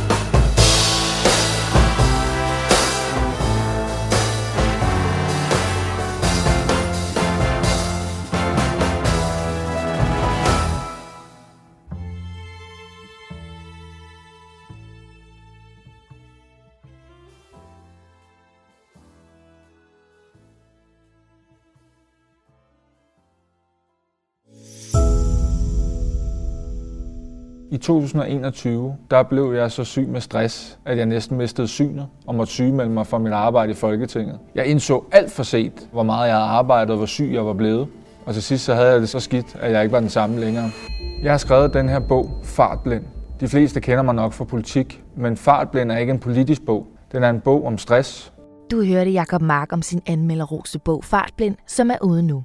[27.74, 32.36] I 2021, der blev jeg så syg med stress, at jeg næsten mistede synet og
[32.36, 34.39] måtte sygemelde mig fra mit arbejde i Folketinget.
[34.55, 37.54] Jeg indså alt for sent, hvor meget jeg havde arbejdet og hvor syg jeg var
[37.54, 37.87] blevet.
[38.25, 40.39] Og til sidst så havde jeg det så skidt, at jeg ikke var den samme
[40.39, 40.70] længere.
[41.24, 43.04] Jeg har skrevet den her bog, Fartblind.
[43.39, 46.87] De fleste kender mig nok fra politik, men Fartblind er ikke en politisk bog.
[47.12, 48.33] Den er en bog om stress.
[48.71, 52.43] Du hørte Jakob Mark om sin anmelderroste bog Fartblind, som er ude nu.